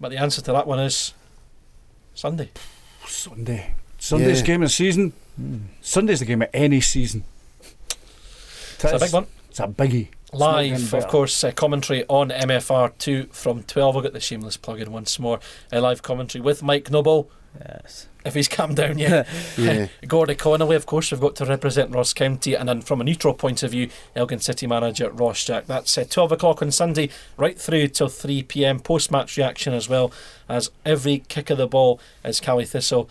but 0.00 0.10
the 0.10 0.18
answer 0.18 0.40
to 0.42 0.52
that 0.52 0.66
one 0.66 0.78
is 0.80 1.14
Sunday. 2.14 2.50
Sunday. 3.06 3.74
Sunday's 3.98 4.40
Yeah. 4.40 4.46
game 4.46 4.62
of 4.62 4.68
the 4.68 4.72
season. 4.74 5.12
Hmm. 5.36 5.56
Sunday's 5.80 6.20
the 6.20 6.24
game 6.26 6.42
of 6.42 6.48
any 6.52 6.80
season. 6.80 7.24
It's 8.82 8.84
a 8.84 8.98
big 8.98 9.12
one. 9.12 9.26
It's 9.50 9.60
a 9.60 9.66
biggie. 9.68 10.08
It's 10.32 10.38
not 10.38 10.56
getting 10.62 10.72
Live, 10.74 10.94
of 10.94 11.08
course, 11.08 11.42
uh, 11.44 11.50
commentary 11.52 12.04
on 12.08 12.30
MFR2 12.30 13.32
from 13.34 13.62
12. 13.64 13.96
I'll 13.96 14.02
get 14.02 14.12
the 14.12 14.20
shameless 14.20 14.56
plug 14.56 14.80
in 14.80 14.92
once 14.92 15.18
more. 15.18 15.40
Uh, 15.72 15.80
live 15.80 16.02
commentary 16.02 16.40
with 16.40 16.62
Mike 16.62 16.90
Noble, 16.90 17.30
Yes. 17.58 18.06
if 18.24 18.34
he's 18.34 18.48
calmed 18.48 18.76
down 18.76 18.98
yet. 18.98 19.26
yeah. 19.58 19.88
Gordie 20.06 20.34
Connolly, 20.34 20.76
of 20.76 20.86
course, 20.86 21.10
we've 21.10 21.20
got 21.20 21.36
to 21.36 21.44
represent 21.44 21.94
Ross 21.94 22.12
County, 22.12 22.54
and 22.54 22.68
then 22.68 22.80
from 22.80 23.00
a 23.00 23.04
neutral 23.04 23.34
point 23.34 23.62
of 23.62 23.72
view, 23.72 23.90
Elgin 24.14 24.38
City 24.38 24.66
manager 24.66 25.10
Ross 25.10 25.44
Jack. 25.44 25.66
That's 25.66 25.96
uh, 25.98 26.04
12 26.08 26.32
o'clock 26.32 26.62
on 26.62 26.70
Sunday, 26.70 27.10
right 27.36 27.58
through 27.58 27.88
till 27.88 28.08
3 28.08 28.44
pm. 28.44 28.80
Post 28.80 29.10
match 29.10 29.36
reaction 29.36 29.74
as 29.74 29.88
well 29.88 30.12
as 30.48 30.70
every 30.84 31.24
kick 31.28 31.50
of 31.50 31.58
the 31.58 31.66
ball 31.66 32.00
as 32.22 32.40
Caley 32.40 32.64
Thistle 32.64 33.08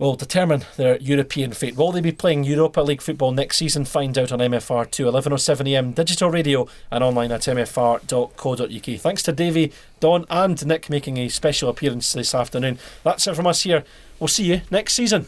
will 0.00 0.16
determine 0.16 0.64
their 0.76 0.96
European 0.98 1.52
fate. 1.52 1.76
Will 1.76 1.92
they 1.92 2.00
be 2.00 2.10
playing 2.10 2.42
Europa 2.44 2.80
League 2.80 3.02
football 3.02 3.32
next 3.32 3.58
season? 3.58 3.84
Find 3.84 4.16
out 4.16 4.32
on 4.32 4.38
MFR2, 4.38 5.12
11.07am, 5.12 5.94
digital 5.94 6.30
radio 6.30 6.66
and 6.90 7.04
online 7.04 7.30
at 7.30 7.42
mfr.co.uk. 7.42 9.00
Thanks 9.00 9.22
to 9.22 9.32
Davey, 9.32 9.72
Don, 10.00 10.24
and 10.30 10.66
Nick 10.66 10.88
making 10.88 11.18
a 11.18 11.28
special 11.28 11.68
appearance 11.68 12.12
this 12.14 12.34
afternoon. 12.34 12.78
That's 13.04 13.26
it 13.26 13.36
from 13.36 13.46
us 13.46 13.62
here. 13.62 13.84
We'll 14.18 14.28
see 14.28 14.44
you 14.44 14.62
next 14.70 14.94
season. 14.94 15.26